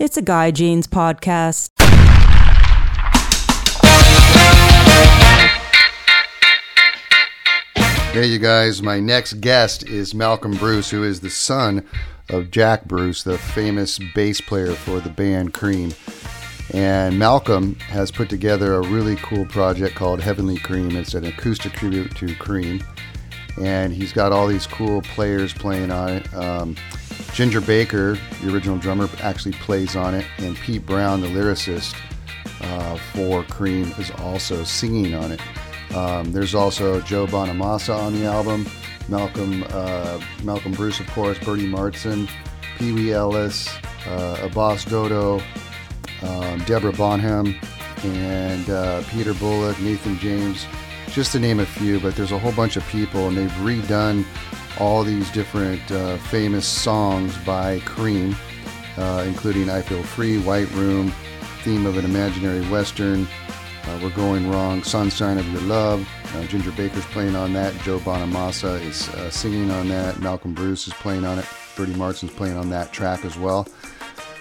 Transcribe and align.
It's 0.00 0.16
a 0.16 0.22
Guy 0.22 0.50
Jeans 0.50 0.86
podcast. 0.86 1.68
Hey, 8.14 8.24
you 8.24 8.38
guys, 8.38 8.80
my 8.80 8.98
next 8.98 9.34
guest 9.42 9.86
is 9.86 10.14
Malcolm 10.14 10.52
Bruce, 10.52 10.88
who 10.88 11.04
is 11.04 11.20
the 11.20 11.28
son 11.28 11.86
of 12.30 12.50
Jack 12.50 12.86
Bruce, 12.86 13.24
the 13.24 13.36
famous 13.36 13.98
bass 14.14 14.40
player 14.40 14.72
for 14.72 15.00
the 15.00 15.10
band 15.10 15.52
Cream. 15.52 15.92
And 16.72 17.18
Malcolm 17.18 17.74
has 17.80 18.10
put 18.10 18.30
together 18.30 18.76
a 18.76 18.80
really 18.80 19.16
cool 19.16 19.44
project 19.44 19.96
called 19.96 20.22
Heavenly 20.22 20.56
Cream. 20.56 20.96
It's 20.96 21.12
an 21.12 21.26
acoustic 21.26 21.74
tribute 21.74 22.16
to 22.16 22.34
Cream. 22.36 22.82
And 23.60 23.92
he's 23.92 24.14
got 24.14 24.32
all 24.32 24.46
these 24.46 24.66
cool 24.66 25.02
players 25.02 25.52
playing 25.52 25.90
on 25.90 26.08
it. 26.08 26.34
Um, 26.34 26.76
Ginger 27.32 27.60
Baker, 27.60 28.18
the 28.42 28.52
original 28.52 28.78
drummer, 28.78 29.08
actually 29.22 29.52
plays 29.52 29.96
on 29.96 30.14
it. 30.14 30.26
And 30.38 30.56
Pete 30.56 30.84
Brown, 30.84 31.20
the 31.20 31.28
lyricist 31.28 31.96
uh, 32.60 32.96
for 33.12 33.44
Cream, 33.44 33.92
is 33.98 34.10
also 34.12 34.64
singing 34.64 35.14
on 35.14 35.32
it. 35.32 35.40
Um, 35.94 36.32
there's 36.32 36.54
also 36.54 37.00
Joe 37.00 37.26
Bonamassa 37.26 37.96
on 37.96 38.12
the 38.14 38.26
album, 38.26 38.66
Malcolm 39.08 39.64
uh, 39.70 40.20
Malcolm 40.44 40.72
Bruce, 40.72 41.00
of 41.00 41.08
course, 41.08 41.38
Bernie 41.38 41.66
Marsden, 41.66 42.28
Pee 42.78 42.92
Wee 42.92 43.12
Ellis, 43.12 43.68
uh, 44.06 44.36
Abass 44.40 44.86
Dodoo, 44.88 45.42
um, 46.22 46.58
Deborah 46.64 46.92
Bonham, 46.92 47.58
and 48.04 48.70
uh, 48.70 49.02
Peter 49.10 49.34
Bullick, 49.34 49.78
Nathan 49.80 50.18
James, 50.18 50.64
just 51.08 51.32
to 51.32 51.40
name 51.40 51.60
a 51.60 51.66
few. 51.66 51.98
But 51.98 52.14
there's 52.14 52.32
a 52.32 52.38
whole 52.38 52.52
bunch 52.52 52.76
of 52.76 52.86
people, 52.88 53.28
and 53.28 53.36
they've 53.36 53.50
redone 53.50 54.24
all 54.78 55.02
these 55.02 55.30
different 55.30 55.90
uh, 55.90 56.16
famous 56.18 56.66
songs 56.66 57.36
by 57.38 57.80
Cream, 57.80 58.36
uh, 58.96 59.24
including 59.26 59.70
"I 59.70 59.82
Feel 59.82 60.02
Free," 60.02 60.38
"White 60.38 60.70
Room," 60.72 61.12
"Theme 61.62 61.86
of 61.86 61.96
an 61.98 62.04
Imaginary 62.04 62.66
Western." 62.68 63.26
Uh, 63.84 63.98
We're 64.02 64.10
Going 64.10 64.50
Wrong, 64.50 64.82
Sunshine 64.82 65.38
of 65.38 65.48
Your 65.50 65.62
Love. 65.62 66.06
Uh, 66.34 66.44
Ginger 66.44 66.70
Baker's 66.72 67.04
playing 67.06 67.34
on 67.34 67.52
that. 67.54 67.74
Joe 67.82 67.98
Bonamassa 67.98 68.80
is 68.82 69.08
uh, 69.08 69.30
singing 69.30 69.70
on 69.70 69.88
that. 69.88 70.20
Malcolm 70.20 70.52
Bruce 70.52 70.86
is 70.86 70.92
playing 70.94 71.24
on 71.24 71.38
it. 71.38 71.46
Bernie 71.76 71.94
Marsden's 71.94 72.32
playing 72.32 72.56
on 72.56 72.68
that 72.70 72.92
track 72.92 73.24
as 73.24 73.38
well. 73.38 73.66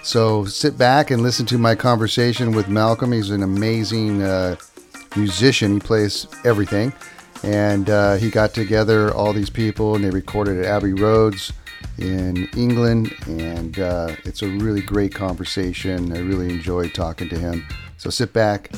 So 0.04 0.46
sit 0.46 0.78
back 0.78 1.10
and 1.10 1.22
listen 1.22 1.46
to 1.48 1.58
my 1.58 1.74
conversation 1.74 2.52
with 2.52 2.68
Malcolm. 2.68 3.12
He's 3.12 3.30
an 3.32 3.44
amazing 3.44 4.22
uh, 4.22 4.58
musician. 5.16 5.76
He 5.76 5.80
plays 5.80 6.28
everything. 6.46 6.94
And 7.44 7.90
uh, 7.90 8.16
he 8.16 8.30
got 8.30 8.54
together 8.54 9.14
all 9.14 9.34
these 9.34 9.50
people 9.50 9.96
and 9.96 10.04
they 10.04 10.10
recorded 10.10 10.60
at 10.60 10.66
Abbey 10.66 10.94
Roads 10.94 11.54
in 11.98 12.50
England. 12.58 13.14
And 13.28 13.80
uh, 13.80 14.16
it's 14.26 14.42
a 14.42 14.48
really 14.48 14.82
great 14.82 15.14
conversation. 15.14 16.12
I 16.12 16.20
really 16.20 16.50
enjoyed 16.50 16.94
talking 16.94 17.30
to 17.30 17.38
him. 17.38 17.66
So 17.98 18.10
sit 18.10 18.34
back 18.34 18.72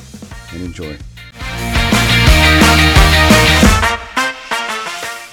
and 0.52 0.62
enjoy. 0.62 0.96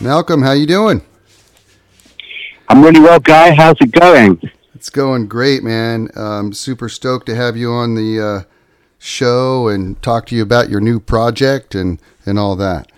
Malcolm, 0.01 0.41
how 0.41 0.53
you 0.53 0.65
doing? 0.65 1.01
I'm 2.69 2.83
really 2.83 2.99
well, 2.99 3.19
Guy. 3.19 3.53
How's 3.53 3.75
it 3.81 3.91
going? 3.91 4.39
It's 4.75 4.89
going 4.89 5.27
great, 5.27 5.63
man. 5.63 6.09
Um, 6.15 6.53
super 6.53 6.87
stoked 6.87 7.25
to 7.25 7.35
have 7.35 7.57
you 7.57 7.71
on 7.71 7.95
the 7.95 8.21
uh, 8.21 8.43
show 8.97 9.67
and 9.67 10.01
talk 10.01 10.25
to 10.27 10.35
you 10.35 10.43
about 10.43 10.69
your 10.69 10.79
new 10.79 10.99
project 10.99 11.75
and, 11.75 11.99
and 12.25 12.39
all 12.39 12.55
that. 12.55 12.91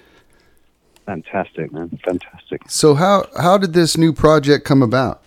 Fantastic, 1.06 1.72
man. 1.74 1.90
Fantastic. 2.06 2.62
So 2.68 2.96
how 2.96 3.28
how 3.40 3.58
did 3.58 3.74
this 3.74 3.98
new 3.98 4.14
project 4.14 4.66
come 4.66 4.82
about? 4.82 5.22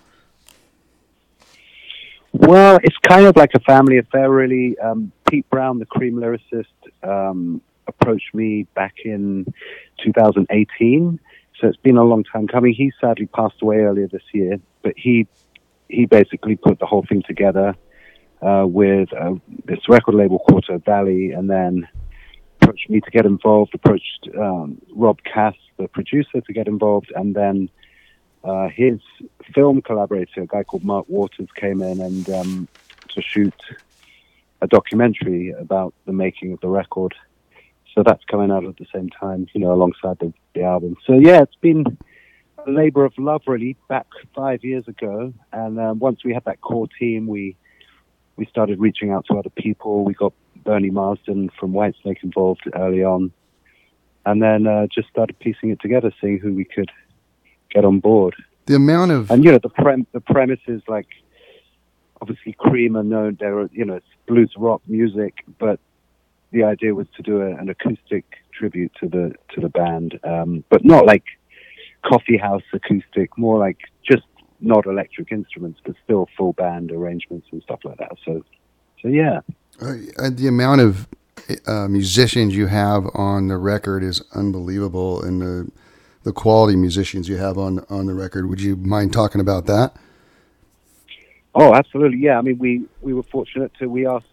Well, 2.32 2.80
it's 2.82 2.96
kind 3.08 3.26
of 3.26 3.36
like 3.36 3.50
a 3.54 3.60
family 3.60 3.98
affair, 3.98 4.28
really. 4.28 4.76
Um, 4.78 5.12
Pete 5.30 5.48
Brown, 5.50 5.78
the 5.78 5.86
Cream 5.86 6.16
lyricist, 6.16 6.64
um, 7.02 7.60
approached 7.86 8.34
me 8.34 8.64
back 8.74 8.94
in 9.04 9.52
2018. 10.02 11.20
So 11.60 11.68
it's 11.68 11.76
been 11.76 11.96
a 11.96 12.02
long 12.02 12.24
time 12.24 12.48
coming. 12.48 12.74
He 12.74 12.92
sadly 13.00 13.26
passed 13.26 13.62
away 13.62 13.78
earlier 13.78 14.08
this 14.08 14.22
year, 14.32 14.58
but 14.82 14.94
he 14.96 15.28
he 15.88 16.06
basically 16.06 16.56
put 16.56 16.80
the 16.80 16.86
whole 16.86 17.04
thing 17.08 17.22
together 17.22 17.76
uh, 18.42 18.64
with 18.66 19.12
uh, 19.12 19.34
this 19.64 19.88
record 19.88 20.14
label, 20.14 20.40
Quarto 20.40 20.78
Valley, 20.78 21.30
and 21.30 21.48
then 21.48 21.86
approached 22.60 22.90
me 22.90 23.00
to 23.00 23.10
get 23.10 23.26
involved. 23.26 23.74
Approached 23.74 24.28
um, 24.36 24.80
Rob 24.94 25.18
Cass, 25.22 25.54
the 25.76 25.88
producer, 25.88 26.40
to 26.40 26.52
get 26.52 26.66
involved, 26.68 27.12
and 27.14 27.34
then 27.34 27.68
uh, 28.44 28.68
his 28.68 29.00
film 29.54 29.80
collaborator, 29.82 30.42
a 30.42 30.46
guy 30.46 30.62
called 30.62 30.84
Mark 30.84 31.08
Waters, 31.08 31.48
came 31.54 31.82
in 31.82 32.00
and 32.00 32.28
um, 32.30 32.68
to 33.08 33.22
shoot 33.22 33.54
a 34.60 34.66
documentary 34.66 35.50
about 35.50 35.94
the 36.06 36.12
making 36.12 36.52
of 36.52 36.60
the 36.60 36.68
record. 36.68 37.14
So 37.94 38.02
that's 38.02 38.24
coming 38.24 38.50
out 38.50 38.64
at 38.64 38.76
the 38.76 38.86
same 38.92 39.08
time, 39.08 39.46
you 39.52 39.60
know, 39.60 39.72
alongside 39.72 40.18
the, 40.18 40.32
the 40.54 40.62
album. 40.62 40.96
So 41.06 41.14
yeah, 41.14 41.42
it's 41.42 41.54
been 41.56 41.96
a 42.66 42.70
labor 42.70 43.04
of 43.04 43.16
love, 43.18 43.42
really, 43.46 43.76
back 43.88 44.06
five 44.34 44.64
years 44.64 44.88
ago. 44.88 45.32
And 45.52 45.78
um, 45.78 45.98
once 45.98 46.24
we 46.24 46.34
had 46.34 46.44
that 46.44 46.60
core 46.60 46.88
team, 46.98 47.26
we 47.26 47.56
we 48.36 48.46
started 48.46 48.80
reaching 48.80 49.10
out 49.12 49.26
to 49.26 49.38
other 49.38 49.50
people. 49.50 50.04
We 50.04 50.14
got 50.14 50.32
Bernie 50.64 50.90
Marsden 50.90 51.50
from 51.58 51.72
Whitesnake 51.72 52.24
involved 52.24 52.68
early 52.74 53.04
on, 53.04 53.32
and 54.26 54.42
then 54.42 54.66
uh, 54.66 54.86
just 54.86 55.08
started 55.08 55.38
piecing 55.38 55.70
it 55.70 55.80
together, 55.80 56.12
seeing 56.20 56.38
who 56.38 56.54
we 56.54 56.64
could 56.64 56.90
get 57.70 57.84
on 57.84 58.00
board. 58.00 58.34
The 58.66 58.76
amount 58.76 59.10
of 59.10 59.30
And 59.30 59.44
you 59.44 59.52
know, 59.52 59.58
the 59.62 59.68
prem 59.68 60.06
the 60.12 60.20
premise 60.20 60.60
is 60.66 60.82
like 60.88 61.08
obviously 62.20 62.54
Cream 62.58 62.96
are 62.96 63.02
known 63.02 63.36
they're 63.38 63.68
you 63.72 63.84
know 63.84 63.94
it's 63.94 64.06
blues 64.26 64.52
rock 64.56 64.82
music, 64.86 65.44
but 65.58 65.78
the 66.52 66.62
idea 66.62 66.94
was 66.94 67.06
to 67.16 67.22
do 67.22 67.42
a, 67.42 67.50
an 67.56 67.68
acoustic 67.68 68.24
tribute 68.52 68.92
to 69.00 69.08
the 69.08 69.34
to 69.54 69.60
the 69.60 69.68
band, 69.68 70.18
um, 70.24 70.64
but 70.70 70.84
not 70.84 71.04
like 71.04 71.24
coffee 72.02 72.36
house 72.36 72.62
acoustic, 72.72 73.36
more 73.36 73.58
like 73.58 73.78
just 74.08 74.24
not 74.60 74.86
electric 74.86 75.32
instruments, 75.32 75.80
but 75.84 75.94
still 76.04 76.28
full 76.36 76.52
band 76.54 76.90
arrangements 76.90 77.46
and 77.52 77.62
stuff 77.62 77.80
like 77.84 77.98
that. 77.98 78.12
So, 78.24 78.42
so 79.02 79.08
yeah. 79.08 79.40
uh, 79.80 80.30
the 80.30 80.46
amount 80.48 80.80
of 80.80 81.08
uh, 81.66 81.88
musicians 81.88 82.56
you 82.56 82.66
have 82.66 83.06
on 83.14 83.48
the 83.48 83.56
record 83.58 84.02
is 84.02 84.22
unbelievable, 84.34 85.22
and 85.22 85.40
the 85.42 85.70
the 86.22 86.32
quality 86.32 86.76
musicians 86.76 87.28
you 87.28 87.36
have 87.36 87.58
on 87.58 87.84
on 87.90 88.06
the 88.06 88.14
record. 88.14 88.48
Would 88.48 88.60
you 88.60 88.76
mind 88.76 89.12
talking 89.12 89.40
about 89.40 89.66
that? 89.66 89.94
Oh, 91.54 91.74
absolutely. 91.74 92.18
Yeah. 92.18 92.38
I 92.38 92.42
mean, 92.42 92.58
we, 92.58 92.82
we 93.00 93.14
were 93.14 93.22
fortunate 93.22 93.72
to, 93.78 93.86
we 93.86 94.06
asked, 94.06 94.26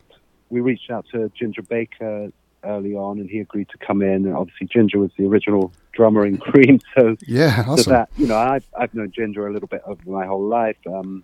we 0.50 0.60
reached 0.60 0.90
out 0.90 1.06
to 1.12 1.30
Ginger 1.38 1.62
Baker 1.62 2.32
early 2.64 2.96
on 2.96 3.20
and 3.20 3.30
he 3.30 3.40
agreed 3.40 3.70
to 3.70 3.78
come 3.78 4.02
in. 4.02 4.26
And 4.26 4.36
obviously 4.36 4.68
Ginger 4.68 4.98
was 4.98 5.12
the 5.18 5.28
original 5.28 5.72
drummer 5.94 6.26
in 6.26 6.38
Cream. 6.38 6.80
So, 6.98 7.16
Yeah, 7.28 7.64
so 7.66 7.72
awesome. 7.74 7.94
that, 7.94 8.10
you 8.18 8.26
know, 8.28 8.38
I've, 8.38 8.66
I've 8.78 8.94
known 8.96 9.12
Ginger 9.12 9.48
a 9.48 9.54
little 9.54 9.68
bit 9.68 9.84
over 9.86 10.02
my 10.10 10.26
whole 10.26 10.48
life. 10.48 10.78
Um, 10.88 11.24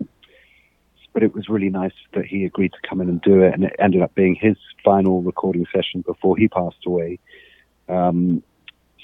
but 1.18 1.24
it 1.24 1.34
was 1.34 1.50
really 1.50 1.70
nice 1.70 1.94
that 2.14 2.28
he 2.28 2.46
agreed 2.46 2.72
to 2.74 2.88
come 2.88 3.02
in 3.02 3.10
and 3.10 3.20
do 3.24 3.42
it. 3.42 3.52
And 3.52 3.64
it 3.64 3.75
ended 3.80 4.04
up 4.04 4.14
being 4.14 4.36
his 4.36 4.56
final 4.86 5.24
recording 5.24 5.66
session 5.74 6.02
before 6.02 6.38
he 6.38 6.48
passed 6.48 6.86
away. 6.86 7.18
Um, 7.90 8.44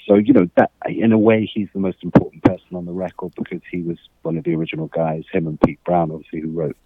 so, 0.06 0.14
you 0.14 0.32
know, 0.32 0.48
that 0.54 0.70
in 0.86 1.10
a 1.10 1.18
way, 1.18 1.50
he's 1.52 1.66
the 1.74 1.80
most 1.80 2.04
important 2.04 2.44
person 2.44 2.76
on 2.76 2.84
the 2.84 2.92
record 2.92 3.32
because 3.34 3.62
he 3.68 3.82
was 3.82 3.98
one 4.22 4.36
of 4.36 4.44
the 4.44 4.54
original 4.54 4.86
guys, 4.86 5.24
him 5.32 5.48
and 5.48 5.60
Pete 5.60 5.82
Brown, 5.82 6.12
obviously, 6.12 6.38
who 6.38 6.50
wrote 6.50 6.76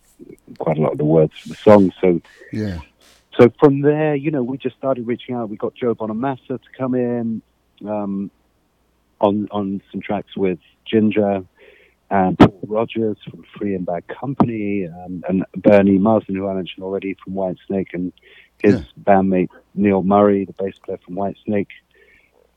quite 0.56 0.78
a 0.78 0.80
lot 0.80 0.92
of 0.92 0.98
the 0.98 1.04
words 1.04 1.34
for 1.40 1.48
the 1.50 1.56
song. 1.56 1.92
So, 2.00 2.22
yeah, 2.50 2.80
so 3.38 3.52
from 3.60 3.82
there, 3.82 4.14
you 4.14 4.30
know, 4.30 4.42
we 4.42 4.56
just 4.56 4.78
started 4.78 5.06
reaching 5.06 5.34
out. 5.34 5.50
We 5.50 5.58
got 5.58 5.74
Joe 5.74 5.94
Bonamassa 5.94 6.58
to 6.58 6.68
come 6.74 6.94
in 6.94 7.42
um, 7.86 8.30
on 9.20 9.46
on 9.50 9.82
some 9.92 10.00
tracks 10.00 10.34
with 10.38 10.58
Ginger 10.86 11.44
and 12.10 12.38
Paul 12.38 12.60
Rodgers 12.66 13.16
from 13.28 13.44
Free 13.56 13.74
and 13.74 13.84
Bad 13.86 14.06
Company, 14.08 14.86
um, 14.86 15.22
and 15.28 15.44
Bernie 15.56 15.98
Marsden, 15.98 16.34
who 16.36 16.48
I 16.48 16.54
mentioned 16.54 16.84
already 16.84 17.16
from 17.22 17.34
Whitesnake, 17.34 17.92
and 17.94 18.12
his 18.62 18.74
Yeah. 18.76 18.82
bandmate 19.04 19.50
Neil 19.74 20.02
Murray, 20.02 20.44
the 20.44 20.52
bass 20.54 20.78
player 20.78 20.98
from 21.04 21.14
Whitesnake. 21.16 21.68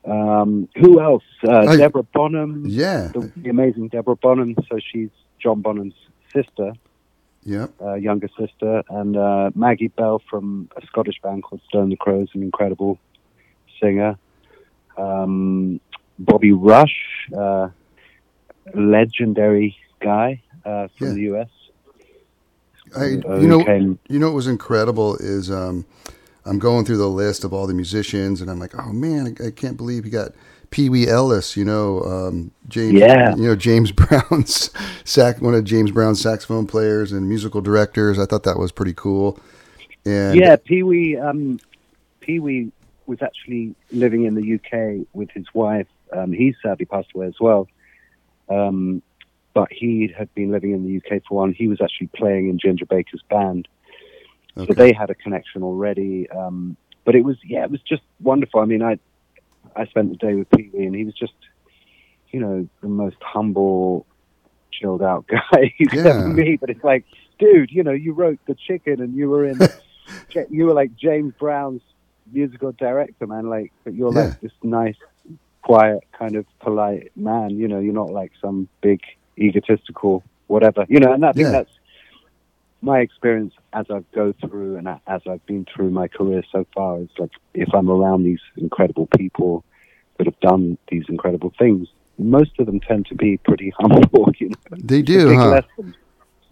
Um, 0.04 0.68
who 0.76 1.00
else? 1.00 1.22
Uh, 1.46 1.58
I- 1.68 1.76
Deborah 1.76 2.02
Bonham, 2.02 2.64
yeah. 2.66 3.08
the, 3.14 3.30
the 3.36 3.50
amazing 3.50 3.88
Deborah 3.88 4.16
Bonham. 4.16 4.56
So 4.68 4.78
she's 4.80 5.10
John 5.38 5.60
Bonham's 5.60 5.94
sister. 6.32 6.72
Yeah. 7.44 7.66
uh, 7.80 7.94
younger 7.94 8.28
sister, 8.38 8.84
and 8.88 9.16
uh, 9.16 9.50
Maggie 9.56 9.88
Bell 9.88 10.22
from 10.30 10.68
a 10.80 10.86
Scottish 10.86 11.20
band 11.20 11.42
called 11.42 11.60
Stone 11.66 11.88
the 11.90 11.96
Crows, 11.96 12.28
an 12.34 12.42
incredible 12.44 13.00
singer. 13.80 14.16
Um, 14.96 15.80
Bobby 16.20 16.52
Rush, 16.52 16.94
uh, 17.36 17.70
legendary 18.74 19.76
guy 20.00 20.42
uh, 20.64 20.88
from 20.96 21.08
Yeah. 21.08 21.14
the 21.14 21.20
US. 21.36 21.48
I, 22.94 23.04
uh, 23.26 23.38
you 23.38 23.48
know, 23.48 23.96
you 24.08 24.18
know 24.18 24.26
what 24.28 24.34
was 24.34 24.46
incredible 24.46 25.16
is 25.16 25.50
um, 25.50 25.86
I'm 26.44 26.58
going 26.58 26.84
through 26.84 26.98
the 26.98 27.08
list 27.08 27.42
of 27.44 27.52
all 27.52 27.66
the 27.66 27.74
musicians, 27.74 28.40
and 28.40 28.50
I'm 28.50 28.58
like, 28.58 28.74
oh 28.78 28.92
man, 28.92 29.36
I, 29.40 29.46
I 29.46 29.50
can't 29.50 29.76
believe 29.78 30.04
you 30.04 30.10
got 30.12 30.32
Pee 30.70 30.90
Wee 30.90 31.08
Ellis. 31.08 31.56
You 31.56 31.64
know, 31.64 32.02
um, 32.02 32.50
James. 32.68 32.94
Yeah. 32.94 33.34
You 33.34 33.48
know 33.48 33.56
James 33.56 33.92
Brown's 34.00 34.70
sax, 35.04 35.40
one 35.40 35.54
of 35.54 35.64
James 35.64 35.90
Brown's 35.90 36.20
saxophone 36.20 36.66
players 36.66 37.12
and 37.12 37.28
musical 37.28 37.62
directors. 37.62 38.18
I 38.18 38.26
thought 38.26 38.42
that 38.42 38.58
was 38.58 38.72
pretty 38.72 38.94
cool. 38.94 39.38
And 40.04 40.38
yeah, 40.38 40.56
Pee 40.56 40.82
Wee. 40.82 41.16
Um, 41.16 41.60
Pee 42.20 42.40
Wee 42.40 42.72
was 43.06 43.22
actually 43.22 43.74
living 43.90 44.24
in 44.24 44.34
the 44.34 44.54
UK 44.54 45.06
with 45.12 45.30
his 45.30 45.46
wife. 45.54 45.86
Um, 46.12 46.32
he 46.32 46.54
sadly 46.62 46.84
passed 46.84 47.08
away 47.14 47.26
as 47.26 47.40
well. 47.40 47.68
Um, 48.52 49.02
but 49.54 49.68
he 49.70 50.12
had 50.16 50.32
been 50.34 50.50
living 50.50 50.72
in 50.72 50.84
the 50.86 50.96
UK 50.96 51.22
for 51.28 51.38
one. 51.38 51.52
He 51.52 51.68
was 51.68 51.80
actually 51.82 52.10
playing 52.16 52.48
in 52.48 52.58
Ginger 52.58 52.86
Baker's 52.86 53.22
band, 53.28 53.68
so 54.56 54.72
they 54.74 54.92
had 54.92 55.10
a 55.10 55.14
connection 55.14 55.62
already. 55.62 56.28
Um, 56.30 56.76
but 57.04 57.14
it 57.14 57.24
was 57.24 57.36
yeah, 57.44 57.64
it 57.64 57.70
was 57.70 57.82
just 57.82 58.02
wonderful. 58.20 58.60
I 58.60 58.64
mean, 58.64 58.82
I 58.82 58.98
I 59.76 59.86
spent 59.86 60.10
the 60.10 60.16
day 60.26 60.34
with 60.34 60.48
Pee 60.50 60.70
Wee, 60.72 60.86
and 60.86 60.94
he 60.94 61.04
was 61.04 61.14
just 61.14 61.34
you 62.32 62.40
know 62.40 62.68
the 62.82 62.88
most 62.88 63.16
humble, 63.20 64.06
chilled 64.72 65.02
out 65.02 65.26
guy 65.30 65.72
you've 65.78 65.92
Yeah. 65.94 66.10
ever 66.10 66.28
meet. 66.28 66.60
But 66.60 66.70
it's 66.70 66.84
like, 66.84 67.04
dude, 67.38 67.70
you 67.70 67.82
know, 67.82 67.92
you 67.92 68.12
wrote 68.14 68.40
the 68.46 68.54
chicken, 68.54 69.00
and 69.00 69.14
you 69.14 69.28
were 69.28 69.46
in, 69.46 69.58
you 70.50 70.64
were 70.66 70.74
like 70.74 70.92
James 70.96 71.34
Brown's 71.38 71.82
musical 72.32 72.72
director, 72.72 73.26
man. 73.26 73.48
Like, 73.50 73.72
but 73.84 73.94
you're 73.94 74.12
Yeah. 74.14 74.24
like 74.24 74.40
this 74.40 74.52
nice, 74.62 74.96
quiet, 75.62 76.04
kind 76.18 76.36
of 76.36 76.44
polite 76.60 77.12
man. 77.16 77.50
You 77.50 77.68
know, 77.68 77.78
you're 77.78 77.94
not 77.94 78.10
like 78.10 78.32
some 78.40 78.68
big 78.82 79.00
egotistical 79.38 80.22
whatever. 80.48 80.84
You 80.88 81.00
know, 81.00 81.12
and 81.12 81.24
I 81.24 81.32
think 81.32 81.46
Yeah. 81.46 81.52
that's 81.52 81.70
my 82.82 82.98
experience 82.98 83.54
as 83.72 83.86
I 83.90 84.02
go 84.14 84.32
through 84.44 84.76
and 84.76 84.88
as 84.88 85.22
I've 85.26 85.44
been 85.46 85.64
through 85.72 85.90
my 85.90 86.08
career 86.08 86.42
so 86.50 86.66
far 86.74 86.98
is 87.00 87.08
like 87.18 87.30
if 87.54 87.68
I'm 87.74 87.88
around 87.88 88.24
these 88.24 88.40
incredible 88.56 89.08
people 89.16 89.64
that 90.18 90.26
have 90.26 90.38
done 90.40 90.76
these 90.90 91.04
incredible 91.08 91.52
things, 91.58 91.88
most 92.18 92.50
of 92.58 92.66
them 92.66 92.80
tend 92.80 93.06
to 93.06 93.14
be 93.14 93.36
pretty 93.38 93.72
humble. 93.78 94.30
You 94.38 94.48
know, 94.50 94.76
They 94.82 95.00
do, 95.02 95.34
huh? 95.34 95.48
lesson. 95.50 95.94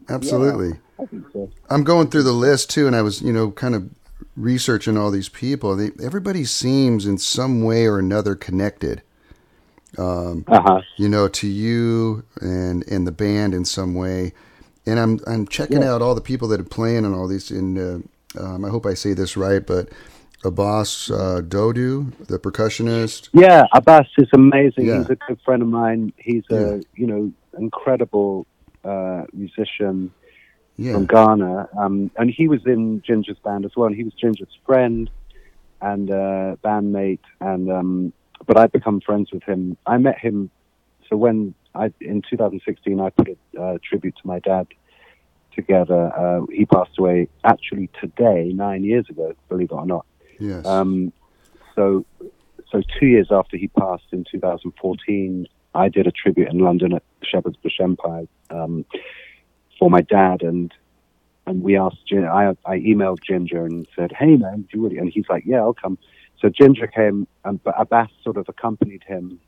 Absolutely. 0.09 0.79
I 1.01 1.07
think 1.07 1.25
so. 1.33 1.51
I'm 1.69 1.85
going 1.85 2.09
through 2.11 2.25
the 2.25 2.33
list 2.33 2.71
too, 2.71 2.87
and 2.87 2.95
I 2.97 3.03
was, 3.03 3.23
you 3.23 3.33
know, 3.33 3.51
kind 3.51 3.75
of 3.75 3.89
researching 4.37 4.97
all 4.97 5.11
these 5.11 5.29
people. 5.29 5.77
They, 5.77 5.91
everybody 6.03 6.45
seems 6.45 7.07
in 7.07 7.19
some 7.19 7.63
way 7.63 7.87
or 7.87 7.99
another 7.99 8.35
connected, 8.35 9.03
Uh 10.49 10.61
huh. 10.63 10.81
you 10.97 11.09
know, 11.09 11.29
to 11.29 11.47
you 11.49 12.25
and 12.41 12.85
and 12.91 13.07
the 13.07 13.13
band 13.13 13.55
in 13.55 13.65
some 13.65 13.95
way. 13.95 14.33
And 14.87 14.99
I'm 14.99 15.21
I'm 15.27 15.47
checking 15.47 15.83
Yeah. 15.83 15.95
out 15.95 16.03
all 16.03 16.15
the 16.15 16.21
people 16.21 16.49
that 16.49 16.61
are 16.61 16.65
playing 16.65 17.05
and 17.05 17.15
all 17.15 17.29
these. 17.29 17.51
And 17.51 17.79
uh, 17.79 18.43
um, 18.43 18.65
I 18.65 18.69
hope 18.71 18.87
I 18.87 18.95
say 18.95 19.13
this 19.15 19.37
right, 19.37 19.65
but 19.67 19.89
Abass 20.45 21.11
uh, 21.11 21.43
Dodoo, 21.43 22.13
the 22.27 22.39
percussionist. 22.39 23.29
Yeah, 23.33 23.65
Abass 23.75 24.07
is 24.19 24.29
amazing. 24.35 24.87
Yeah. 24.87 24.99
He's 25.01 25.11
a 25.11 25.17
good 25.17 25.41
friend 25.45 25.63
of 25.63 25.69
mine. 25.69 26.13
He's 26.17 26.45
Yeah. 26.51 26.59
a 26.59 26.81
you 26.95 27.07
know 27.07 27.33
incredible 27.59 28.47
uh, 28.85 29.25
musician 29.33 30.13
Yeah, 30.81 30.95
from 30.95 31.05
Ghana, 31.05 31.69
um, 31.79 32.11
and 32.17 32.31
he 32.31 32.49
was 32.49 32.65
in 32.65 33.03
Ginger's 33.07 33.39
band 33.45 33.67
as 33.67 33.73
well. 33.77 33.89
And 33.89 33.97
he 33.97 34.03
was 34.03 34.15
Ginger's 34.15 34.57
friend 34.65 35.11
and 35.83 36.11
uh, 36.11 36.57
bandmate, 36.65 37.21
and 37.39 37.71
um, 37.71 38.13
but 38.47 38.57
I've 38.57 38.73
become 38.73 39.03
friends 39.03 39.31
with 39.31 39.43
him. 39.43 39.77
I 39.87 39.99
met 39.99 40.19
him. 40.19 40.51
So 41.11 41.19
when 41.19 41.55
I 41.75 41.93
in 42.01 42.23
2016, 42.23 42.99
I 42.99 43.11
put 43.11 43.29
a 43.29 43.61
uh, 43.61 43.79
tribute 43.87 44.17
to 44.23 44.27
my 44.27 44.39
dad 44.39 44.69
together. 45.55 46.13
Uh, 46.17 46.47
he 46.51 46.65
passed 46.65 46.99
away 46.99 47.29
actually 47.45 47.91
today, 48.01 48.51
nine 48.55 48.83
years 48.83 49.05
ago. 49.11 49.35
Believe 49.51 49.71
it 49.71 49.75
or 49.75 49.85
not. 49.85 50.07
yes, 50.39 50.65
Um, 50.65 51.13
so, 51.75 52.07
so 52.71 52.83
two 52.99 53.07
years 53.07 53.29
after 53.31 53.59
he 53.59 53.69
passed 53.69 54.07
in 54.13 54.25
2014, 54.31 55.47
I 55.75 55.89
did 55.89 56.07
a 56.07 56.11
tribute 56.11 56.49
in 56.49 56.61
London 56.61 56.95
at 56.95 57.03
Shepherd's 57.23 57.57
Bush 57.59 57.81
Empire 57.81 58.27
um, 58.51 58.85
for 59.81 59.91
my 59.91 60.03
dad, 60.03 60.43
and 60.43 60.73
and 61.47 61.65
we 61.65 61.77
asked. 61.77 62.13
I 62.13 62.55
I 62.65 62.79
emailed 62.79 63.21
Ginger 63.23 63.65
and 63.65 63.89
said, 63.97 64.13
"Hey 64.13 64.37
man, 64.37 64.61
do 64.71 64.79
you 64.79 64.85
really?" 64.85 64.99
And 64.99 65.11
he's 65.11 65.29
like, 65.29 65.43
"Yeah, 65.45 65.59
I'll 65.63 65.75
come." 65.75 65.99
So 66.41 66.49
Ginger 66.49 66.87
came, 66.87 67.27
and 67.45 67.61
but 67.65 67.75
Abass 67.75 68.11
sort 68.23 68.37
of 68.37 68.49
accompanied 68.49 69.03
him 69.03 69.41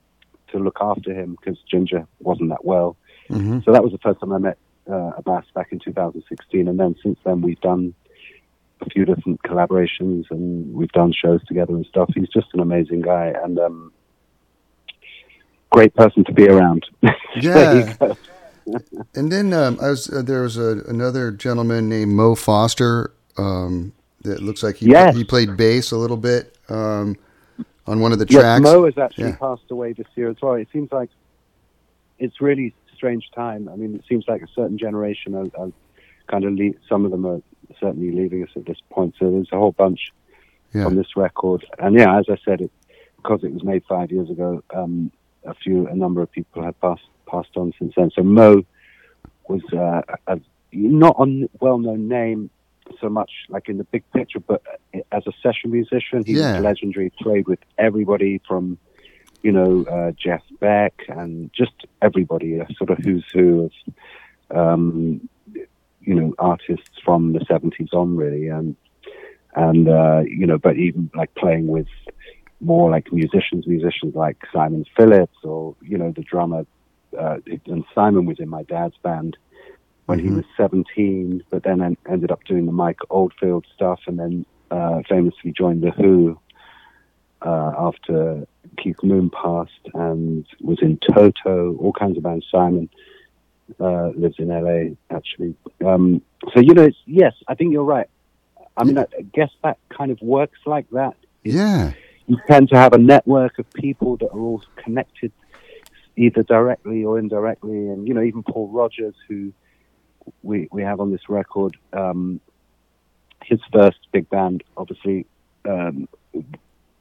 to 0.50 0.58
look 0.58 0.78
after 0.80 1.14
him 1.14 1.36
because 1.38 1.58
Ginger 1.70 2.06
wasn't 2.20 2.48
that 2.48 2.64
well. 2.64 2.96
hmm 3.28 3.60
So 3.64 3.72
that 3.72 3.84
was 3.84 3.92
the 3.92 3.98
first 3.98 4.20
time 4.20 4.32
I 4.32 4.38
met 4.38 4.58
uh, 4.88 5.12
Abass 5.20 5.44
back 5.54 5.68
in 5.70 5.78
2016, 5.78 6.66
and 6.66 6.80
then 6.80 6.96
since 7.02 7.18
then 7.24 7.42
we've 7.42 7.60
done 7.60 7.94
a 8.80 8.90
few 8.90 9.04
different 9.04 9.40
collaborations 9.42 10.24
and 10.30 10.74
we've 10.74 10.90
done 10.92 11.12
shows 11.12 11.44
together 11.46 11.72
and 11.74 11.86
stuff. 11.86 12.10
He's 12.14 12.28
just 12.28 12.48
an 12.52 12.60
amazing 12.60 13.00
guy 13.02 13.32
and 13.42 13.56
um, 13.58 13.92
great 15.70 15.94
person 15.94 16.24
to 16.24 16.32
be 16.32 16.48
around. 16.48 16.84
Yeah. 17.34 17.86
And 19.14 19.30
then 19.30 19.52
um, 19.52 19.78
I 19.80 19.90
was 19.90 20.10
uh, 20.10 20.22
there 20.22 20.42
was 20.42 20.56
a, 20.56 20.80
another 20.88 21.30
gentleman 21.30 21.88
named 21.88 22.12
Mo 22.12 22.34
Foster. 22.34 23.12
Um, 23.38 23.92
that 24.22 24.40
looks 24.42 24.62
like 24.62 24.76
he 24.76 24.86
Yes. 24.90 25.16
he 25.16 25.24
played 25.24 25.56
bass 25.56 25.90
a 25.90 25.96
little 25.96 26.16
bit 26.16 26.56
um, 26.68 27.16
on 27.86 28.00
one 28.00 28.12
of 28.12 28.18
the 28.20 28.26
Yes, 28.28 28.40
tracks. 28.40 28.62
Mo 28.62 28.84
has 28.84 28.96
actually 28.96 29.30
Yeah. 29.30 29.36
passed 29.36 29.70
away 29.70 29.92
this 29.94 30.06
year 30.14 30.30
as 30.30 30.36
well. 30.40 30.54
It 30.54 30.68
seems 30.72 30.92
like 30.92 31.10
it's 32.18 32.40
really 32.40 32.74
strange 32.94 33.30
time. 33.34 33.68
I 33.68 33.74
mean, 33.76 33.94
it 33.96 34.04
seems 34.08 34.24
like 34.28 34.42
a 34.42 34.46
certain 34.54 34.78
generation 34.78 35.34
are, 35.34 35.48
are 35.60 35.72
kind 36.28 36.44
of 36.44 36.52
le- 36.54 36.74
some 36.88 37.04
of 37.04 37.10
them 37.10 37.26
are 37.26 37.40
certainly 37.80 38.12
leaving 38.12 38.42
us 38.44 38.50
at 38.54 38.64
this 38.64 38.78
point. 38.90 39.14
So 39.18 39.30
there's 39.30 39.48
a 39.52 39.56
whole 39.58 39.72
bunch 39.72 40.12
Yeah. 40.72 40.86
on 40.86 40.94
this 40.94 41.16
record. 41.16 41.66
And 41.78 41.96
yeah, 41.98 42.18
as 42.18 42.26
I 42.28 42.36
said, 42.44 42.60
it, 42.60 42.70
because 43.16 43.42
it 43.42 43.52
was 43.52 43.64
made 43.64 43.82
five 43.88 44.12
years 44.12 44.30
ago, 44.30 44.62
um, 44.74 45.10
a 45.44 45.54
few, 45.54 45.88
a 45.88 45.94
number 45.96 46.22
of 46.22 46.30
people 46.30 46.62
have 46.62 46.80
passed 46.80 47.02
passed 47.32 47.54
on 47.56 47.72
since 47.78 47.92
then. 47.96 48.10
So 48.16 48.22
Mo 48.38 48.48
was 49.48 49.62
uh, 49.86 50.02
a, 50.32 50.40
not 50.72 51.16
a 51.18 51.26
well-known 51.64 52.02
name 52.08 52.40
so 53.00 53.08
much 53.08 53.30
like 53.54 53.68
in 53.72 53.76
the 53.78 53.84
big 53.94 54.04
picture, 54.12 54.40
but 54.52 54.60
as 55.16 55.22
a 55.26 55.32
session 55.44 55.70
musician, 55.78 56.24
he 56.26 56.34
Yeah. 56.34 56.52
was 56.54 56.64
legendary. 56.70 57.08
Played 57.26 57.46
with 57.52 57.62
everybody 57.78 58.32
from 58.48 58.64
you 59.46 59.52
know 59.56 59.72
uh, 59.94 60.10
Jeff 60.24 60.42
Beck 60.60 60.94
and 61.08 61.32
just 61.60 61.76
everybody, 62.08 62.50
a 62.58 62.66
sort 62.78 62.90
of 62.90 62.98
who's 63.04 63.24
who 63.34 63.48
of 63.66 63.72
um, 64.62 65.28
you 66.08 66.14
know 66.18 66.28
artists 66.38 66.96
from 67.04 67.20
the 67.34 67.42
seventies 67.52 67.92
on, 68.00 68.08
really, 68.22 68.44
and 68.58 68.76
and 69.54 69.88
uh, 69.88 70.20
you 70.38 70.46
know, 70.48 70.58
but 70.66 70.76
even 70.76 71.10
like 71.20 71.32
playing 71.34 71.66
with 71.76 71.90
more 72.60 72.90
like 72.90 73.06
musicians, 73.12 73.66
musicians 73.66 74.14
like 74.14 74.38
Simon 74.52 74.84
Phillips 74.96 75.38
or 75.44 75.60
you 75.90 75.96
know 76.00 76.10
the 76.18 76.22
drummer. 76.32 76.62
Uh, 77.18 77.38
and 77.66 77.84
Simon 77.94 78.26
was 78.26 78.38
in 78.40 78.48
my 78.48 78.62
dad's 78.64 78.96
band 79.02 79.36
when 80.06 80.18
he 80.18 80.28
Mhm. 80.28 80.36
was 80.36 80.44
17, 80.56 81.42
but 81.50 81.62
then 81.62 81.80
en- 81.80 81.96
ended 82.08 82.30
up 82.30 82.42
doing 82.44 82.66
the 82.66 82.72
Mike 82.72 82.98
Oldfield 83.10 83.66
stuff, 83.74 84.00
and 84.06 84.18
then 84.18 84.44
uh, 84.70 85.02
famously 85.08 85.52
joined 85.52 85.82
the 85.82 85.90
Who 85.90 86.38
uh, 87.42 87.74
after 87.76 88.46
Keith 88.78 89.02
Moon 89.02 89.28
passed, 89.30 89.88
and 89.94 90.46
was 90.60 90.78
in 90.80 90.96
Toto, 90.98 91.74
all 91.76 91.92
kinds 91.92 92.16
of 92.16 92.22
bands. 92.22 92.46
Simon 92.50 92.88
uh, 93.80 94.08
lives 94.10 94.36
in 94.38 94.48
LA, 94.48 94.94
actually. 95.10 95.54
Um, 95.84 96.22
so 96.54 96.60
you 96.60 96.72
know, 96.74 96.84
it's, 96.84 96.96
yes, 97.06 97.34
I 97.48 97.54
think 97.54 97.72
you're 97.72 97.84
right. 97.84 98.08
I 98.76 98.84
mean, 98.84 98.96
I 98.98 99.06
I 99.18 99.22
guess 99.34 99.50
that 99.62 99.78
kind 99.90 100.10
of 100.10 100.20
works 100.22 100.58
like 100.66 100.88
that. 100.90 101.16
Yeah. 101.44 101.92
You 102.26 102.38
tend 102.48 102.68
to 102.70 102.76
have 102.76 102.92
a 102.94 102.98
network 102.98 103.58
of 103.58 103.70
people 103.72 104.16
that 104.18 104.26
are 104.32 104.38
all 104.40 104.62
connected, 104.76 105.32
either 106.16 106.42
directly 106.42 107.04
or 107.04 107.18
indirectly. 107.18 107.88
And 107.88 108.06
you 108.06 108.14
know, 108.14 108.22
even 108.22 108.42
Paul 108.42 108.68
Rodgers, 108.68 109.14
who 109.28 109.52
we 110.42 110.68
we 110.70 110.82
have 110.82 111.00
on 111.00 111.10
this 111.10 111.28
record, 111.28 111.76
um, 111.92 112.40
his 113.42 113.60
first 113.72 113.98
big 114.12 114.28
band, 114.30 114.62
obviously, 114.76 115.26
um, 115.64 116.08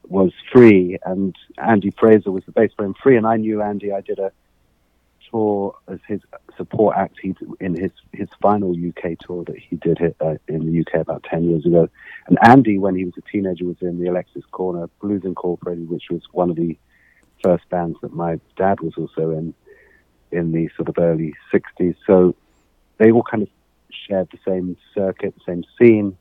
was 0.07 0.31
Free, 0.51 0.97
and 1.05 1.35
Andy 1.57 1.91
Fraser 1.91 2.31
was 2.31 2.45
the 2.45 2.51
bass 2.51 2.73
player 2.73 2.87
in 2.87 2.93
Free. 2.95 3.17
And 3.17 3.27
I 3.27 3.37
knew 3.37 3.61
Andy. 3.61 3.91
I 3.91 4.01
did 4.01 4.19
a 4.19 4.31
tour 5.29 5.75
as 5.87 5.99
his 6.07 6.21
support 6.57 6.97
act. 6.97 7.17
He 7.21 7.35
in 7.59 7.75
his 7.75 7.91
his 8.11 8.29
final 8.41 8.71
UK 8.71 9.17
tour 9.19 9.43
that 9.45 9.57
he 9.57 9.75
did 9.77 10.15
uh, 10.19 10.35
in 10.47 10.71
the 10.71 10.81
UK 10.81 11.01
about 11.01 11.23
ten 11.23 11.43
years 11.49 11.65
ago. 11.65 11.89
And 12.27 12.37
Andy, 12.43 12.77
when 12.77 12.95
he 12.95 13.05
was 13.05 13.13
a 13.17 13.21
teenager, 13.21 13.65
was 13.65 13.81
in 13.81 13.99
the 13.99 14.07
Alexis 14.07 14.43
Korner 14.51 14.89
Blues 15.01 15.23
Incorporated, 15.23 15.89
which 15.89 16.09
was 16.09 16.21
one 16.31 16.49
of 16.49 16.55
the 16.55 16.77
first 17.43 17.67
bands 17.69 17.97
that 18.01 18.13
my 18.13 18.39
dad 18.57 18.79
was 18.81 18.93
also 18.97 19.31
in 19.31 19.53
in 20.31 20.51
the 20.51 20.69
sort 20.77 20.87
of 20.89 20.95
early 20.97 21.33
'60s. 21.53 21.95
So 22.07 22.35
they 22.97 23.11
all 23.11 23.23
kind 23.23 23.43
of 23.43 23.49
shared 24.07 24.29
the 24.31 24.39
same 24.47 24.77
circuit, 24.95 25.33
the 25.35 25.41
same 25.53 25.63
scene. 25.77 26.17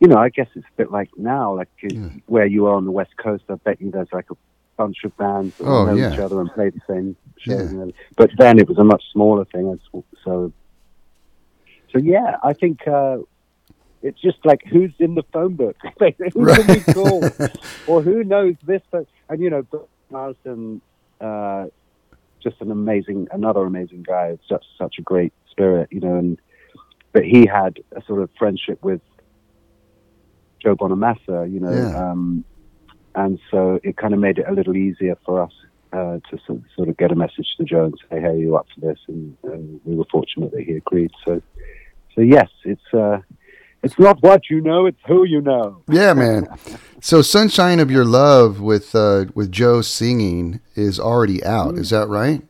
You 0.00 0.08
know, 0.08 0.16
I 0.18 0.28
guess 0.28 0.48
it's 0.54 0.66
a 0.66 0.76
bit 0.76 0.90
like 0.90 1.10
now, 1.16 1.54
like 1.56 1.68
uh, 1.84 1.88
Yeah. 1.90 2.08
where 2.26 2.46
you 2.46 2.66
are 2.66 2.74
on 2.74 2.84
the 2.84 2.90
West 2.90 3.16
Coast. 3.16 3.44
I 3.48 3.54
bet 3.54 3.80
you 3.80 3.90
there's 3.90 4.12
like 4.12 4.30
a 4.30 4.36
bunch 4.76 5.04
of 5.04 5.16
bands 5.16 5.56
that 5.58 5.64
Oh, 5.66 5.86
know 5.86 5.94
yeah. 5.94 6.12
each 6.12 6.18
other 6.18 6.40
and 6.40 6.50
play 6.52 6.70
the 6.70 6.80
same 6.88 7.16
shows. 7.38 7.72
Yeah. 7.72 7.86
But 8.16 8.30
then 8.36 8.58
it 8.58 8.68
was 8.68 8.76
a 8.78 8.84
much 8.84 9.02
smaller 9.12 9.44
thing. 9.46 9.78
So, 10.24 10.52
so, 11.92 11.98
yeah, 11.98 12.36
I 12.42 12.52
think 12.54 12.86
uh, 12.88 13.18
it's 14.02 14.20
just 14.20 14.44
like 14.44 14.62
who's 14.66 14.92
in 14.98 15.14
the 15.14 15.22
phone 15.32 15.54
book, 15.54 15.76
who 16.34 16.46
can 16.54 16.66
we 16.66 16.80
call, 16.92 17.24
or 17.86 18.02
who 18.02 18.24
knows 18.24 18.56
this. 18.66 18.82
But 18.90 19.06
and 19.28 19.40
you 19.40 19.48
know, 19.48 19.62
Bill 19.62 19.88
Marsden, 20.10 20.80
uh, 21.20 21.66
just 22.42 22.60
an 22.60 22.70
amazing, 22.70 23.28
another 23.32 23.62
amazing 23.64 24.02
guy. 24.06 24.36
Such 24.48 24.64
such 24.78 24.96
a 24.98 25.02
great 25.02 25.32
spirit, 25.50 25.88
you 25.90 26.00
know, 26.00 26.16
and 26.16 26.38
but 27.12 27.24
he 27.24 27.46
had 27.46 27.78
a 27.96 28.02
sort 28.04 28.20
of 28.22 28.30
friendship 28.38 28.82
with 28.82 29.00
Joe 30.62 30.74
Bonamassa, 30.76 31.50
you 31.50 31.60
know, 31.60 31.72
Yeah. 31.72 32.10
um, 32.10 32.44
and 33.14 33.38
so 33.50 33.78
it 33.82 33.96
kind 33.96 34.12
of 34.14 34.20
made 34.20 34.38
it 34.38 34.46
a 34.48 34.52
little 34.52 34.76
easier 34.76 35.16
for 35.24 35.42
us 35.42 35.52
uh, 35.92 36.18
to 36.30 36.38
sort 36.46 36.58
of, 36.58 36.64
sort 36.74 36.88
of 36.88 36.96
get 36.96 37.12
a 37.12 37.14
message 37.14 37.54
to 37.56 37.64
Joe 37.64 37.84
and 37.84 37.94
say, 38.10 38.20
"Hey, 38.20 38.26
are 38.26 38.36
you 38.36 38.56
up 38.56 38.66
for 38.74 38.80
this?" 38.80 38.98
And, 39.06 39.36
and 39.44 39.80
we 39.84 39.94
were 39.94 40.06
fortunate 40.10 40.50
that 40.52 40.62
he 40.62 40.72
agreed. 40.72 41.12
So, 41.24 41.40
so 42.14 42.20
yes, 42.20 42.48
it's 42.64 42.92
uh, 42.92 43.18
it's 43.84 43.98
not 43.98 44.22
what 44.22 44.48
you 44.50 44.60
know; 44.60 44.86
it's 44.86 45.00
who 45.06 45.24
you 45.24 45.40
know. 45.40 45.82
Yeah, 45.88 46.14
man. 46.14 46.46
So 47.00 47.22
"Sunshine 47.22 47.80
of 47.80 47.90
Your 47.90 48.04
Love" 48.04 48.60
with 48.60 48.94
uh, 48.94 49.26
with 49.34 49.52
Joe 49.52 49.82
singing 49.82 50.60
is 50.74 50.98
already 50.98 51.44
out. 51.44 51.76
Is 51.76 51.90
that 51.90 52.08
right? 52.08 52.42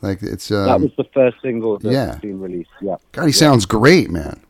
Like 0.00 0.22
it's 0.22 0.50
um, 0.50 0.66
that 0.66 0.80
was 0.80 0.92
the 0.96 1.04
first 1.14 1.38
single 1.42 1.78
that's 1.78 1.92
yeah. 1.92 2.18
been 2.18 2.40
released. 2.40 2.70
Yeah, 2.82 2.96
God, 3.12 3.26
he 3.26 3.32
sounds 3.32 3.64
great, 3.64 4.10
man. 4.10 4.40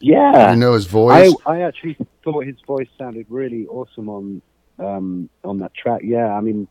yeah. 0.00 0.52
You 0.52 0.56
know 0.56 0.72
his 0.72 0.86
I, 0.86 0.90
voice. 0.90 1.34
I 1.44 1.60
actually 1.60 1.96
thought 2.24 2.46
his 2.46 2.56
voice 2.66 2.88
sounded 2.98 3.26
really 3.28 3.66
awesome 3.66 4.08
on 4.08 4.42
um, 4.78 5.28
on 5.44 5.58
that 5.58 5.74
track. 5.74 6.00
Yeah, 6.02 6.32
I 6.34 6.40
mean, 6.40 6.66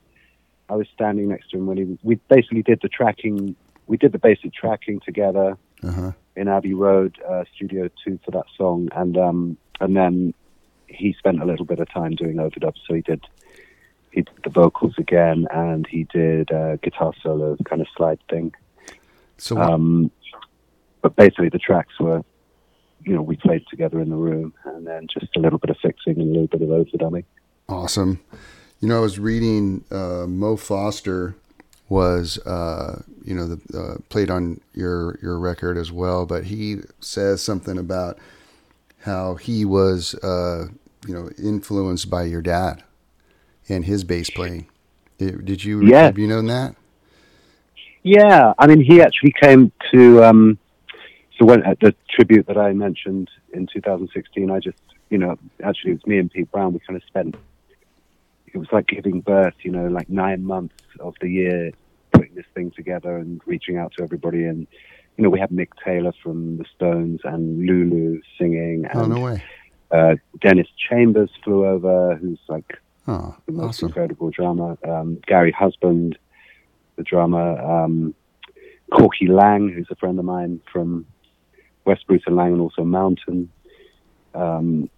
I 0.70 0.76
was 0.76 0.88
standing 0.94 1.30
next 1.30 1.52
to 1.52 1.58
him 1.58 1.68
when 1.68 1.78
he 1.78 1.84
was. 1.84 1.98
We 2.02 2.16
basically 2.30 2.64
did 2.64 2.80
the 2.82 2.90
tracking. 2.90 3.56
We 3.88 3.98
did 3.98 4.14
the 4.14 4.20
basic 4.20 4.54
tracking 4.54 5.02
together 5.02 5.58
Uh-huh. 5.84 6.14
In 6.36 6.48
Abbey 6.48 6.74
Road 6.74 7.18
uh, 7.28 7.44
Studio 7.56 7.90
Two 8.04 8.20
for 8.24 8.32
that 8.32 8.46
song, 8.58 8.90
and 8.96 9.18
um, 9.18 9.58
and 9.80 9.96
then 9.96 10.34
he 10.88 11.14
spent 11.18 11.42
a 11.42 11.46
little 11.46 11.66
bit 11.66 11.80
of 11.80 11.90
time 11.90 12.16
doing 12.16 12.36
overdubs. 12.36 12.80
So 12.88 12.94
he 12.94 13.02
did 13.02 13.26
he 14.12 14.22
did 14.22 14.40
the 14.44 14.50
vocals 14.50 14.94
again, 14.98 15.48
and 15.52 15.88
he 15.88 16.04
did 16.06 16.52
uh, 16.52 16.76
guitar 16.78 17.14
solo 17.22 17.58
kind 17.66 17.82
of 17.82 17.88
slide 17.96 18.20
thing. 18.30 18.54
So 19.38 19.58
Um, 19.58 20.12
but 21.02 21.16
basically, 21.16 21.50
the 21.50 21.58
tracks 21.60 22.00
were, 22.00 22.24
you 23.04 23.14
know, 23.16 23.22
we 23.22 23.36
played 23.36 23.64
together 23.70 24.00
in 24.00 24.10
the 24.10 24.16
room, 24.16 24.54
and 24.66 24.86
then 24.86 25.08
just 25.08 25.36
a 25.36 25.40
little 25.40 25.60
bit 25.60 25.70
of 25.70 25.78
fixing 25.82 26.20
and 26.20 26.30
a 26.36 26.40
little 26.40 26.48
bit 26.48 26.62
of 26.62 26.70
overdubbing. 26.70 27.24
awesome. 27.68 28.20
You 28.80 28.88
know, 28.88 28.98
I 28.98 29.02
was 29.02 29.20
reading 29.20 29.84
uh, 29.92 30.26
Mo 30.28 30.56
Foster 30.58 31.36
was 31.92 32.40
uh, 32.48 33.02
you 33.24 33.36
know 33.36 33.48
the 33.48 33.78
uh, 33.78 33.98
played 34.08 34.32
on 34.32 34.62
your 34.74 35.20
your 35.22 35.38
record 35.38 35.78
as 35.78 35.92
well, 35.92 36.26
but 36.26 36.46
he 36.46 36.78
says 37.02 37.42
something 37.42 37.78
about 37.78 38.18
how 39.00 39.36
he 39.36 39.66
was 39.66 40.16
uh, 40.24 40.68
you 41.06 41.14
know 41.14 41.30
influenced 41.38 42.10
by 42.10 42.24
your 42.24 42.42
dad 42.42 42.84
and 43.68 43.84
his 43.86 44.06
bass 44.06 44.30
playing. 44.30 44.68
Did, 45.18 45.44
did 45.44 45.66
you 45.66 45.82
Yeah. 45.86 46.06
have 46.06 46.18
you 46.18 46.28
known 46.28 46.48
that? 46.48 46.76
Yeah, 48.04 48.54
I 48.58 48.68
mean, 48.68 48.82
he 48.82 49.02
actually 49.02 49.34
came 49.40 49.72
to. 49.92 50.24
Um, 50.24 50.58
so 51.38 51.46
when 51.46 51.62
at 51.64 51.80
the 51.82 51.94
tribute 52.10 52.48
that 52.48 52.58
I 52.58 52.72
mentioned 52.72 53.30
in 53.54 53.68
2016, 53.68 54.50
I 54.50 54.60
just, 54.60 54.78
you 55.10 55.18
know, 55.18 55.38
actually 55.64 55.92
it 55.92 55.96
was 55.96 56.08
me 56.08 56.20
and 56.20 56.32
Pete 56.32 56.50
Brown. 56.52 56.74
We 56.74 56.80
kind 56.80 56.96
of 56.96 57.04
spent. 57.04 57.36
It 58.54 58.58
was 58.58 58.68
like 58.72 58.88
giving 58.88 59.22
birth, 59.22 59.56
you 59.64 59.72
know, 59.72 59.88
like 59.88 60.10
nine 60.10 60.44
months 60.44 60.76
of 61.00 61.16
the 61.22 61.30
year 61.30 61.72
putting 62.32 62.36
this 62.36 62.46
thing 62.54 62.72
together 62.72 63.18
and 63.18 63.42
reaching 63.46 63.78
out 63.78 63.94
to 63.98 64.04
everybody. 64.04 64.46
And 64.46 64.68
you 65.18 65.24
know, 65.24 65.30
we 65.30 65.40
had 65.40 65.50
Mick 65.50 65.70
Taylor 65.84 66.14
from 66.24 66.58
the 66.58 66.66
Stones 66.76 67.20
and 67.24 67.66
Lulu 67.66 68.22
singing, 68.38 68.86
and 68.90 69.00
Oh 69.02 69.06
no 69.06 69.22
way! 69.22 69.44
uh, 69.92 70.16
Dennis 70.40 70.68
Chambers 70.90 71.30
flew 71.44 71.66
over, 71.66 72.16
who's 72.16 72.40
like 72.48 72.78
Oh, 73.08 73.36
the 73.48 73.52
most 73.54 73.78
awesome. 73.78 73.88
incredible 73.90 74.30
drummer. 74.30 74.78
Um, 74.88 75.20
Gary 75.28 75.52
Husband, 75.52 76.18
the 76.98 77.04
drummer. 77.04 77.60
Um, 77.60 78.14
Corky 78.94 79.28
Laing, 79.28 79.70
who's 79.70 79.88
a 79.90 79.96
friend 79.96 80.20
of 80.20 80.26
mine 80.26 80.60
from 80.72 81.06
West 81.86 82.06
Bruce 82.08 82.24
and 82.28 82.36
Laing 82.36 82.54
and 82.54 82.62
also 82.62 82.84
Mountain. 82.84 83.50
Um, 84.36 84.90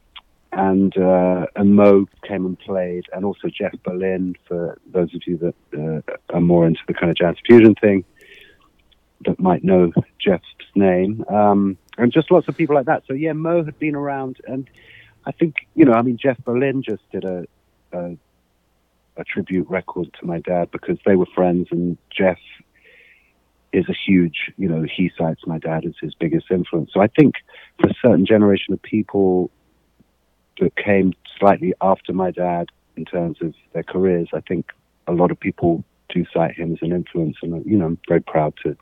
and 0.55 0.95
uh, 0.97 1.47
and 1.55 1.75
Mo 1.75 2.07
came 2.27 2.45
and 2.45 2.57
played, 2.59 3.05
and 3.11 3.25
also 3.25 3.47
Jeff 3.47 3.73
Berlin 3.83 4.35
for 4.47 4.77
those 4.91 5.13
of 5.15 5.21
you 5.25 5.37
that 5.37 5.55
uh, 6.07 6.35
are 6.35 6.41
more 6.41 6.67
into 6.67 6.81
the 6.87 6.93
kind 6.93 7.09
of 7.09 7.17
jazz 7.17 7.35
fusion 7.45 7.75
thing 7.75 8.05
that 9.25 9.39
might 9.39 9.63
know 9.63 9.91
Jeff's 10.19 10.45
name, 10.75 11.25
um, 11.29 11.77
and 11.97 12.11
just 12.11 12.31
lots 12.31 12.47
of 12.47 12.57
people 12.57 12.75
like 12.75 12.85
that. 12.85 13.03
So 13.07 13.13
yeah, 13.13 13.33
Mo 13.33 13.63
had 13.63 13.79
been 13.79 13.95
around, 13.95 14.37
and 14.47 14.69
I 15.25 15.31
think 15.31 15.55
you 15.75 15.85
know, 15.85 15.93
I 15.93 16.01
mean, 16.01 16.17
Jeff 16.17 16.37
Berlin 16.45 16.83
just 16.83 17.03
did 17.11 17.25
a 17.25 17.47
a, 17.91 18.17
a 19.17 19.23
tribute 19.23 19.67
record 19.69 20.13
to 20.19 20.25
my 20.25 20.39
dad 20.39 20.69
because 20.71 20.97
they 21.05 21.15
were 21.15 21.27
friends, 21.33 21.69
and 21.71 21.97
Jeff 22.15 22.39
is 23.71 23.89
a 23.89 23.95
huge, 24.05 24.51
you 24.55 24.69
know, 24.69 24.83
he 24.83 25.11
cites 25.17 25.41
my 25.47 25.57
dad 25.57 25.83
as 25.83 25.93
his 25.99 26.13
biggest 26.13 26.51
influence. 26.51 26.91
So 26.93 27.01
I 27.01 27.07
think 27.07 27.33
for 27.81 27.89
a 27.89 27.93
certain 28.03 28.23
generation 28.23 28.71
of 28.71 28.81
people 28.83 29.49
that 30.59 30.75
came 30.75 31.13
slightly 31.39 31.73
after 31.81 32.13
my 32.13 32.31
dad 32.31 32.67
in 32.95 33.05
terms 33.05 33.37
of 33.41 33.53
their 33.73 33.83
careers, 33.83 34.29
I 34.33 34.41
think 34.41 34.71
a 35.07 35.11
lot 35.11 35.31
of 35.31 35.39
people 35.39 35.83
do 36.09 36.25
cite 36.33 36.55
him 36.55 36.73
as 36.73 36.79
an 36.81 36.91
influence, 36.91 37.37
and 37.41 37.65
you 37.65 37.77
know, 37.77 37.85
I'm 37.85 37.99
very 38.07 38.21
proud 38.21 38.53
to 38.63 38.77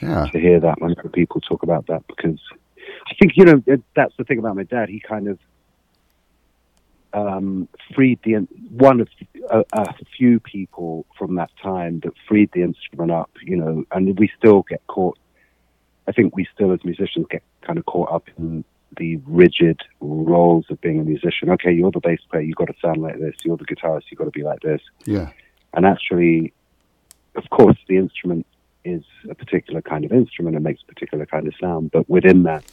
Yeah, 0.00 0.26
to 0.32 0.38
hear 0.38 0.60
that 0.60 0.80
when 0.80 0.94
people 1.12 1.40
talk 1.40 1.62
about 1.62 1.86
that 1.88 2.06
because 2.06 2.40
I 3.10 3.14
think 3.20 3.32
you 3.36 3.44
know 3.44 3.62
that's 3.94 4.14
the 4.16 4.24
thing 4.24 4.38
about 4.38 4.56
my 4.56 4.64
dad. 4.64 4.88
He 4.88 5.00
kind 5.00 5.28
of 5.28 5.38
um, 7.12 7.68
freed 7.94 8.20
the 8.24 8.46
one 8.70 9.00
of 9.00 9.08
a, 9.50 9.64
a 9.72 9.94
few 10.16 10.40
people 10.40 11.06
from 11.18 11.34
that 11.36 11.50
time 11.62 12.00
that 12.00 12.12
freed 12.28 12.50
the 12.52 12.62
instrument 12.62 13.10
up. 13.10 13.30
You 13.42 13.56
know, 13.56 13.84
and 13.92 14.18
we 14.18 14.30
still 14.38 14.62
get 14.68 14.86
caught. 14.86 15.18
I 16.08 16.12
think 16.12 16.34
we 16.34 16.46
still, 16.54 16.72
as 16.72 16.84
musicians, 16.84 17.26
get 17.30 17.42
kind 17.62 17.78
of 17.78 17.86
caught 17.86 18.10
up 18.10 18.28
in 18.38 18.64
the 18.96 19.16
rigid 19.26 19.80
roles 20.00 20.66
of 20.70 20.80
being 20.80 21.00
a 21.00 21.04
musician. 21.04 21.50
Okay, 21.50 21.72
you're 21.72 21.90
the 21.90 22.00
bass 22.00 22.20
player. 22.30 22.42
You've 22.42 22.56
got 22.56 22.66
to 22.66 22.74
sound 22.82 22.98
like 22.98 23.18
this. 23.18 23.34
You're 23.44 23.56
the 23.56 23.64
guitarist. 23.64 24.04
You've 24.10 24.18
got 24.18 24.24
to 24.24 24.30
be 24.30 24.42
like 24.42 24.60
this 24.60 24.80
yeah, 25.04 25.30
and 25.74 25.86
actually, 25.86 26.52
of 27.36 27.48
course, 27.50 27.78
the 27.88 27.96
instrument 27.96 28.46
is 28.84 29.02
a 29.28 29.34
particular 29.34 29.82
kind 29.82 30.04
of 30.04 30.12
instrument 30.12 30.56
and 30.56 30.64
makes 30.64 30.82
a 30.82 30.86
particular 30.86 31.26
kind 31.26 31.46
of 31.46 31.54
sound. 31.60 31.90
But 31.90 32.08
within 32.08 32.44
that, 32.44 32.64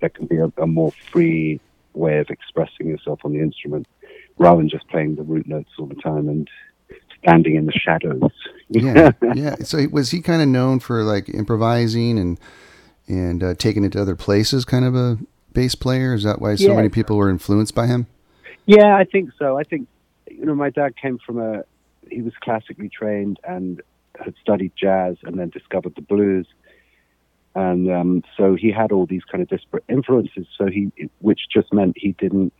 there 0.00 0.08
can 0.08 0.26
be 0.26 0.36
a, 0.36 0.52
a 0.58 0.66
more 0.66 0.92
free 1.10 1.60
way 1.94 2.18
of 2.18 2.30
expressing 2.30 2.86
yourself 2.86 3.20
on 3.24 3.32
the 3.32 3.40
instrument, 3.40 3.86
rather 4.38 4.58
than 4.58 4.68
just 4.68 4.86
playing 4.88 5.16
the 5.16 5.22
root 5.22 5.46
notes 5.48 5.70
all 5.78 5.86
the 5.86 5.96
time 5.96 6.28
and 6.28 6.48
standing 7.22 7.56
in 7.56 7.66
the 7.66 7.72
shadows. 7.72 8.30
yeah, 8.68 9.12
yeah. 9.34 9.56
So 9.56 9.86
was 9.90 10.10
he 10.10 10.20
kind 10.20 10.42
of 10.42 10.48
known 10.48 10.80
for 10.80 11.02
like 11.02 11.28
improvising 11.28 12.18
and 12.18 12.40
and 13.06 13.42
uh, 13.42 13.54
taking 13.54 13.84
it 13.84 13.92
to 13.92 14.02
other 14.02 14.16
places? 14.16 14.64
Kind 14.64 14.84
of 14.84 14.94
a 14.94 15.18
bass 15.52 15.74
player. 15.74 16.14
Is 16.14 16.22
that 16.24 16.40
why 16.40 16.54
so 16.54 16.68
Yeah. 16.70 16.76
many 16.76 16.88
people 16.88 17.16
were 17.16 17.30
influenced 17.30 17.74
by 17.74 17.86
him? 17.86 18.06
Yeah, 18.66 18.96
I 18.96 19.04
think 19.04 19.30
so. 19.38 19.58
I 19.58 19.64
think 19.64 19.88
you 20.30 20.44
know 20.44 20.54
my 20.54 20.70
dad 20.70 20.96
came 20.96 21.18
from 21.18 21.38
a 21.38 21.64
he 22.10 22.22
was 22.22 22.32
classically 22.40 22.88
trained 22.88 23.38
and 23.44 23.82
had 24.18 24.34
studied 24.40 24.72
jazz 24.76 25.16
and 25.22 25.38
then 25.38 25.50
discovered 25.50 25.94
the 25.94 26.02
blues, 26.02 26.46
and 27.54 27.90
um, 27.90 28.22
so 28.36 28.54
he 28.54 28.70
had 28.70 28.92
all 28.92 29.06
these 29.06 29.24
kind 29.24 29.42
of 29.42 29.48
disparate 29.48 29.84
influences. 29.88 30.46
So 30.56 30.66
he, 30.66 30.90
which 31.20 31.40
just 31.52 31.72
meant 31.72 31.96
he 31.96 32.12
didn't 32.12 32.52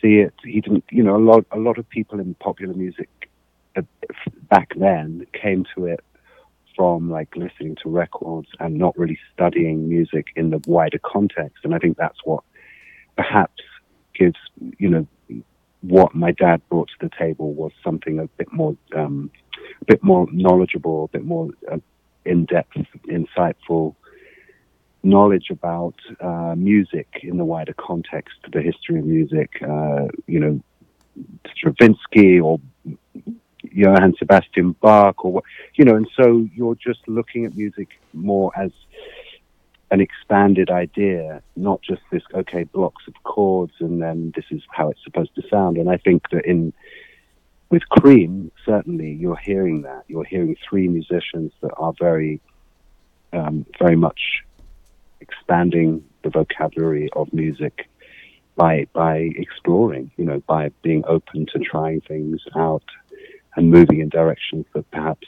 see 0.00 0.16
it. 0.16 0.34
He 0.44 0.60
didn't, 0.60 0.84
you 0.90 1.02
know, 1.02 1.16
a 1.16 1.24
lot 1.30 1.44
a 1.50 1.58
lot 1.58 1.78
of 1.78 1.88
people 1.88 2.20
in 2.20 2.34
popular 2.34 2.74
music 2.74 3.08
uh, 3.76 3.82
back 4.50 4.72
then 4.76 5.26
came 5.32 5.64
to 5.74 5.86
it 5.86 6.00
from 6.76 7.10
like 7.10 7.34
listening 7.36 7.76
to 7.82 7.88
records 7.88 8.48
and 8.60 8.76
not 8.76 8.96
really 8.96 9.18
studying 9.32 9.88
music 9.88 10.26
in 10.36 10.50
the 10.50 10.60
wider 10.66 10.98
context. 10.98 11.64
And 11.64 11.74
I 11.74 11.78
think 11.78 11.96
that's 11.96 12.18
what 12.24 12.44
perhaps 13.16 13.62
gives 14.14 14.36
you 14.78 14.88
know 14.88 15.06
what 15.80 16.14
my 16.14 16.32
dad 16.32 16.60
brought 16.68 16.88
to 16.88 17.08
the 17.08 17.10
table 17.18 17.54
was 17.54 17.72
something 17.82 18.18
a 18.18 18.26
bit 18.38 18.52
more 18.52 18.76
um, 18.94 19.30
a 19.80 19.84
bit 19.86 20.02
more 20.02 20.26
knowledgeable, 20.30 21.04
a 21.04 21.08
bit 21.08 21.24
more 21.24 21.50
uh, 21.70 21.78
in 22.24 22.44
depth, 22.44 22.76
insightful 23.08 23.94
knowledge 25.02 25.50
about 25.50 25.94
uh, 26.20 26.54
music 26.56 27.06
in 27.22 27.36
the 27.36 27.44
wider 27.44 27.74
context, 27.74 28.34
the 28.52 28.60
history 28.60 28.98
of 28.98 29.04
music. 29.04 29.50
Uh, 29.62 30.06
you 30.26 30.40
know, 30.40 30.60
Stravinsky 31.54 32.40
or 32.40 32.60
Johann 33.76 34.14
Sebastian 34.18 34.72
Bach 34.72 35.24
or 35.24 35.32
what 35.32 35.44
you 35.74 35.84
know, 35.84 35.96
and 35.96 36.08
so 36.16 36.48
you're 36.54 36.74
just 36.76 37.06
looking 37.06 37.44
at 37.44 37.54
music 37.56 37.88
more 38.14 38.50
as 38.56 38.70
an 39.90 40.00
expanded 40.00 40.70
idea, 40.70 41.42
not 41.54 41.82
just 41.82 42.02
this 42.10 42.22
okay 42.34 42.64
blocks 42.64 43.06
of 43.06 43.14
chords 43.22 43.74
and 43.80 44.02
then 44.02 44.32
this 44.34 44.46
is 44.50 44.62
how 44.70 44.90
it's 44.90 45.04
supposed 45.04 45.34
to 45.34 45.42
sound. 45.48 45.76
And 45.76 45.90
I 45.90 45.98
think 45.98 46.22
that 46.30 46.44
in 46.46 46.72
with 47.68 47.86
Cream, 47.88 48.50
certainly 48.64 49.12
you're 49.12 49.36
hearing 49.36 49.82
that. 49.82 50.04
You're 50.08 50.24
hearing 50.24 50.56
three 50.68 50.88
musicians 50.88 51.52
that 51.60 51.72
are 51.76 51.92
very, 51.98 52.40
um, 53.32 53.66
very 53.78 53.96
much 53.96 54.42
expanding 55.20 56.04
the 56.22 56.30
vocabulary 56.30 57.10
of 57.14 57.32
music 57.32 57.88
by 58.56 58.86
by 58.92 59.30
exploring, 59.36 60.10
you 60.16 60.24
know, 60.24 60.42
by 60.46 60.70
being 60.82 61.04
open 61.06 61.46
to 61.52 61.58
trying 61.58 62.00
things 62.00 62.40
out 62.56 62.84
and 63.56 63.70
moving 63.70 64.00
in 64.00 64.08
directions 64.08 64.66
that 64.74 64.90
perhaps 64.90 65.26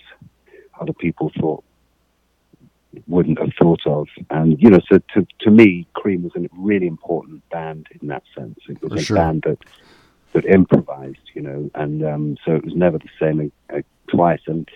other 0.81 0.93
people 0.93 1.33
thought 1.41 1.65
wouldn't 3.07 3.39
have 3.39 3.53
thought 3.59 3.87
of. 3.87 4.09
And 4.31 4.61
you 4.61 4.71
know, 4.71 4.81
so 4.91 4.99
to 5.15 5.27
to 5.41 5.51
me, 5.51 5.87
Cream 5.95 6.23
was 6.23 6.33
a 6.37 6.49
really 6.57 6.87
important 6.87 7.49
band 7.51 7.87
in 8.01 8.09
that 8.09 8.23
sense. 8.37 8.59
It 8.69 8.83
was 8.83 8.93
For 8.93 8.99
a 8.99 9.03
sure. 9.03 9.17
band 9.17 9.43
that 9.47 9.59
that 10.33 10.45
improvised, 10.45 11.31
you 11.35 11.43
know, 11.43 11.71
and 11.75 12.05
um, 12.05 12.37
so 12.45 12.55
it 12.55 12.65
was 12.65 12.75
never 12.75 12.99
the 12.99 13.09
same 13.19 13.51
uh, 13.73 13.81
twice. 14.09 14.41
And 14.47 14.69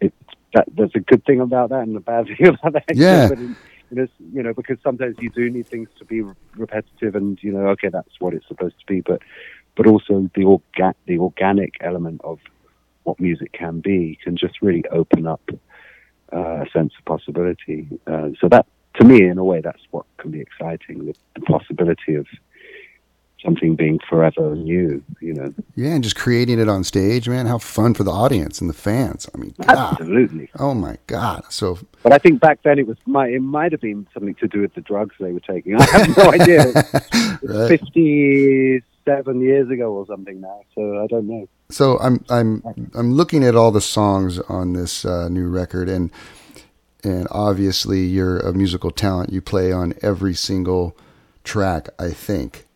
it 0.00 0.12
that 0.54 0.66
there's 0.76 0.94
a 0.94 1.00
good 1.00 1.24
thing 1.24 1.40
about 1.40 1.70
that 1.70 1.82
and 1.82 1.96
a 1.96 2.00
bad 2.00 2.26
thing 2.38 2.48
about 2.48 2.72
that. 2.74 2.94
Yeah. 2.94 3.28
But 3.28 3.38
in, 3.38 3.56
you 3.90 3.96
know, 3.96 4.06
you 4.32 4.42
know, 4.42 4.54
because 4.54 4.78
sometimes 4.82 5.16
you 5.20 5.30
do 5.30 5.50
need 5.50 5.66
things 5.66 5.88
to 5.98 6.04
be 6.04 6.22
re- 6.22 6.34
repetitive, 6.56 7.14
and 7.14 7.38
you 7.42 7.52
know, 7.52 7.68
okay, 7.68 7.88
that's 7.88 8.20
what 8.20 8.34
it's 8.34 8.46
supposed 8.48 8.78
to 8.80 8.86
be. 8.86 9.00
But 9.00 9.22
but 9.76 9.86
also 9.86 10.30
the 10.34 10.42
orga- 10.42 10.94
the 11.06 11.18
organic 11.18 11.74
element 11.80 12.20
of 12.24 12.38
what 13.04 13.20
music 13.20 13.52
can 13.52 13.80
be 13.80 14.18
can 14.22 14.36
just 14.36 14.60
really 14.60 14.84
open 14.90 15.26
up 15.26 15.42
uh, 16.32 16.62
a 16.62 16.66
sense 16.72 16.92
of 16.98 17.04
possibility. 17.04 17.88
Uh, 18.06 18.30
so 18.40 18.48
that, 18.48 18.66
to 18.96 19.04
me, 19.04 19.24
in 19.24 19.38
a 19.38 19.44
way, 19.44 19.60
that's 19.60 19.82
what 19.90 20.04
can 20.18 20.30
be 20.30 20.40
exciting: 20.40 21.06
the, 21.06 21.14
the 21.34 21.40
possibility 21.42 22.14
of 22.14 22.26
something 23.44 23.76
being 23.76 24.00
forever 24.08 24.54
new. 24.56 25.02
You 25.20 25.34
know, 25.34 25.54
Yeah, 25.76 25.90
and 25.94 26.02
just 26.02 26.16
creating 26.16 26.58
it 26.58 26.68
on 26.68 26.82
stage, 26.82 27.28
man. 27.28 27.46
How 27.46 27.58
fun 27.58 27.94
for 27.94 28.02
the 28.04 28.10
audience 28.10 28.60
and 28.60 28.68
the 28.70 28.74
fans. 28.74 29.28
I 29.34 29.38
mean, 29.38 29.54
God. 29.60 29.76
absolutely. 30.00 30.48
Oh 30.58 30.74
my 30.74 30.96
God. 31.06 31.44
So 31.50 31.78
But 32.02 32.12
I 32.12 32.18
think 32.18 32.40
back 32.40 32.60
then 32.62 32.78
it 32.78 32.86
was 32.86 32.96
might 33.06 33.32
it 33.32 33.40
might 33.40 33.72
have 33.72 33.80
been 33.82 34.06
something 34.14 34.34
to 34.36 34.48
do 34.48 34.60
with 34.62 34.74
the 34.74 34.80
drugs 34.80 35.14
they 35.20 35.32
were 35.32 35.40
taking. 35.40 35.76
I 35.76 35.84
have 35.84 36.16
no 36.16 36.30
idea. 36.32 36.72
Right. 37.46 37.68
Fifty-seven 37.78 39.42
years 39.42 39.68
ago 39.68 39.92
or 39.92 40.06
something 40.06 40.40
now, 40.40 40.62
so 40.74 41.02
I 41.02 41.06
don't 41.08 41.26
know. 41.26 41.46
So 41.74 41.98
I'm 41.98 42.24
I'm 42.28 42.62
I'm 42.94 43.12
looking 43.14 43.42
at 43.44 43.56
all 43.56 43.72
the 43.72 43.80
songs 43.80 44.38
on 44.40 44.72
this 44.74 45.04
uh, 45.04 45.28
new 45.28 45.48
record 45.48 45.88
and 45.88 46.10
and 47.02 47.26
obviously 47.30 48.00
you're 48.04 48.38
a 48.38 48.52
musical 48.54 48.90
talent. 48.90 49.32
You 49.32 49.42
play 49.42 49.72
on 49.72 49.92
every 50.00 50.34
single 50.34 50.96
track, 51.42 51.88
I 51.98 52.10
think. 52.10 52.66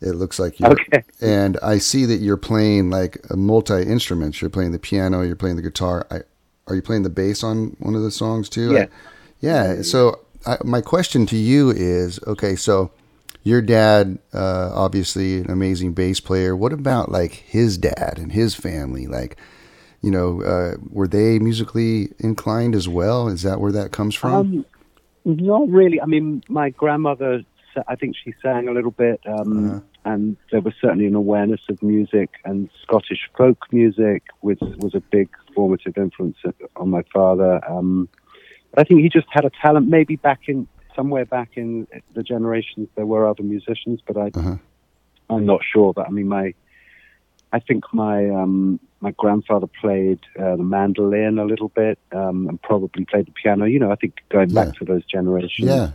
It 0.00 0.12
looks 0.14 0.38
like 0.38 0.60
you're 0.60 0.72
Okay. 0.72 1.02
and 1.20 1.56
I 1.62 1.78
see 1.78 2.04
that 2.04 2.16
you're 2.16 2.36
playing 2.36 2.90
like 2.90 3.18
multi 3.34 3.82
instruments. 3.82 4.40
You're 4.40 4.50
playing 4.50 4.72
the 4.72 4.78
piano, 4.78 5.22
you're 5.22 5.36
playing 5.36 5.56
the 5.56 5.62
guitar. 5.62 6.06
I, 6.10 6.18
are 6.66 6.74
you 6.74 6.82
playing 6.82 7.02
the 7.04 7.10
bass 7.10 7.42
on 7.42 7.76
one 7.80 7.94
of 7.94 8.02
the 8.02 8.10
songs 8.10 8.48
too? 8.48 8.72
Yeah. 8.74 8.80
I- 8.82 8.88
yeah. 9.40 9.82
So 9.82 10.20
I, 10.46 10.56
my 10.64 10.80
question 10.80 11.24
to 11.26 11.36
you 11.36 11.70
is, 11.70 12.18
okay, 12.26 12.56
so 12.56 12.90
your 13.48 13.62
dad, 13.62 14.18
uh, 14.34 14.70
obviously 14.74 15.38
an 15.38 15.50
amazing 15.50 15.94
bass 15.94 16.20
player. 16.20 16.54
What 16.54 16.72
about 16.72 17.10
like 17.10 17.32
his 17.32 17.78
dad 17.78 18.14
and 18.18 18.30
his 18.30 18.54
family? 18.54 19.06
Like, 19.06 19.36
you 20.02 20.10
know, 20.10 20.42
uh, 20.42 20.74
were 20.90 21.08
they 21.08 21.38
musically 21.38 22.12
inclined 22.18 22.74
as 22.74 22.88
well? 22.88 23.28
Is 23.28 23.42
that 23.42 23.58
where 23.60 23.72
that 23.72 23.90
comes 23.90 24.14
from? 24.14 24.34
Um, 24.34 24.64
not 25.24 25.68
really. 25.68 25.98
I 26.00 26.06
mean, 26.06 26.42
my 26.48 26.68
grandmother, 26.70 27.42
I 27.86 27.96
think 27.96 28.16
she 28.22 28.34
sang 28.42 28.68
a 28.68 28.72
little 28.72 28.90
bit, 28.90 29.20
um, 29.26 29.66
Uh-huh. 29.66 29.80
and 30.04 30.36
there 30.50 30.60
was 30.60 30.74
certainly 30.80 31.06
an 31.06 31.14
awareness 31.14 31.60
of 31.70 31.82
music, 31.82 32.30
and 32.44 32.68
Scottish 32.82 33.30
folk 33.36 33.64
music 33.72 34.22
which 34.40 34.60
was 34.84 34.94
a 34.94 35.00
big 35.10 35.28
formative 35.54 35.96
influence 35.96 36.36
on 36.76 36.90
my 36.90 37.02
father. 37.14 37.60
Um, 37.68 38.08
but 38.70 38.80
I 38.80 38.84
think 38.84 39.00
he 39.00 39.08
just 39.08 39.26
had 39.30 39.44
a 39.46 39.50
talent. 39.62 39.88
Maybe 39.88 40.16
back 40.16 40.40
in 40.48 40.68
somewhere 40.98 41.24
back 41.24 41.50
in 41.54 41.86
the 42.16 42.24
generations, 42.24 42.88
there 42.96 43.06
were 43.06 43.24
other 43.32 43.44
musicians, 43.44 44.00
but 44.08 44.16
I, 44.16 44.26
Uh-huh. 44.34 44.56
I'm 45.30 45.46
not 45.46 45.60
sure. 45.72 45.92
But 45.98 46.06
I 46.08 46.10
mean, 46.10 46.28
my, 46.28 46.46
I 47.52 47.60
think 47.60 47.84
my 47.92 48.18
um, 48.40 48.80
my 49.00 49.12
grandfather 49.22 49.68
played 49.82 50.20
uh, 50.42 50.56
the 50.60 50.68
mandolin 50.76 51.38
a 51.38 51.44
little 51.52 51.68
bit, 51.82 51.98
um, 52.20 52.38
and 52.48 52.60
probably 52.70 53.04
played 53.04 53.26
the 53.26 53.32
piano. 53.42 53.64
You 53.74 53.78
know, 53.82 53.92
I 53.92 53.98
think 54.00 54.14
going 54.36 54.50
Yeah. 54.50 54.64
back 54.64 54.74
to 54.78 54.84
those 54.84 55.04
generations, 55.16 55.68
yeah. 55.68 55.90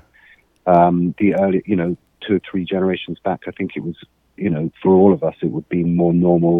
um, 0.73 1.13
the 1.19 1.29
early, 1.43 1.61
you 1.65 1.75
know, 1.75 1.91
two 2.25 2.35
or 2.37 2.41
three 2.49 2.65
generations 2.75 3.17
back, 3.27 3.41
I 3.49 3.51
think 3.57 3.71
it 3.75 3.83
was, 3.83 3.97
you 4.37 4.49
know, 4.53 4.71
for 4.81 4.91
all 4.99 5.11
of 5.17 5.21
us, 5.29 5.35
it 5.45 5.51
would 5.55 5.67
be 5.77 5.83
more 5.83 6.13
normal 6.13 6.57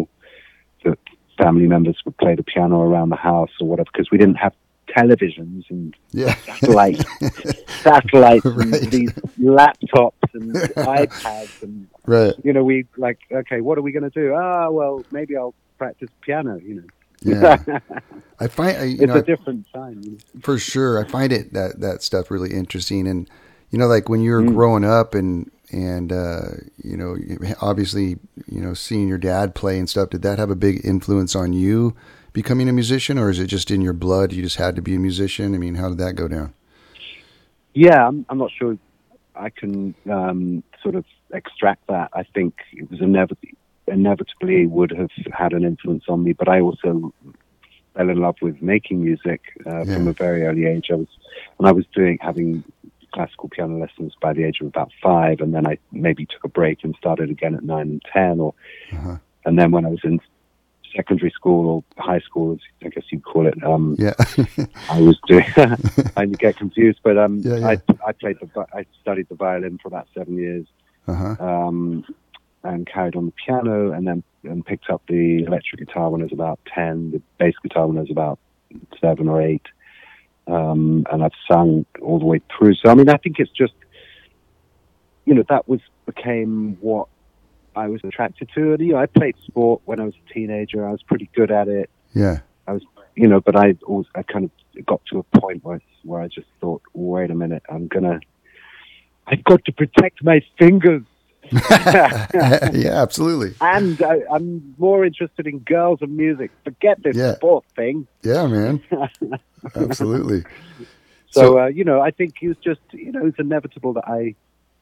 that 0.84 0.98
family 1.42 1.66
members 1.74 1.96
would 2.04 2.16
play 2.18 2.34
the 2.40 2.42
piano 2.52 2.76
around 2.88 3.08
the 3.08 3.22
house 3.30 3.54
or 3.60 3.66
whatever, 3.70 3.88
because 3.92 4.10
we 4.12 4.18
didn't 4.18 4.40
have 4.46 4.54
televisions 4.88 5.64
and 5.70 5.94
Yeah. 6.12 6.34
satellite, 6.46 7.04
satellites 7.82 8.44
and 8.44 8.72
these 8.90 9.10
laptops 9.40 10.12
and 10.34 10.52
iPads 10.76 11.50
and, 11.62 11.86
right. 12.06 12.34
you 12.42 12.52
know, 12.52 12.62
we 12.64 12.86
like, 12.96 13.18
okay, 13.32 13.60
what 13.60 13.78
are 13.78 13.82
we 13.82 13.92
going 13.92 14.08
to 14.08 14.10
do? 14.10 14.34
Ah, 14.34 14.70
well, 14.70 15.04
maybe 15.10 15.36
I'll 15.36 15.54
practice 15.78 16.08
piano, 16.22 16.58
you 16.58 16.76
know. 16.76 16.82
Yeah. 17.22 17.56
I 18.40 18.48
find, 18.48 18.76
I, 18.76 18.82
you 18.84 18.94
it's 19.00 19.06
know, 19.06 19.16
a 19.16 19.22
different 19.22 19.66
time. 19.72 20.00
You 20.04 20.10
know? 20.12 20.40
for 20.42 20.58
sure. 20.58 21.02
I 21.02 21.08
find 21.08 21.32
it 21.32 21.52
that 21.54 21.80
that 21.80 22.02
stuff 22.02 22.30
really 22.30 22.52
interesting, 22.52 23.06
and 23.06 23.30
you 23.70 23.78
know, 23.78 23.86
like 23.86 24.08
when 24.10 24.20
you 24.20 24.32
were 24.32 24.42
Mm. 24.42 24.54
growing 24.54 24.84
up, 24.84 25.14
and 25.14 25.50
and 25.72 26.12
uh, 26.12 26.42
you 26.82 26.96
know, 26.98 27.16
obviously, 27.62 28.16
you 28.46 28.60
know, 28.60 28.74
seeing 28.74 29.08
your 29.08 29.16
dad 29.18 29.54
play 29.54 29.78
and 29.78 29.88
stuff. 29.88 30.10
Did 30.10 30.20
that 30.22 30.38
have 30.38 30.50
a 30.50 30.56
big 30.56 30.84
influence 30.84 31.34
on 31.34 31.52
you 31.54 31.96
becoming 32.34 32.68
a 32.68 32.72
musician, 32.72 33.16
or 33.16 33.30
is 33.30 33.38
it 33.38 33.46
just 33.46 33.70
in 33.70 33.80
your 33.80 33.94
blood? 33.94 34.32
You 34.32 34.42
just 34.42 34.56
had 34.56 34.76
to 34.76 34.82
be 34.82 34.96
a 34.96 34.98
musician. 34.98 35.54
I 35.54 35.58
mean, 35.58 35.76
how 35.76 35.88
did 35.88 35.98
that 35.98 36.14
go 36.14 36.28
down? 36.28 36.52
Yeah, 37.72 38.06
I'm, 38.06 38.26
I'm 38.28 38.36
not 38.36 38.50
sure 38.56 38.76
I 39.34 39.48
can 39.48 39.94
um, 40.10 40.62
sort 40.82 40.96
of 40.96 41.06
extract 41.32 41.86
that. 41.86 42.10
I 42.12 42.24
think 42.24 42.54
it 42.72 42.90
was 42.90 43.00
inevitably, 43.00 43.54
inevitably 43.86 44.66
would 44.66 44.90
have 44.90 45.10
had 45.32 45.54
an 45.54 45.64
influence 45.64 46.04
on 46.08 46.22
me, 46.22 46.34
but 46.34 46.48
I 46.48 46.60
also 46.60 47.12
fell 47.94 48.10
in 48.10 48.18
love 48.18 48.36
with 48.42 48.60
making 48.60 49.02
music 49.02 49.40
uh, 49.66 49.84
from 49.84 50.08
a 50.08 50.12
very 50.12 50.42
early 50.44 50.66
age. 50.66 50.88
I 50.90 50.96
was 50.96 51.08
when 51.56 51.68
I 51.68 51.72
was 51.72 51.86
doing 51.94 52.18
having 52.20 52.64
classical 53.12 53.48
piano 53.48 53.78
lessons 53.78 54.12
by 54.20 54.32
the 54.32 54.42
age 54.42 54.58
of 54.60 54.66
about 54.66 54.90
five, 55.00 55.40
and 55.40 55.54
then 55.54 55.66
I 55.68 55.78
maybe 55.92 56.26
took 56.26 56.42
a 56.42 56.48
break 56.48 56.82
and 56.82 56.96
started 56.96 57.30
again 57.30 57.54
at 57.54 57.62
nine 57.62 57.88
and 57.88 58.02
ten, 58.12 58.40
or 58.40 58.54
Uh-huh. 58.92 59.18
and 59.44 59.56
then 59.56 59.70
when 59.70 59.86
I 59.86 59.88
was 59.88 60.00
in 60.02 60.20
secondary 60.94 61.30
school 61.30 61.84
or 61.96 62.02
high 62.02 62.20
school, 62.20 62.52
as 62.52 62.58
I 62.84 62.88
guess 62.88 63.04
you'd 63.10 63.24
call 63.24 63.46
it, 63.46 63.54
um, 63.64 63.96
Yeah, 63.98 64.14
I 64.90 65.00
was 65.00 65.18
doing. 65.26 65.44
I 66.16 66.26
get 66.26 66.56
confused, 66.56 67.00
but 67.02 67.18
um, 67.18 67.38
Yeah, 67.38 67.56
yeah. 67.56 67.68
I 67.68 67.78
I 68.06 68.12
played 68.12 68.36
the 68.40 68.66
I 68.72 68.86
studied 69.00 69.28
the 69.28 69.34
violin 69.34 69.78
for 69.78 69.88
about 69.88 70.08
seven 70.14 70.36
years, 70.36 70.66
uh 71.06 71.14
huh, 71.14 71.44
um, 71.44 72.04
and 72.62 72.86
carried 72.86 73.16
on 73.16 73.26
the 73.26 73.32
piano, 73.32 73.92
and 73.92 74.06
then 74.06 74.22
and 74.44 74.64
picked 74.64 74.90
up 74.90 75.02
the 75.08 75.44
electric 75.44 75.86
guitar 75.86 76.10
when 76.10 76.20
I 76.20 76.24
was 76.24 76.32
about 76.32 76.60
ten, 76.72 77.10
the 77.12 77.22
bass 77.38 77.54
guitar 77.62 77.86
when 77.86 77.96
I 77.98 78.00
was 78.00 78.10
about 78.10 78.38
seven 79.00 79.28
or 79.28 79.40
eight, 79.42 79.66
um, 80.46 81.06
and 81.10 81.24
I've 81.24 81.32
sung 81.50 81.86
all 82.02 82.18
the 82.18 82.26
way 82.26 82.40
through. 82.56 82.74
So 82.74 82.90
I 82.90 82.94
mean, 82.94 83.08
I 83.08 83.16
think 83.16 83.38
it's 83.38 83.50
just, 83.50 83.74
you 85.24 85.34
know, 85.34 85.44
that 85.48 85.68
was 85.68 85.80
became 86.06 86.76
what 86.80 87.08
I 87.76 87.88
was 87.88 88.00
attracted 88.04 88.48
to. 88.54 88.72
it. 88.72 88.80
you 88.80 88.92
know, 88.92 88.98
I 88.98 89.06
played 89.06 89.36
sport 89.46 89.82
when 89.84 90.00
I 90.00 90.04
was 90.04 90.14
a 90.14 90.32
teenager. 90.32 90.86
I 90.86 90.90
was 90.92 91.02
pretty 91.02 91.28
good 91.34 91.50
at 91.50 91.68
it 91.68 91.90
yeah, 92.14 92.38
I 92.68 92.72
was, 92.74 92.82
you 93.16 93.26
know, 93.26 93.40
but 93.40 93.56
I 93.56 93.74
always, 93.86 94.06
I 94.14 94.22
kind 94.22 94.44
of 94.76 94.86
got 94.86 95.00
to 95.06 95.18
a 95.18 95.40
point 95.40 95.64
where, 95.64 95.80
where 96.04 96.20
I 96.20 96.28
just 96.28 96.46
thought, 96.60 96.80
wait 96.92 97.30
a 97.30 97.34
minute, 97.34 97.64
I'm 97.68 97.88
gonna, 97.88 98.20
I've 99.26 99.42
got 99.42 99.64
to 99.64 99.72
protect 99.72 100.22
my 100.22 100.40
fingers. 100.56 101.02
yeah, 101.70 103.02
absolutely. 103.02 103.54
And 103.60 104.00
I, 104.02 104.20
I'm 104.30 104.74
more 104.78 105.04
interested 105.04 105.46
in 105.46 105.58
girls 105.60 105.98
and 106.02 106.16
music. 106.16 106.50
Forget 106.64 107.02
this 107.02 107.16
Yeah. 107.16 107.34
sport 107.34 107.64
thing. 107.76 108.06
Yeah, 108.22 108.46
man, 108.46 108.80
absolutely. 109.74 110.42
So, 111.30 111.40
So- 111.42 111.60
uh, 111.62 111.66
you 111.66 111.84
know, 111.84 112.00
I 112.00 112.10
think 112.12 112.34
it 112.42 112.48
was 112.48 112.56
just, 112.58 112.80
you 112.92 113.12
know, 113.12 113.26
it's 113.26 113.38
inevitable 113.38 113.92
that 113.94 114.06
I, 114.06 114.34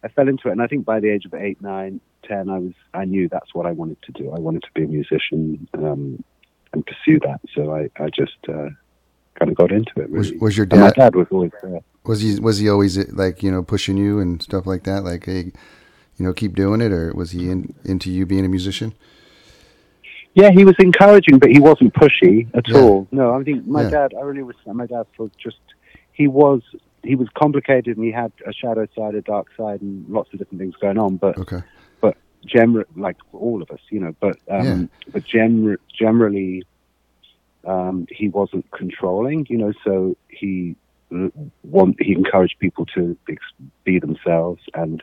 I 0.05 0.09
fell 0.09 0.29
into 0.29 0.49
it. 0.49 0.53
And 0.53 0.63
I 0.63 0.67
think 0.67 0.85
by 0.85 1.01
the 1.01 1.11
age 1.11 1.25
of 1.27 1.35
eight, 1.35 1.61
nine, 1.63 2.01
ten, 2.25 2.49
I 2.51 2.59
was, 2.59 2.73
I 2.95 3.05
knew 3.05 3.29
that's 3.29 3.55
what 3.55 3.67
I 3.67 3.73
wanted 3.73 3.99
to 4.03 4.13
do. 4.13 4.31
I 4.33 4.39
wanted 4.39 4.63
to 4.63 4.69
be 4.75 4.85
a 4.85 4.89
musician 4.89 5.69
um, 5.75 6.23
and 6.73 6.85
pursue 6.87 7.21
that. 7.21 7.41
So 7.55 7.75
I, 7.75 7.89
I 8.03 8.09
just 8.11 8.37
uh, 8.49 8.69
kind 9.39 9.51
of 9.51 9.55
got 9.55 9.71
into 9.73 9.93
it. 9.97 10.11
Was, 10.11 10.29
Really. 10.29 10.39
was 10.39 10.57
your 10.57 10.67
And 10.71 10.81
my 10.81 10.87
dad 10.89 10.95
dad 10.95 11.15
was 11.15 11.27
always 11.31 11.53
there. 11.63 11.81
was 12.05 12.21
he 12.21 12.41
was 12.41 12.59
he 12.59 12.69
always 12.69 12.99
like 13.13 13.43
you 13.43 13.51
know 13.53 13.63
pushing 13.63 13.97
you 13.97 14.19
and 14.19 14.43
stuff 14.43 14.67
like 14.67 14.83
that? 14.85 15.05
Like, 15.05 15.27
hey, 15.27 15.53
you 16.17 16.27
know, 16.27 16.33
keep 16.33 16.55
doing 16.55 16.81
it, 16.81 16.93
or 16.93 17.13
was 17.15 17.31
he 17.31 17.49
in, 17.51 17.75
into 17.85 18.11
you 18.11 18.27
being 18.27 18.45
a 18.45 18.49
musician? 18.49 18.95
Yeah, 20.35 20.51
he 20.51 20.65
was 20.65 20.75
encouraging, 20.79 21.39
but 21.39 21.51
he 21.51 21.61
wasn't 21.61 21.93
pushy 21.95 22.49
at 22.57 22.67
Yeah. 22.67 22.81
all. 22.81 23.07
No, 23.13 23.35
I 23.35 23.43
think 23.45 23.67
my 23.67 23.83
Yeah. 23.83 23.91
dad. 23.91 24.15
I 24.19 24.23
really 24.23 24.43
respect 24.43 24.75
my 24.75 24.87
dad 24.87 25.07
for 25.17 25.31
just. 25.43 25.59
He 26.13 26.27
was 26.29 26.61
he 27.05 27.15
was 27.17 27.29
complicated 27.35 27.97
and 27.97 28.05
he 28.07 28.13
had 28.13 28.33
a 28.47 28.53
shadow 28.53 28.87
side, 28.97 29.15
a 29.15 29.23
dark 29.23 29.49
side, 29.57 29.81
and 29.81 30.09
lots 30.09 30.33
of 30.33 30.39
different 30.39 30.61
things 30.61 30.75
going 30.81 30.99
on. 30.99 31.17
But 31.17 31.39
Okay. 31.39 31.63
but 32.01 32.17
gener- 32.47 32.87
like 32.97 33.17
all 33.33 33.63
of 33.63 33.71
us, 33.71 33.81
you 33.91 34.01
know. 34.01 34.15
But 34.21 34.39
um, 34.49 34.67
Yeah. 34.67 34.87
but 35.13 35.25
gener- 35.25 35.79
generally, 35.93 36.65
um, 37.65 38.07
he 38.11 38.29
wasn't 38.29 38.71
controlling, 38.71 39.47
you 39.49 39.59
know. 39.59 39.73
So 39.85 40.17
he 40.29 40.77
want 41.65 41.97
he 42.01 42.13
encouraged 42.13 42.59
people 42.59 42.87
to 42.95 43.17
be 43.85 43.99
themselves, 43.99 44.63
and 44.75 45.03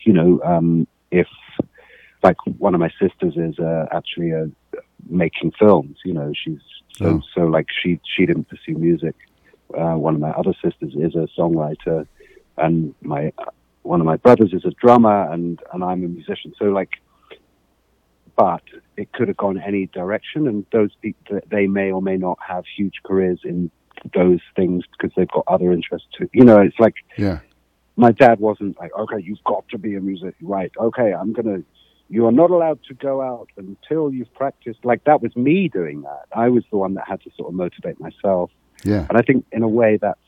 you 0.00 0.12
know, 0.12 0.40
um, 0.44 0.86
if 1.10 1.28
like 2.22 2.36
one 2.58 2.74
of 2.74 2.80
my 2.80 2.90
sisters 3.00 3.34
is 3.36 3.58
uh, 3.58 3.86
actually 3.92 4.32
uh, 4.32 4.46
making 5.08 5.52
films, 5.58 5.98
you 6.04 6.12
know, 6.12 6.32
she's 6.34 6.60
so 6.92 7.06
Oh. 7.06 7.22
so 7.34 7.40
like 7.46 7.66
she 7.82 7.98
she 8.04 8.26
didn't 8.26 8.48
pursue 8.48 8.74
music. 8.74 9.14
Uh, 9.76 9.96
one 9.96 10.14
of 10.14 10.20
my 10.20 10.30
other 10.30 10.54
sisters 10.62 10.94
is 10.94 11.14
a 11.14 11.28
songwriter, 11.38 12.06
and 12.56 12.94
my 13.02 13.32
one 13.82 14.00
of 14.00 14.06
my 14.06 14.16
brothers 14.16 14.52
is 14.52 14.64
a 14.64 14.70
drummer, 14.70 15.30
and 15.32 15.60
and 15.72 15.82
I'm 15.82 16.04
a 16.04 16.08
musician. 16.08 16.52
So 16.58 16.66
like, 16.66 16.90
but 18.36 18.62
it 18.96 19.12
could 19.12 19.28
have 19.28 19.36
gone 19.36 19.60
any 19.60 19.86
direction, 19.86 20.46
and 20.48 20.66
those 20.72 20.90
people 21.02 21.40
they 21.50 21.66
may 21.66 21.90
or 21.90 22.02
may 22.02 22.16
not 22.16 22.38
have 22.46 22.64
huge 22.76 22.94
careers 23.04 23.40
in 23.44 23.70
those 24.14 24.40
things 24.56 24.84
because 24.92 25.12
they've 25.16 25.28
got 25.28 25.44
other 25.46 25.72
interests 25.72 26.08
too. 26.16 26.28
You 26.32 26.44
know, 26.44 26.60
it's 26.60 26.78
like 26.78 26.94
Yeah. 27.16 27.40
my 27.96 28.12
dad 28.12 28.40
wasn't 28.40 28.78
like, 28.78 28.92
okay, 28.98 29.20
you've 29.22 29.44
got 29.44 29.68
to 29.68 29.78
be 29.78 29.94
a 29.94 30.00
music, 30.00 30.34
right? 30.42 30.72
Okay, 30.78 31.12
I'm 31.12 31.32
gonna. 31.32 31.62
You 32.08 32.26
are 32.26 32.32
not 32.32 32.50
allowed 32.50 32.80
to 32.88 32.94
go 32.94 33.22
out 33.22 33.46
until 33.56 34.12
you've 34.12 34.34
practiced. 34.34 34.84
Like 34.84 35.04
that 35.04 35.22
was 35.22 35.34
me 35.36 35.68
doing 35.68 36.02
that. 36.02 36.24
I 36.34 36.48
was 36.48 36.64
the 36.72 36.76
one 36.76 36.94
that 36.94 37.06
had 37.06 37.20
to 37.22 37.30
sort 37.36 37.50
of 37.50 37.54
motivate 37.54 38.00
myself. 38.00 38.50
Yeah. 38.84 39.06
And 39.08 39.18
I 39.18 39.22
think 39.22 39.44
in 39.52 39.62
a 39.62 39.68
way 39.68 39.98
that's 40.00 40.18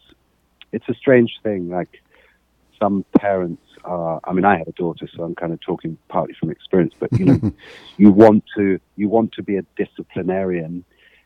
it's 0.72 0.88
a 0.88 0.94
strange 0.94 1.32
thing. 1.42 1.68
Like 1.68 2.02
some 2.78 3.04
parents 3.18 3.62
are. 3.84 4.20
I 4.24 4.32
mean, 4.32 4.44
I 4.44 4.58
have 4.58 4.68
a 4.68 4.72
daughter, 4.72 5.08
so 5.14 5.22
I'm 5.22 5.34
kind 5.34 5.52
of 5.52 5.60
talking 5.60 5.98
partly 6.08 6.34
from 6.38 6.50
experience. 6.50 6.94
But 6.98 7.12
you 7.18 7.24
know, 7.26 7.52
you 7.96 8.10
want 8.10 8.44
to 8.56 8.78
you 8.96 9.08
want 9.08 9.32
to 9.32 9.42
be 9.42 9.56
a 9.56 9.62
disciplinarian 9.76 10.84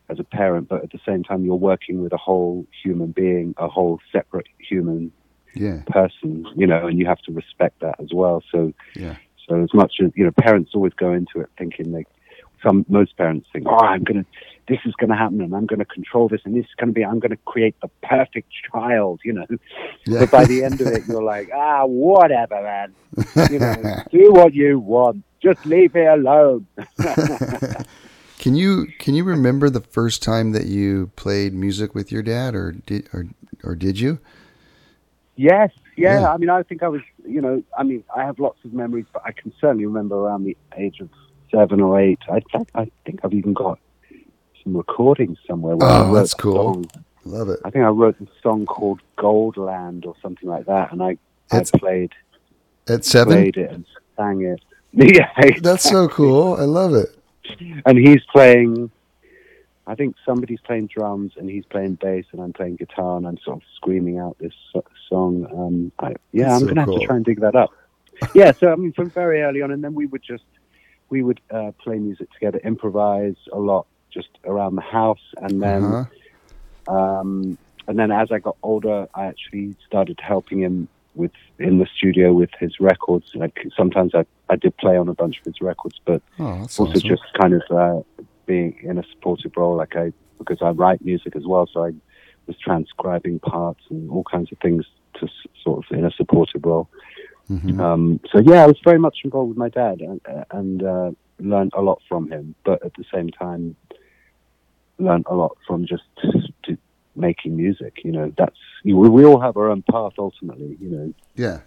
as 0.09 0.21
a 0.21 0.25
parent, 0.25 0.69
but 0.69 0.85
at 0.85 0.93
the 0.93 1.01
same 1.07 1.25
time, 1.25 1.45
you're 1.45 1.57
working 1.57 2.03
with 2.03 2.13
a 2.13 2.17
whole 2.17 2.67
human 2.85 3.11
being, 3.13 3.55
a 3.59 3.69
whole 3.69 3.99
separate 4.13 4.47
human 4.59 5.11
Yeah. 5.55 5.83
person, 5.89 6.47
you 6.55 6.67
know, 6.67 6.87
and 6.87 6.99
you 6.99 7.07
have 7.07 7.21
to 7.23 7.33
respect 7.33 7.81
that 7.81 7.97
as 7.99 8.13
well. 8.13 8.43
So, 8.53 8.73
Yeah. 8.95 9.17
so 9.49 9.63
as 9.63 9.75
much 9.75 9.95
as 10.01 10.13
you 10.15 10.25
know, 10.25 10.31
parents 10.31 10.73
always 10.75 10.93
go 10.93 11.13
into 11.13 11.41
it 11.41 11.49
thinking 11.59 11.91
like 11.93 12.07
some 12.63 12.85
most 12.89 13.17
parents 13.17 13.49
think, 13.53 13.67
oh, 13.69 13.77
I'm 13.77 14.05
gonna, 14.05 14.25
this 14.69 14.79
is 14.85 14.95
gonna 14.97 15.17
happen, 15.17 15.41
and 15.41 15.55
I'm 15.55 15.67
gonna 15.67 15.85
control 15.85 16.29
this, 16.29 16.41
and 16.45 16.55
this 16.55 16.65
is 16.65 16.75
gonna 16.77 16.93
be, 16.93 17.05
I'm 17.05 17.21
gonna 17.21 17.37
create 17.45 17.77
the 17.81 17.89
perfect 18.03 18.49
child, 18.71 19.21
you 19.25 19.33
know. 19.33 19.47
Yeah. 20.07 20.21
But 20.21 20.31
by 20.31 20.45
the 20.45 20.65
end 20.65 20.81
of 20.81 20.89
it, 20.89 21.07
you're 21.07 21.23
like, 21.23 21.51
ah, 21.55 21.85
whatever, 21.85 22.63
man. 22.63 22.95
You 23.51 23.59
know, 23.59 24.03
do 24.11 24.33
what 24.33 24.55
you 24.55 24.79
want. 24.79 25.25
Just 25.41 25.65
leave 25.67 25.95
me 25.95 26.07
alone. 26.07 26.67
Can 28.39 28.55
you 28.55 28.87
can 28.99 29.15
you 29.15 29.25
remember 29.25 29.71
the 29.71 29.81
first 29.81 30.23
time 30.23 30.53
that 30.53 30.67
you 30.67 31.11
played 31.17 31.55
music 31.55 31.95
with 31.95 32.13
your 32.13 32.23
dad, 32.23 32.55
or 32.55 32.73
did 32.73 33.09
or 33.13 33.27
or 33.65 33.75
did 33.75 33.99
you? 33.99 34.21
Yes, 35.37 35.71
yeah. 35.97 36.21
Yeah. 36.21 36.33
I 36.33 36.37
mean, 36.37 36.51
I 36.51 36.63
think 36.63 36.83
I 36.83 36.89
was, 36.89 37.01
you 37.27 37.41
know, 37.41 37.63
I 37.79 37.83
mean, 37.83 38.05
I 38.15 38.25
have 38.25 38.39
lots 38.39 38.59
of 38.65 38.75
memories, 38.75 39.07
but 39.13 39.23
I 39.25 39.33
can 39.33 39.53
certainly 39.59 39.87
remember 39.87 40.17
around 40.17 40.45
the 40.45 40.57
age 40.77 41.01
of 41.01 41.09
seven 41.51 41.81
or 41.81 41.99
eight. 41.99 42.19
I, 42.31 42.43
I 42.75 42.91
think 43.05 43.21
I've 43.25 43.33
even 43.33 43.55
got 43.55 43.79
some 44.67 44.77
recordings 44.77 45.39
somewhere. 45.47 45.77
Where 45.77 45.89
I 45.89 46.09
Oh, 46.09 46.15
that's 46.15 46.35
cool. 46.35 46.75
song. 46.75 46.87
Love 47.25 47.49
it. 47.49 47.61
I 47.65 47.71
think 47.71 47.85
I 47.85 47.89
wrote 47.89 48.17
a 48.21 48.27
song 48.43 48.67
called 48.67 49.01
Goldland 49.17 50.07
or 50.07 50.15
something 50.23 50.49
like 50.49 50.67
that, 50.67 50.93
and 50.93 51.03
I, 51.03 51.17
I 51.51 51.63
played 51.65 52.13
At 52.89 53.05
seven, 53.05 53.33
played 53.35 53.57
it 53.57 53.71
and 53.71 53.85
sang 54.17 54.43
it. 54.43 54.61
Yeah, 54.93 55.29
that's 55.61 55.83
so 55.85 56.09
cool. 56.09 56.55
I 56.55 56.63
love 56.65 56.95
it. 56.95 57.15
and 57.85 57.99
he's 57.99 58.23
playing. 58.33 58.91
I 59.87 59.95
think 59.95 60.17
somebody's 60.25 60.61
playing 60.61 60.87
drums 60.87 61.33
and 61.37 61.51
he's 61.51 61.67
playing 61.67 61.95
bass 61.97 62.25
and 62.33 62.41
I'm 62.41 62.53
playing 62.55 62.77
guitar 62.77 63.19
and 63.19 63.27
I'm 63.27 63.37
sort 63.45 63.59
of 63.59 63.63
screaming 63.77 64.19
out 64.19 64.37
this 64.41 64.55
song. 65.09 65.47
Um, 65.53 65.93
I, 65.99 66.15
yeah, 66.33 66.45
That's 66.49 66.55
I'm 66.55 66.61
so 66.61 66.67
gonna 66.75 66.81
have 66.81 66.99
to 67.01 67.07
try 67.07 67.17
and 67.17 67.25
dig 67.27 67.41
that 67.41 67.55
up. 67.55 67.71
yeah, 68.35 68.53
so 68.53 68.73
I 68.73 68.77
mean, 68.77 68.93
from 68.95 69.11
very 69.11 69.43
early 69.43 69.61
on, 69.61 69.71
and 69.71 69.85
then 69.85 69.95
we 69.95 70.07
would 70.07 70.23
just 70.23 70.45
we 71.11 71.23
would 71.23 71.41
uh, 71.51 71.73
play 71.79 71.99
music 71.99 72.33
together, 72.33 72.59
improvise 72.65 73.37
a 73.53 73.59
lot, 73.59 73.87
just 74.17 74.33
around 74.45 74.75
the 74.77 74.89
house, 74.99 75.25
and 75.45 75.55
then 75.63 75.83
Uh-huh. 75.85 76.05
um, 76.97 77.59
and 77.89 77.99
then 77.99 78.11
as 78.11 78.29
I 78.33 78.39
got 78.39 78.57
older, 78.63 79.07
I 79.15 79.27
actually 79.27 79.77
started 79.87 80.19
helping 80.33 80.61
him 80.67 80.89
with 81.15 81.33
in 81.59 81.79
the 81.79 81.87
studio 81.97 82.33
with 82.33 82.51
his 82.59 82.73
records. 82.81 83.27
Like 83.35 83.57
sometimes 83.77 84.13
I, 84.15 84.25
I 84.49 84.57
did 84.57 84.77
play 84.79 84.97
on 84.97 85.09
a 85.09 85.15
bunch 85.15 85.37
of 85.39 85.45
his 85.45 85.61
records, 85.61 85.99
but 86.11 86.21
Oh, 86.39 86.45
also 86.79 86.85
awesome. 86.85 87.11
just 87.13 87.23
kind 87.41 87.55
of 87.55 87.63
uh, 87.71 88.01
being 88.47 88.77
in 88.83 88.99
a 88.99 89.05
supportive 89.13 89.53
role, 89.57 89.77
like 89.77 89.95
I 89.97 90.13
because 90.39 90.59
I 90.61 90.71
write 90.71 91.01
music 91.11 91.35
as 91.37 91.47
well, 91.47 91.67
so 91.73 91.85
I 91.89 91.93
was 92.47 92.57
transcribing 92.67 93.39
parts 93.41 93.83
and 93.91 94.11
all 94.11 94.25
kinds 94.31 94.51
of 94.53 94.59
things 94.59 94.85
to 95.19 95.25
s- 95.27 95.51
sort 95.65 95.79
of 95.85 95.99
in 95.99 96.05
a 96.05 96.11
supportive 96.11 96.63
role. 96.65 96.89
Mhm. 97.51 97.81
Um, 97.81 98.21
so 98.31 98.37
yeah, 98.51 98.61
I 98.65 98.67
was 98.67 98.79
very 98.85 98.99
much 99.07 99.19
involved 99.25 99.51
with 99.51 99.59
my 99.59 99.71
dad 99.71 100.01
and, 100.01 100.21
and 100.59 100.83
uh, 100.83 101.11
learned 101.41 101.73
a 101.75 101.83
lot 101.89 102.01
from 102.09 102.31
him, 102.31 102.55
but 102.65 102.85
at 102.85 102.93
the 102.99 103.05
same 103.15 103.31
time, 103.31 103.77
learned 104.99 105.27
a 105.29 105.35
lot 105.35 105.57
from 105.67 105.87
just 105.87 106.05
making 107.15 107.57
music. 107.57 108.05
You 108.05 108.13
know, 108.13 108.33
that's 108.37 108.57
you, 108.83 108.97
we 108.97 109.25
all 109.25 109.41
have 109.41 109.57
our 109.57 109.71
own 109.71 109.83
path 109.83 110.13
ultimately. 110.19 110.77
You 110.81 110.89
know, 110.91 111.15
Yeah. 111.35 111.61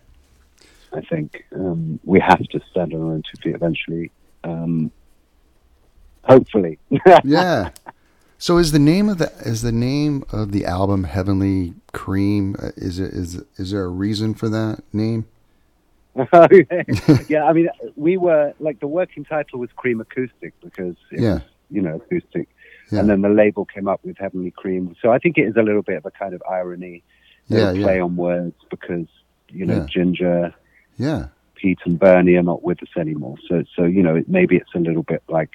I 0.91 1.01
think 1.01 1.45
um, 1.55 1.99
we 2.03 2.19
have 2.19 2.39
to 2.39 2.59
stand 2.71 2.93
on 2.93 3.01
our 3.01 3.11
own 3.13 3.23
two 3.23 3.41
feet 3.41 3.55
eventually. 3.55 4.11
Um, 4.43 4.91
hopefully. 6.23 6.77
Yeah. 7.23 7.69
So 8.41 8.57
is 8.57 8.71
the 8.71 8.79
name 8.79 9.09
of 9.09 9.17
the 9.17 9.31
is 9.41 9.63
the 9.63 9.71
name 9.73 10.23
of 10.31 10.53
the 10.53 10.65
album 10.65 11.03
Heavenly 11.03 11.73
Cream? 11.91 12.55
Uh, 12.57 12.69
Is 12.77 12.97
it 12.97 13.11
is 13.13 13.43
is 13.57 13.71
there 13.71 13.83
a 13.83 13.89
reason 13.89 14.33
for 14.33 14.47
that 14.47 14.81
name? 14.93 15.25
yeah, 17.27 17.43
I 17.43 17.53
mean, 17.53 17.69
we 17.97 18.15
were 18.17 18.53
like 18.59 18.79
the 18.79 18.87
working 18.87 19.25
title 19.25 19.59
was 19.59 19.69
Cream 19.75 19.99
Acoustic 19.99 20.53
because 20.63 20.95
Yeah. 21.11 21.33
was, 21.33 21.41
you 21.69 21.81
know, 21.81 21.95
acoustic, 21.95 22.47
Yeah. 22.91 22.99
and 23.01 23.09
then 23.09 23.21
the 23.21 23.29
label 23.29 23.65
came 23.65 23.87
up 23.87 23.99
with 24.03 24.17
Heavenly 24.17 24.51
Cream. 24.51 24.95
So 25.01 25.11
I 25.11 25.19
think 25.19 25.37
it 25.37 25.43
is 25.47 25.55
a 25.55 25.61
little 25.61 25.81
bit 25.83 25.97
of 25.97 26.05
a 26.05 26.11
kind 26.11 26.33
of 26.33 26.41
irony, 26.49 27.03
Yeah, 27.47 27.71
play 27.73 27.97
yeah. 27.97 28.03
on 28.03 28.15
words 28.15 28.55
because 28.69 29.07
you 29.51 29.65
know. 29.65 29.85
Ginger, 29.87 30.53
Yeah. 30.97 31.27
Pete, 31.55 31.79
and 31.85 31.99
Bernie 31.99 32.35
are 32.35 32.43
not 32.43 32.63
with 32.63 32.81
us 32.81 32.89
anymore. 32.97 33.35
So 33.47 33.63
so 33.75 33.83
you 33.83 34.01
know, 34.01 34.15
it, 34.15 34.29
maybe 34.29 34.55
it's 34.55 34.73
a 34.75 34.79
little 34.79 35.03
bit 35.03 35.21
like 35.27 35.51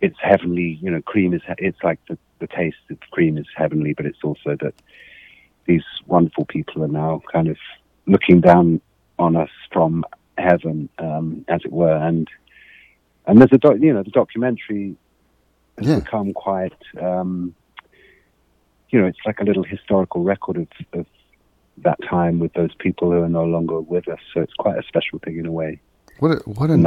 it's 0.00 0.18
heavenly. 0.20 0.78
You 0.82 0.90
know, 0.90 1.00
cream 1.02 1.32
is 1.34 1.42
it's 1.58 1.82
like 1.82 1.98
the 2.08 2.18
the 2.38 2.46
taste 2.46 2.76
of 2.90 2.98
cream 3.10 3.38
is 3.38 3.46
heavenly, 3.56 3.92
but 3.94 4.06
it's 4.06 4.22
also 4.22 4.56
that 4.60 4.74
these 5.66 5.84
wonderful 6.06 6.44
people 6.46 6.82
are 6.84 6.88
now 6.88 7.22
kind 7.32 7.48
of 7.48 7.56
looking 8.06 8.40
down 8.40 8.80
on 9.18 9.36
us 9.36 9.50
from 9.72 10.04
heaven, 10.38 10.88
um, 10.98 11.44
as 11.48 11.60
it 11.64 11.72
were. 11.72 11.96
And 11.96 12.28
and 13.26 13.38
there's 13.38 13.52
a 13.52 13.58
doc, 13.58 13.76
you 13.80 13.92
know 13.92 14.02
the 14.02 14.10
documentary 14.10 14.96
has 15.80 15.88
Yeah. 15.88 16.00
become 16.00 16.32
quite 16.32 16.72
um, 17.00 17.54
you 18.90 19.00
know 19.00 19.06
it's 19.06 19.18
like 19.26 19.40
a 19.40 19.44
little 19.44 19.62
historical 19.64 20.22
record 20.22 20.56
of, 20.58 20.68
of 21.00 21.06
that 21.78 21.98
time 22.08 22.38
with 22.38 22.52
those 22.52 22.74
people 22.78 23.10
who 23.10 23.22
are 23.22 23.28
no 23.28 23.44
longer 23.44 23.80
with 23.80 24.06
us. 24.08 24.18
So 24.34 24.40
it's 24.42 24.52
quite 24.54 24.78
a 24.78 24.82
special 24.82 25.18
thing 25.20 25.38
in 25.38 25.46
a 25.46 25.52
way 25.52 25.80
What 26.18 26.32
a, 26.32 26.36
what 26.50 26.70
an 26.70 26.86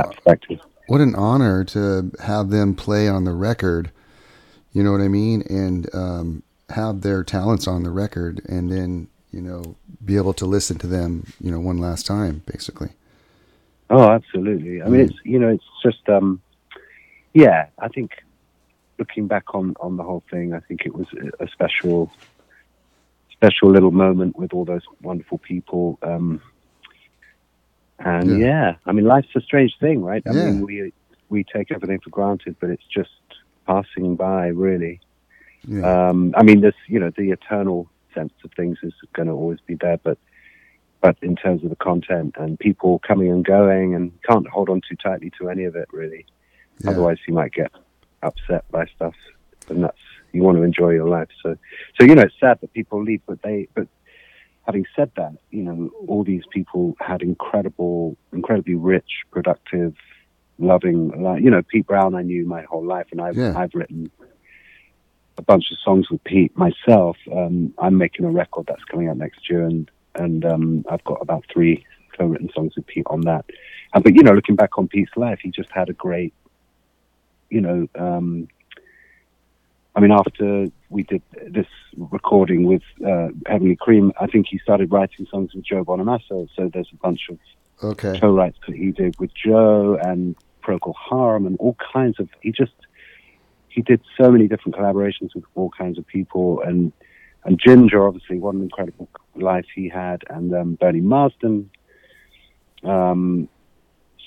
what 0.87 1.01
an 1.01 1.15
honor 1.15 1.63
to 1.65 2.11
have 2.21 2.49
them 2.49 2.75
play 2.75 3.07
on 3.07 3.23
the 3.23 3.31
record. 3.33 3.89
You 4.73 4.83
know 4.83 4.91
what 4.91 5.01
I 5.01 5.07
mean? 5.07 5.43
And 5.49 5.89
um, 5.95 6.43
have 6.69 7.01
their 7.01 7.23
talents 7.23 7.67
on 7.67 7.83
the 7.83 7.89
record, 7.91 8.41
and 8.47 8.71
then 8.71 9.07
you 9.31 9.41
know 9.41 9.75
be 10.03 10.17
able 10.17 10.33
to 10.33 10.45
listen 10.45 10.77
to 10.79 10.87
them. 10.87 11.31
You 11.39 11.51
know, 11.51 11.59
one 11.59 11.77
last 11.77 12.05
time, 12.05 12.43
basically. 12.45 12.89
Oh, 13.89 14.09
absolutely. 14.09 14.81
I 14.81 14.89
mean, 14.89 15.01
Mm. 15.01 15.09
it's 15.09 15.19
you 15.23 15.39
know, 15.39 15.49
it's 15.49 15.63
just 15.81 16.07
um, 16.09 16.41
yeah. 17.33 17.67
I 17.79 17.87
think 17.87 18.11
looking 19.03 19.27
back 19.27 19.53
on 19.53 19.73
on 19.81 19.97
the 19.97 20.03
whole 20.03 20.23
thing, 20.31 20.53
I 20.53 20.61
think 20.61 20.79
it 20.85 20.95
was 20.95 21.07
a- 21.41 21.47
special, 21.57 22.09
special 23.37 23.69
little 23.69 23.91
moment 23.91 24.37
with 24.41 24.53
all 24.53 24.63
those 24.73 24.85
wonderful 25.01 25.39
people. 25.39 25.99
Um, 26.01 26.41
and 27.99 28.29
Yeah. 28.39 28.47
yeah. 28.47 28.75
I 28.85 28.91
mean, 28.93 29.05
life's 29.05 29.35
a 29.35 29.41
strange 29.41 29.73
thing, 29.83 30.01
right? 30.03 30.23
I 30.25 30.31
Yeah. 30.33 30.45
mean, 30.51 30.61
we 30.65 30.93
we 31.29 31.43
take 31.55 31.71
everything 31.71 31.99
for 31.99 32.11
granted, 32.11 32.55
but 32.61 32.69
it's 32.69 32.85
just 32.99 33.19
passing 33.65 34.15
by, 34.15 34.47
really. 34.67 34.95
Yeah. 35.67 35.83
Um, 36.09 36.33
I 36.39 36.43
mean, 36.43 36.61
there's 36.61 36.81
you 36.87 36.99
know 37.01 37.11
the 37.21 37.31
eternal 37.31 37.89
sense 38.15 38.33
of 38.45 38.51
things 38.53 38.77
is 38.83 38.93
going 39.17 39.27
to 39.27 39.33
always 39.33 39.59
be 39.71 39.75
there, 39.75 39.97
but 40.07 40.17
but 41.01 41.17
in 41.21 41.35
terms 41.35 41.63
of 41.65 41.69
the 41.69 41.81
content 41.89 42.35
and 42.37 42.57
people 42.67 42.99
coming 42.99 43.29
and 43.35 43.43
going, 43.43 43.93
and 43.95 44.05
can't 44.29 44.47
hold 44.47 44.69
on 44.69 44.79
too 44.87 44.95
tightly 44.95 45.29
to 45.37 45.49
any 45.49 45.65
of 45.65 45.75
it 45.75 45.89
really. 45.91 46.25
Otherwise, 46.87 47.19
you 47.27 47.33
might 47.33 47.53
get 47.53 47.71
upset 48.23 48.69
by 48.71 48.85
stuff, 48.95 49.15
and 49.69 49.83
that's 49.83 49.97
you 50.31 50.41
want 50.43 50.57
to 50.57 50.63
enjoy 50.63 50.91
your 50.91 51.07
life. 51.07 51.29
So, 51.41 51.55
so 51.99 52.05
you 52.05 52.15
know, 52.15 52.23
it's 52.23 52.39
sad 52.39 52.59
that 52.61 52.73
people 52.73 53.03
leave, 53.03 53.21
but 53.25 53.41
they 53.41 53.67
but 53.75 53.87
having 54.65 54.85
said 54.95 55.11
that, 55.17 55.33
you 55.51 55.63
know, 55.63 55.91
all 56.07 56.23
these 56.23 56.43
people 56.51 56.95
had 56.99 57.21
incredible, 57.21 58.17
incredibly 58.31 58.75
rich, 58.75 59.11
productive, 59.31 59.93
loving, 60.57 61.09
li- 61.23 61.41
you 61.43 61.51
know, 61.51 61.61
Pete 61.61 61.85
Brown. 61.85 62.15
I 62.15 62.21
knew 62.21 62.45
my 62.45 62.63
whole 62.63 62.85
life, 62.85 63.07
and 63.11 63.21
I've 63.21 63.37
Yeah. 63.37 63.53
I've 63.55 63.73
written 63.73 64.09
a 65.37 65.41
bunch 65.41 65.71
of 65.71 65.77
songs 65.79 66.09
with 66.09 66.23
Pete 66.23 66.55
myself. 66.57 67.17
Um, 67.31 67.73
I'm 67.77 67.97
making 67.97 68.25
a 68.25 68.29
record 68.31 68.65
that's 68.67 68.83
coming 68.85 69.09
out 69.09 69.17
next 69.17 69.49
year, 69.49 69.63
and 69.65 69.89
and 70.15 70.45
um, 70.45 70.85
I've 70.89 71.03
got 71.03 71.19
about 71.21 71.45
three 71.51 71.85
co-written 72.17 72.49
songs 72.53 72.75
with 72.75 72.85
Pete 72.85 73.07
on 73.07 73.21
that. 73.21 73.45
Uh, 73.93 73.99
but 73.99 74.15
you 74.15 74.23
know, 74.23 74.31
looking 74.31 74.55
back 74.55 74.77
on 74.77 74.87
Pete's 74.87 75.11
life, 75.15 75.39
he 75.41 75.49
just 75.49 75.69
had 75.71 75.89
a 75.89 75.93
great, 75.93 76.33
you 77.49 77.61
know. 77.61 77.87
Um, 77.97 78.47
I 79.95 79.99
mean, 79.99 80.11
after 80.11 80.67
we 80.89 81.03
did 81.03 81.21
this 81.51 81.67
recording 81.97 82.63
with 82.65 82.81
uh, 83.05 83.27
Heavenly 83.47 83.75
Cream, 83.79 84.11
I 84.19 84.25
think 84.25 84.47
he 84.49 84.57
started 84.57 84.91
writing 84.91 85.27
songs 85.29 85.53
with 85.53 85.65
Joe 85.65 85.85
Bonamassa. 85.85 86.47
So 86.55 86.69
there's 86.73 86.89
a 86.91 86.97
bunch 86.97 87.21
of 87.29 87.37
Okay. 87.83 88.17
co-writes 88.19 88.57
that 88.65 88.75
he 88.75 88.91
did 88.91 89.13
with 89.19 89.31
Joe 89.35 89.97
and 90.01 90.35
Procol 90.65 90.93
Harum 91.09 91.45
and 91.45 91.57
all 91.59 91.75
kinds 91.93 92.19
of. 92.19 92.29
He 92.41 92.51
just 92.51 92.73
he 93.67 93.81
did 93.81 94.01
so 94.19 94.31
many 94.31 94.47
different 94.47 94.75
collaborations 94.75 95.29
with 95.35 95.43
all 95.55 95.69
kinds 95.77 95.97
of 95.97 96.07
people 96.07 96.61
and 96.61 96.93
and 97.43 97.59
Ginger 97.59 98.07
obviously 98.07 98.39
what 98.39 98.55
an 98.55 98.61
incredible 98.61 99.09
life 99.35 99.65
he 99.75 99.89
had 99.89 100.23
and 100.29 100.53
um, 100.55 100.75
Bernie 100.75 101.01
Marsden. 101.01 101.69
Um, 102.83 103.49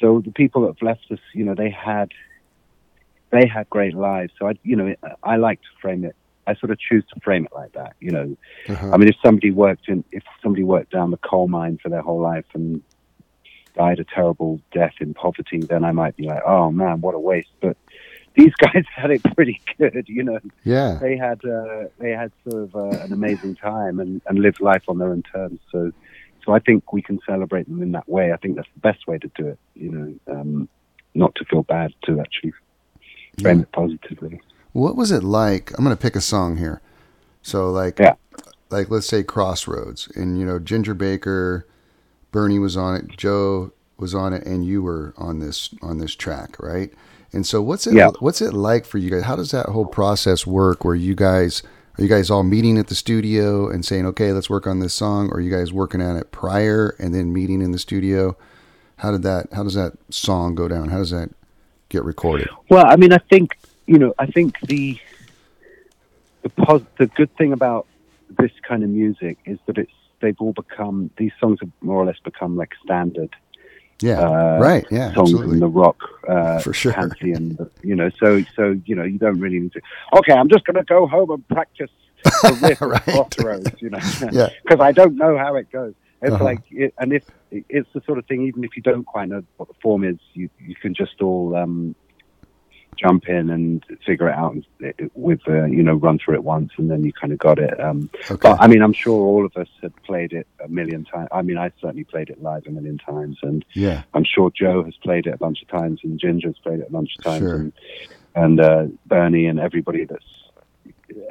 so 0.00 0.20
the 0.24 0.32
people 0.32 0.62
that 0.62 0.68
have 0.68 0.82
left 0.82 1.06
us, 1.10 1.20
you 1.32 1.44
know, 1.44 1.54
they 1.54 1.70
had 1.70 2.10
they 3.30 3.46
had 3.46 3.68
great 3.70 3.94
lives. 3.94 4.32
So 4.38 4.48
I, 4.48 4.54
you 4.62 4.76
know, 4.76 4.94
I 5.22 5.36
like 5.36 5.60
to 5.60 5.68
frame 5.80 6.04
it. 6.04 6.14
I 6.46 6.54
sort 6.54 6.70
of 6.70 6.78
choose 6.78 7.04
to 7.12 7.20
frame 7.20 7.44
it 7.44 7.52
like 7.54 7.72
that. 7.72 7.94
You 8.00 8.12
know, 8.12 8.36
Uh-huh. 8.68 8.90
I 8.92 8.96
mean, 8.96 9.08
if 9.08 9.16
somebody 9.24 9.50
worked 9.50 9.88
in, 9.88 10.04
if 10.12 10.22
somebody 10.42 10.62
worked 10.64 10.92
down 10.92 11.10
the 11.10 11.16
coal 11.18 11.48
mine 11.48 11.78
for 11.82 11.88
their 11.88 12.02
whole 12.02 12.20
life 12.20 12.44
and 12.54 12.82
died 13.74 13.98
a 13.98 14.04
terrible 14.04 14.60
death 14.72 14.94
in 15.00 15.12
poverty, 15.12 15.58
then 15.58 15.84
I 15.84 15.92
might 15.92 16.16
be 16.16 16.24
like, 16.24 16.42
oh 16.46 16.70
man, 16.70 17.00
what 17.00 17.14
a 17.14 17.18
waste. 17.18 17.50
But 17.60 17.76
these 18.34 18.54
guys 18.60 18.84
had 18.94 19.10
it 19.10 19.22
pretty 19.34 19.60
good, 19.76 20.04
you 20.08 20.22
know. 20.22 20.38
yeah. 20.64 20.98
They 21.00 21.16
had 21.16 21.44
uh, 21.44 21.84
they 21.98 22.10
had 22.10 22.30
sort 22.48 22.62
of 22.62 22.76
uh, 22.76 23.00
an 23.04 23.12
amazing 23.12 23.56
time 23.56 23.98
and, 23.98 24.22
and 24.26 24.38
lived 24.38 24.60
life 24.60 24.84
on 24.88 24.98
their 24.98 25.08
own 25.10 25.22
terms. 25.24 25.58
So, 25.72 25.90
so 26.44 26.52
I 26.52 26.60
think 26.60 26.92
we 26.92 27.02
can 27.02 27.18
celebrate 27.26 27.68
them 27.68 27.82
in 27.82 27.90
that 27.92 28.08
way. 28.08 28.32
I 28.32 28.36
think 28.36 28.54
that's 28.54 28.68
the 28.74 28.80
best 28.80 29.06
way 29.08 29.18
to 29.18 29.30
do 29.34 29.48
it. 29.48 29.58
You 29.74 29.90
know, 29.90 30.32
um, 30.32 30.68
not 31.14 31.34
to 31.36 31.44
feel 31.44 31.64
bad, 31.64 31.92
to 32.04 32.20
actually 32.20 32.52
frame 33.42 33.60
it 33.60 33.72
positively. 33.72 34.40
What 34.72 34.96
was 34.96 35.10
it 35.10 35.24
like? 35.24 35.72
I'm 35.76 35.84
going 35.84 35.96
to 35.96 36.00
pick 36.02 36.16
a 36.16 36.20
song 36.20 36.56
here. 36.58 36.80
So 37.42 37.70
like 37.70 37.98
Yeah. 37.98 38.14
like 38.70 38.90
let's 38.90 39.06
say 39.06 39.22
Crossroads 39.22 40.08
and 40.16 40.38
you 40.38 40.44
know 40.44 40.58
Ginger 40.58 40.94
Baker, 40.94 41.66
Bernie 42.32 42.58
was 42.58 42.76
on 42.76 42.96
it, 42.96 43.16
Joe 43.16 43.72
was 43.98 44.14
on 44.14 44.32
it 44.32 44.44
and 44.44 44.64
you 44.66 44.82
were 44.82 45.14
on 45.16 45.38
this 45.38 45.70
on 45.82 45.98
this 45.98 46.14
track, 46.14 46.56
right? 46.60 46.92
And 47.32 47.46
so 47.46 47.62
what's 47.62 47.86
it 47.86 47.94
Yeah. 47.94 48.10
what's 48.20 48.42
it 48.42 48.52
like 48.52 48.84
for 48.84 48.98
you 48.98 49.10
guys? 49.10 49.22
How 49.24 49.36
does 49.36 49.50
that 49.52 49.66
whole 49.66 49.86
process 49.86 50.46
work 50.46 50.84
where 50.84 50.94
you 50.94 51.14
guys 51.14 51.62
are 51.98 52.02
you 52.02 52.08
guys 52.10 52.28
all 52.28 52.42
meeting 52.42 52.76
at 52.76 52.88
the 52.88 52.94
studio 52.94 53.70
and 53.70 53.82
saying, 53.84 54.04
"Okay, 54.04 54.30
let's 54.32 54.50
work 54.50 54.66
on 54.66 54.80
this 54.80 54.92
song," 54.92 55.30
or 55.30 55.38
are 55.38 55.40
you 55.40 55.50
guys 55.50 55.72
working 55.72 56.02
on 56.02 56.16
it 56.16 56.30
prior 56.30 56.94
and 56.98 57.14
then 57.14 57.32
meeting 57.32 57.62
in 57.62 57.72
the 57.72 57.78
studio? 57.78 58.36
How 58.96 59.12
did 59.12 59.22
that 59.22 59.50
how 59.52 59.62
does 59.62 59.74
that 59.74 59.94
song 60.10 60.54
go 60.54 60.68
down? 60.68 60.88
How 60.90 60.98
does 60.98 61.10
that 61.10 61.30
get 61.88 62.04
recorded? 62.04 62.48
Well, 62.68 62.84
I 62.86 62.96
mean, 62.96 63.12
I 63.12 63.18
think 63.18 63.58
you 63.86 63.98
know, 63.98 64.14
I 64.18 64.26
think 64.26 64.58
the 64.60 64.98
the 66.42 66.48
pos- 66.50 66.82
the 66.98 67.06
good 67.06 67.34
thing 67.36 67.52
about 67.52 67.86
this 68.38 68.50
kind 68.66 68.82
of 68.82 68.90
music 68.90 69.38
is 69.44 69.58
that 69.66 69.78
it's 69.78 69.92
they've 70.20 70.36
all 70.40 70.52
become 70.52 71.10
these 71.16 71.32
songs 71.40 71.58
have 71.60 71.70
more 71.82 71.96
or 72.02 72.06
less 72.06 72.18
become 72.24 72.56
like 72.56 72.72
standard 72.84 73.34
Yeah. 74.00 74.20
uh, 74.20 74.58
right. 74.60 74.84
Yeah. 74.90 75.12
songs 75.14 75.30
Absolutely. 75.30 75.54
in 75.54 75.60
the 75.60 75.68
rock 75.68 75.98
uh, 76.28 76.58
For 76.60 76.72
sure. 76.72 76.92
pantheon. 76.92 77.58
You 77.82 77.94
know, 77.96 78.10
so 78.18 78.42
so 78.56 78.80
you 78.86 78.94
know, 78.96 79.04
you 79.04 79.18
don't 79.18 79.38
really 79.40 79.60
need 79.60 79.72
to. 79.74 79.80
Okay, 80.18 80.32
I'm 80.32 80.48
just 80.48 80.64
going 80.64 80.76
to 80.76 80.84
go 80.84 81.06
home 81.06 81.30
and 81.30 81.46
practice 81.48 81.90
the 82.24 82.58
riff 82.62 82.82
of 82.82 82.90
Right. 82.90 83.02
Crossroads. 83.02 83.70
You 83.80 83.90
know, 83.90 83.98
Yeah. 84.32 84.48
because 84.64 84.80
I 84.80 84.92
don't 84.92 85.16
know 85.16 85.36
how 85.38 85.54
it 85.56 85.70
goes. 85.70 85.94
It's 86.22 86.32
Uh-huh. 86.32 86.44
like, 86.44 86.60
it, 86.70 86.94
and 86.98 87.12
if 87.12 87.24
it's 87.50 87.88
the 87.92 88.00
sort 88.06 88.18
of 88.18 88.26
thing, 88.26 88.42
even 88.46 88.64
if 88.64 88.76
you 88.76 88.82
don't 88.82 89.04
quite 89.04 89.28
know 89.28 89.42
what 89.58 89.68
the 89.68 89.74
form 89.82 90.02
is, 90.04 90.18
you 90.34 90.48
you 90.66 90.74
can 90.74 90.94
just 90.94 91.20
all 91.20 91.54
um, 91.54 91.94
jump 92.96 93.28
in 93.28 93.50
and 93.50 93.84
figure 94.06 94.28
it 94.30 94.34
out 94.34 94.54
and, 94.54 95.10
with 95.14 95.40
uh, 95.46 95.64
you 95.66 95.82
know 95.82 95.94
run 95.94 96.18
through 96.18 96.34
it 96.34 96.42
once, 96.44 96.70
and 96.78 96.90
then 96.90 97.04
you 97.04 97.12
kind 97.12 97.32
of 97.34 97.38
got 97.38 97.58
it. 97.58 97.78
Um, 97.78 98.08
Okay. 98.30 98.38
but 98.48 98.58
I 98.60 98.66
mean, 98.66 98.80
I'm 98.82 98.94
sure 98.94 99.20
all 99.26 99.44
of 99.44 99.54
us 99.56 99.68
had 99.82 99.94
played 100.04 100.32
it 100.32 100.46
a 100.64 100.68
million 100.68 101.04
times. 101.04 101.28
I 101.32 101.42
mean, 101.42 101.58
I 101.58 101.70
certainly 101.80 102.04
played 102.04 102.30
it 102.30 102.42
live 102.42 102.66
a 102.66 102.70
million 102.70 102.96
times, 102.98 103.36
and 103.42 103.62
yeah. 103.74 104.02
I'm 104.14 104.24
sure 104.24 104.50
Joe 104.50 104.82
has 104.84 104.96
played 105.02 105.26
it 105.26 105.34
a 105.34 105.38
bunch 105.38 105.60
of 105.62 105.68
times, 105.68 106.00
and 106.02 106.18
Ginger's 106.18 106.58
played 106.62 106.80
it 106.80 106.86
a 106.88 106.92
bunch 106.92 107.10
of 107.18 107.24
times, 107.24 107.40
Sure. 107.42 107.56
and 107.56 107.72
and 108.34 108.60
uh, 108.60 108.86
Bernie 109.06 109.46
and 109.46 109.60
everybody 109.60 110.06
that's 110.06 110.24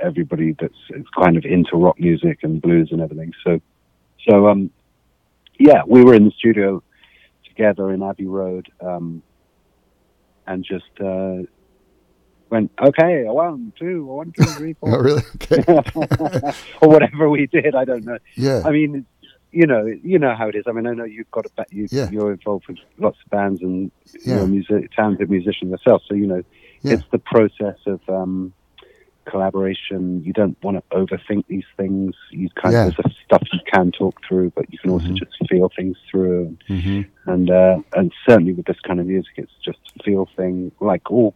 everybody 0.01 0.55
that's 0.59 0.73
kind 1.19 1.37
of 1.37 1.45
into 1.45 1.75
rock 1.75 1.99
music 1.99 2.39
and 2.43 2.61
blues 2.61 2.89
and 2.91 3.01
everything. 3.01 3.33
So, 3.43 3.59
so 4.27 4.47
um, 4.47 4.69
yeah, 5.59 5.81
we 5.87 6.03
were 6.03 6.13
in 6.13 6.25
the 6.25 6.31
studio 6.31 6.81
together 7.47 7.91
in 7.91 8.03
Abbey 8.03 8.27
Road, 8.27 8.67
um, 8.81 9.21
and 10.47 10.63
just 10.63 10.85
uh, 10.99 11.37
went 12.49 12.71
okay, 12.81 13.23
one, 13.25 13.71
two, 13.79 14.05
one, 14.05 14.31
two, 14.33 14.43
three, 14.43 14.75
Oh, 14.83 14.89
four, 14.91 15.03
really? 15.03 15.21
Okay. 15.35 15.63
or 16.81 16.89
whatever 16.89 17.29
we 17.29 17.47
did. 17.47 17.75
I 17.75 17.85
don't 17.85 18.05
know. 18.05 18.17
Yeah. 18.35 18.61
I 18.65 18.71
mean, 18.71 19.05
you 19.51 19.65
know, 19.67 19.85
you 19.85 20.19
know 20.19 20.35
how 20.35 20.49
it 20.49 20.55
is. 20.55 20.65
I 20.67 20.71
mean, 20.73 20.85
I 20.85 20.93
know 20.93 21.05
you've 21.05 21.31
got 21.31 21.45
a 21.45 21.49
ba- 21.55 21.65
you, 21.71 21.87
Yeah. 21.91 22.09
you're 22.11 22.33
involved 22.33 22.65
with 22.67 22.77
lots 22.97 23.17
of 23.23 23.29
bands 23.31 23.61
and 23.61 23.89
Yeah. 24.25 24.35
you're 24.35 24.43
a 24.43 24.47
music, 24.47 24.91
talented 24.95 25.29
musician 25.29 25.69
yourself. 25.69 26.01
So 26.07 26.13
you 26.15 26.27
know, 26.27 26.43
Yeah. 26.81 26.93
it's 26.95 27.03
the 27.11 27.19
process 27.19 27.77
of 27.85 28.01
um, 28.09 28.53
collaboration. 29.25 30.23
You 30.23 30.33
don't 30.33 30.57
want 30.63 30.77
to 30.77 30.95
overthink 30.95 31.45
these 31.47 31.65
things. 31.77 32.13
You 32.31 32.49
kind 32.61 32.73
Yeah. 32.73 32.87
of 32.87 32.95
there's 32.97 33.15
stuff 33.25 33.43
you 33.51 33.59
can 33.73 33.91
talk 33.91 34.15
through, 34.27 34.51
but 34.51 34.71
you 34.71 34.77
can 34.79 34.91
also 34.91 35.07
Mhm. 35.07 35.17
just 35.17 35.35
feel 35.49 35.69
things 35.75 35.97
through. 36.09 36.57
hmm 36.67 37.01
And 37.25 37.49
uh, 37.49 37.79
and 37.95 38.11
certainly 38.27 38.53
with 38.53 38.65
this 38.65 38.79
kind 38.87 38.99
of 38.99 39.07
music, 39.07 39.33
it's 39.37 39.57
just 39.63 39.79
feel 40.03 40.27
thing. 40.37 40.71
Like 40.79 41.11
all 41.11 41.33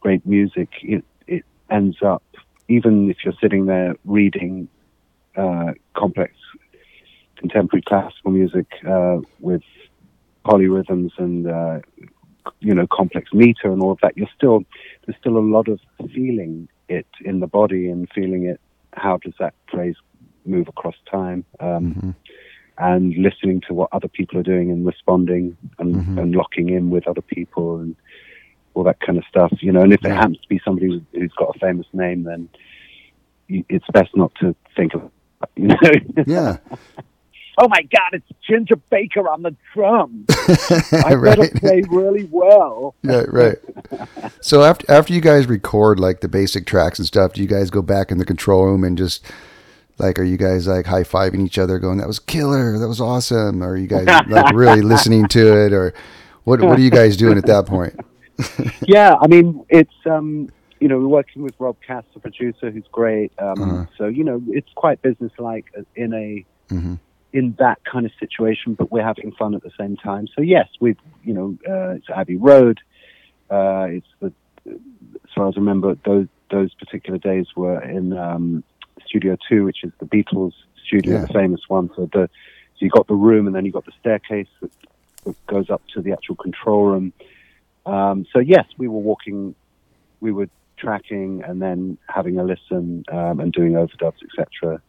great 0.00 0.24
music, 0.26 0.68
it 0.82 1.04
it 1.26 1.44
ends 1.70 1.98
up 2.02 2.22
even 2.68 3.10
if 3.10 3.18
you're 3.24 3.34
sitting 3.40 3.66
there 3.66 3.94
reading 4.04 4.68
uh, 5.36 5.72
complex 5.94 6.34
contemporary 7.36 7.82
classical 7.82 8.30
music 8.30 8.66
uh, 8.88 9.18
with 9.40 9.62
polyrhythms 10.46 11.10
and 11.18 11.46
uh, 11.46 11.78
you 12.60 12.74
know 12.74 12.86
complex 12.86 13.32
meter 13.32 13.70
and 13.72 13.82
all 13.82 13.92
of 13.92 13.98
that, 14.02 14.16
you're 14.16 14.28
still 14.36 14.62
there's 15.06 15.18
still 15.18 15.36
a 15.38 15.46
lot 15.56 15.68
of 15.68 15.78
feeling 16.14 16.68
it 16.92 17.06
in 17.24 17.40
the 17.40 17.46
body 17.46 17.88
and 17.88 18.08
feeling 18.14 18.44
it. 18.46 18.60
How 18.94 19.16
does 19.18 19.34
that 19.38 19.54
phrase 19.70 19.96
move 20.44 20.68
across 20.68 20.94
time? 21.10 21.44
Um, 21.60 21.94
Mhm. 21.94 22.14
and 22.78 23.14
listening 23.16 23.60
to 23.68 23.74
what 23.74 23.88
other 23.92 24.08
people 24.08 24.38
are 24.38 24.42
doing 24.42 24.70
and 24.70 24.84
responding 24.86 25.56
and, 25.78 25.94
Mhm. 25.94 26.18
and 26.20 26.34
locking 26.34 26.68
in 26.70 26.90
with 26.90 27.06
other 27.06 27.20
people 27.22 27.78
and 27.78 27.94
all 28.74 28.84
that 28.84 29.00
kind 29.00 29.18
of 29.18 29.24
stuff, 29.26 29.52
you 29.60 29.70
know. 29.72 29.82
And 29.82 29.92
if 29.92 30.04
it 30.04 30.10
happens 30.10 30.38
to 30.40 30.48
be 30.48 30.58
somebody 30.64 30.86
who's- 30.86 31.02
who's 31.12 31.32
got 31.34 31.54
a 31.54 31.58
famous 31.58 31.86
name, 31.92 32.22
then 32.24 32.48
it's 33.48 33.86
best 33.92 34.16
not 34.16 34.34
to 34.36 34.54
think 34.76 34.94
of, 34.94 35.02
you 35.56 35.68
know. 35.68 35.76
Yeah. 36.26 36.56
Oh 37.58 37.68
my 37.68 37.82
God, 37.82 38.12
it's 38.12 38.26
Ginger 38.48 38.76
Baker 38.90 39.28
on 39.28 39.42
the 39.42 39.54
drums. 39.74 40.26
I 41.04 41.14
right. 41.14 41.54
play 41.54 41.82
really 41.88 42.28
well. 42.30 42.94
Yeah, 43.02 43.24
right. 43.28 43.56
So 44.40 44.62
after 44.62 44.90
after 44.90 45.12
you 45.12 45.20
guys 45.20 45.46
record 45.46 45.98
like 45.98 46.20
the 46.20 46.28
basic 46.28 46.66
tracks 46.66 46.98
and 46.98 47.06
stuff, 47.06 47.32
do 47.32 47.42
you 47.42 47.48
guys 47.48 47.68
go 47.68 47.82
back 47.82 48.10
in 48.10 48.18
the 48.18 48.24
control 48.24 48.64
room 48.64 48.84
and 48.84 48.96
just 48.96 49.24
like 49.98 50.18
are 50.18 50.24
you 50.24 50.36
guys 50.36 50.66
like 50.66 50.86
high 50.86 51.02
fiving 51.02 51.44
each 51.44 51.58
other, 51.58 51.78
going 51.78 51.98
that 51.98 52.06
was 52.06 52.18
killer, 52.18 52.78
that 52.78 52.88
was 52.88 53.00
awesome, 53.00 53.62
or 53.62 53.72
are 53.72 53.76
you 53.76 53.88
guys 53.88 54.06
like 54.28 54.52
really 54.54 54.82
listening 54.82 55.26
to 55.28 55.64
it, 55.64 55.72
or 55.72 55.92
what 56.44 56.60
what 56.60 56.78
are 56.78 56.82
you 56.82 56.90
guys 56.90 57.16
doing 57.16 57.38
at 57.38 57.46
that 57.46 57.66
point? 57.66 57.98
yeah, 58.86 59.16
I 59.20 59.26
mean, 59.26 59.64
it's 59.68 59.94
um, 60.06 60.48
you 60.80 60.88
know, 60.88 60.98
we're 60.98 61.08
working 61.08 61.42
with 61.42 61.54
Rob 61.58 61.76
Cass, 61.86 62.04
the 62.14 62.20
producer, 62.20 62.70
who's 62.70 62.86
great. 62.90 63.32
Um, 63.38 63.62
Uh-huh. 63.62 63.86
So 63.98 64.06
you 64.06 64.24
know, 64.24 64.42
it's 64.48 64.70
quite 64.74 65.02
businesslike 65.02 65.66
in 65.96 66.12
a 66.14 66.44
hmm 66.68 66.94
in 67.32 67.54
that 67.58 67.78
kind 67.84 68.04
of 68.06 68.12
situation, 68.20 68.74
but 68.74 68.90
we're 68.92 69.04
having 69.04 69.32
fun 69.32 69.54
at 69.54 69.62
the 69.62 69.70
same 69.78 69.96
time. 69.96 70.28
So 70.34 70.42
yes, 70.42 70.68
we've 70.80 70.98
you 71.24 71.32
know, 71.34 71.56
uh, 71.68 71.90
it's 71.94 72.08
Abbey 72.10 72.36
Road. 72.36 72.80
Uh, 73.50 73.86
it's 73.90 74.06
the 74.20 74.32
as 74.66 75.30
far 75.34 75.48
as 75.48 75.54
I 75.56 75.60
remember, 75.60 75.96
those 76.04 76.28
those 76.50 76.74
particular 76.74 77.18
days 77.18 77.46
were 77.56 77.82
in 77.82 78.12
um, 78.12 78.62
Studio 79.06 79.36
Two, 79.48 79.64
which 79.64 79.82
is 79.84 79.92
the 79.98 80.06
Beatles 80.06 80.52
studio, 80.86 81.14
Yeah. 81.14 81.20
the 81.26 81.32
famous 81.32 81.60
one. 81.68 81.90
So 81.96 82.08
the 82.12 82.28
so 82.74 82.78
you 82.84 82.90
got 82.90 83.06
the 83.08 83.14
room, 83.14 83.46
and 83.46 83.54
then 83.56 83.64
you 83.64 83.72
got 83.72 83.86
the 83.86 83.92
staircase 84.00 84.48
that, 84.60 84.70
that 85.24 85.46
goes 85.46 85.70
up 85.70 85.82
to 85.94 86.02
the 86.02 86.12
actual 86.12 86.36
control 86.36 86.84
room. 86.86 87.12
Um, 87.86 88.26
so 88.32 88.38
yes, 88.38 88.66
we 88.78 88.88
were 88.88 88.98
walking, 89.00 89.54
we 90.20 90.32
were 90.32 90.48
tracking, 90.76 91.42
and 91.44 91.60
then 91.62 91.98
having 92.08 92.38
a 92.38 92.44
listen 92.44 93.04
um, 93.10 93.40
and 93.40 93.52
doing 93.52 93.72
overdubs, 93.72 94.22
etc. 94.22 94.80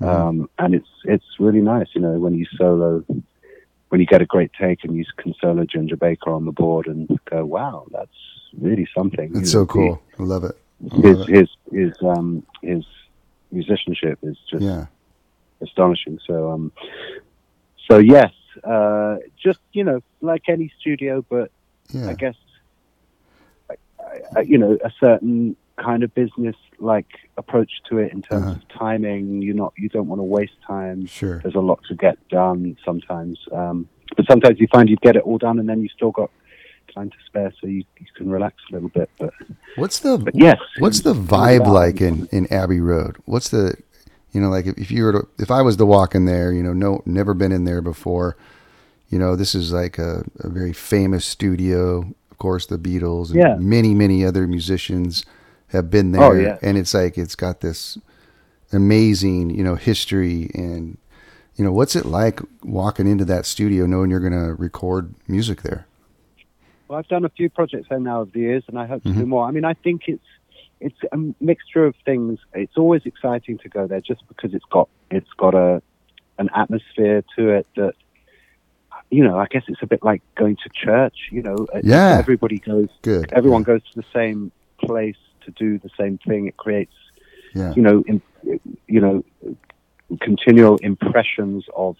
Um, 0.00 0.48
and 0.58 0.74
it's 0.74 0.88
it's 1.04 1.24
really 1.40 1.60
nice, 1.60 1.88
you 1.94 2.00
know, 2.00 2.18
when 2.18 2.34
you 2.34 2.46
solo, 2.56 3.04
when 3.88 4.00
you 4.00 4.06
get 4.06 4.22
a 4.22 4.26
great 4.26 4.52
take 4.58 4.84
and 4.84 4.96
you 4.96 5.04
can 5.16 5.34
solo 5.40 5.64
Ginger 5.64 5.96
Baker 5.96 6.30
on 6.30 6.44
the 6.44 6.52
board 6.52 6.86
and 6.86 7.08
go, 7.28 7.44
wow, 7.44 7.86
that's 7.90 8.10
really 8.56 8.86
something. 8.96 9.32
That's 9.32 9.48
You 9.48 9.60
so 9.60 9.66
cool. 9.66 10.00
I 10.18 10.22
love 10.22 10.44
it. 10.44 10.56
I 10.92 10.96
His 10.96 11.20
it. 11.20 11.28
his 11.28 11.48
his 11.72 11.92
um 12.02 12.44
his 12.62 12.84
musicianship 13.50 14.18
is 14.22 14.36
just 14.50 14.62
Yeah. 14.64 14.86
astonishing. 15.60 16.20
So 16.26 16.52
um, 16.52 16.70
so 17.88 17.98
yes, 17.98 18.32
uh, 18.62 19.16
just 19.42 19.60
you 19.72 19.82
know, 19.82 20.00
like 20.20 20.42
any 20.48 20.72
studio, 20.80 21.24
but 21.28 21.50
Yeah. 21.90 22.10
I 22.10 22.14
guess, 22.14 22.36
I, 23.70 23.74
I, 24.36 24.40
you 24.42 24.58
know, 24.58 24.78
a 24.84 24.92
certain 25.00 25.56
kind 25.76 26.02
of 26.02 26.14
business 26.14 26.56
like 26.80 27.06
approach 27.36 27.70
to 27.90 27.98
it 27.98 28.12
in 28.12 28.22
terms 28.22 28.46
Uh-huh. 28.46 28.54
of 28.54 28.78
timing. 28.78 29.42
You're 29.42 29.54
not, 29.54 29.72
you 29.76 29.88
don't 29.88 30.08
want 30.08 30.20
to 30.20 30.24
waste 30.24 30.52
time. 30.66 31.06
Sure. 31.06 31.40
There's 31.42 31.54
a 31.54 31.60
lot 31.60 31.80
to 31.88 31.94
get 31.94 32.16
done 32.28 32.76
sometimes, 32.84 33.38
um, 33.52 33.88
but 34.16 34.26
sometimes 34.26 34.58
you 34.60 34.66
find 34.72 34.88
you 34.88 34.96
get 34.96 35.16
it 35.16 35.22
all 35.22 35.38
done 35.38 35.58
and 35.58 35.68
then 35.68 35.82
you 35.82 35.88
still 35.88 36.10
got 36.10 36.30
time 36.94 37.10
to 37.10 37.16
spare, 37.26 37.52
so 37.60 37.66
you, 37.66 37.84
you 37.98 38.06
can 38.16 38.30
relax 38.30 38.56
a 38.70 38.74
little 38.74 38.88
bit. 38.88 39.10
But, 39.18 39.34
What's 39.76 39.98
the 40.00 40.18
but 40.18 40.34
yes, 40.34 40.58
What's 40.78 41.00
the 41.00 41.14
vibe 41.14 41.66
like 41.66 42.00
in, 42.00 42.26
in 42.32 42.50
Abbey 42.52 42.80
Road? 42.80 43.16
What's 43.26 43.50
the, 43.50 43.74
you 44.32 44.40
know, 44.40 44.48
like 44.48 44.66
if, 44.66 44.78
if 44.78 44.90
you 44.90 45.04
were 45.04 45.12
to, 45.12 45.28
if 45.38 45.50
I 45.50 45.62
was 45.62 45.76
to 45.76 45.86
walk 45.86 46.14
in 46.14 46.24
there, 46.24 46.52
you 46.52 46.62
know, 46.62 46.72
no, 46.72 47.02
never 47.06 47.34
been 47.34 47.52
in 47.52 47.64
there 47.64 47.82
before, 47.82 48.36
you 49.10 49.18
know, 49.18 49.36
this 49.36 49.54
is 49.54 49.72
like 49.72 49.98
a, 49.98 50.24
a 50.40 50.48
very 50.48 50.72
famous 50.72 51.24
studio. 51.26 52.14
Of 52.30 52.38
course, 52.38 52.66
the 52.66 52.78
Beatles 52.78 53.30
and 53.30 53.38
Yeah. 53.40 53.56
many, 53.58 53.94
many 53.94 54.24
other 54.24 54.46
musicians 54.46 55.24
have 55.68 55.90
been 55.90 56.12
there. 56.12 56.22
Oh, 56.22 56.32
yeah. 56.32 56.58
And 56.62 56.76
it's 56.78 56.94
like, 56.94 57.18
it's 57.18 57.34
got 57.34 57.60
this 57.60 57.98
amazing, 58.72 59.50
you 59.50 59.64
know, 59.64 59.74
history 59.74 60.50
and, 60.54 60.98
you 61.56 61.64
know, 61.64 61.72
what's 61.72 61.96
it 61.96 62.06
like 62.06 62.40
walking 62.62 63.06
into 63.06 63.24
that 63.26 63.44
studio 63.46 63.86
knowing 63.86 64.10
you're 64.10 64.20
going 64.20 64.32
to 64.32 64.54
record 64.54 65.14
music 65.26 65.62
there? 65.62 65.86
Well, 66.86 66.98
I've 66.98 67.08
done 67.08 67.24
a 67.24 67.28
few 67.30 67.50
projects 67.50 67.88
there 67.90 68.00
now 68.00 68.20
over 68.20 68.30
the 68.30 68.40
years, 68.40 68.64
and 68.68 68.78
I 68.78 68.86
hope 68.86 69.02
to 69.02 69.08
Mm-hmm. 69.10 69.18
do 69.20 69.26
more. 69.26 69.46
I 69.46 69.50
mean, 69.50 69.64
I 69.64 69.74
think 69.74 70.02
it's 70.06 70.24
it's 70.80 70.96
a 71.12 71.18
mixture 71.40 71.84
of 71.84 71.94
things. 72.04 72.38
It's 72.54 72.76
always 72.78 73.02
exciting 73.04 73.58
to 73.58 73.68
go 73.68 73.86
there, 73.86 74.00
just 74.00 74.26
because 74.28 74.54
it's 74.54 74.64
got 74.70 74.88
it's 75.10 75.28
got 75.36 75.54
a 75.54 75.82
an 76.38 76.48
atmosphere 76.54 77.24
to 77.36 77.48
it 77.50 77.66
that 77.76 77.92
you 79.10 79.22
know. 79.22 79.38
I 79.38 79.46
guess 79.50 79.64
it's 79.68 79.82
a 79.82 79.86
bit 79.86 80.02
like 80.02 80.22
going 80.36 80.56
to 80.56 80.70
church. 80.72 81.28
You 81.30 81.42
know, 81.42 81.66
Yeah. 81.82 82.16
everybody 82.18 82.58
goes. 82.58 82.88
Good. 83.02 83.32
Everyone 83.32 83.64
goes 83.64 83.82
to 83.92 83.96
the 83.96 84.06
same 84.14 84.50
place 84.78 85.16
to 85.48 85.64
do 85.64 85.78
the 85.78 85.90
same 85.98 86.18
thing. 86.26 86.46
It 86.46 86.56
creates 86.56 86.92
Yeah. 87.54 87.72
you 87.74 87.82
know, 87.82 88.02
in, 88.06 88.20
you 88.86 89.00
know, 89.00 89.24
continual 90.20 90.76
impressions 90.78 91.64
of 91.74 91.96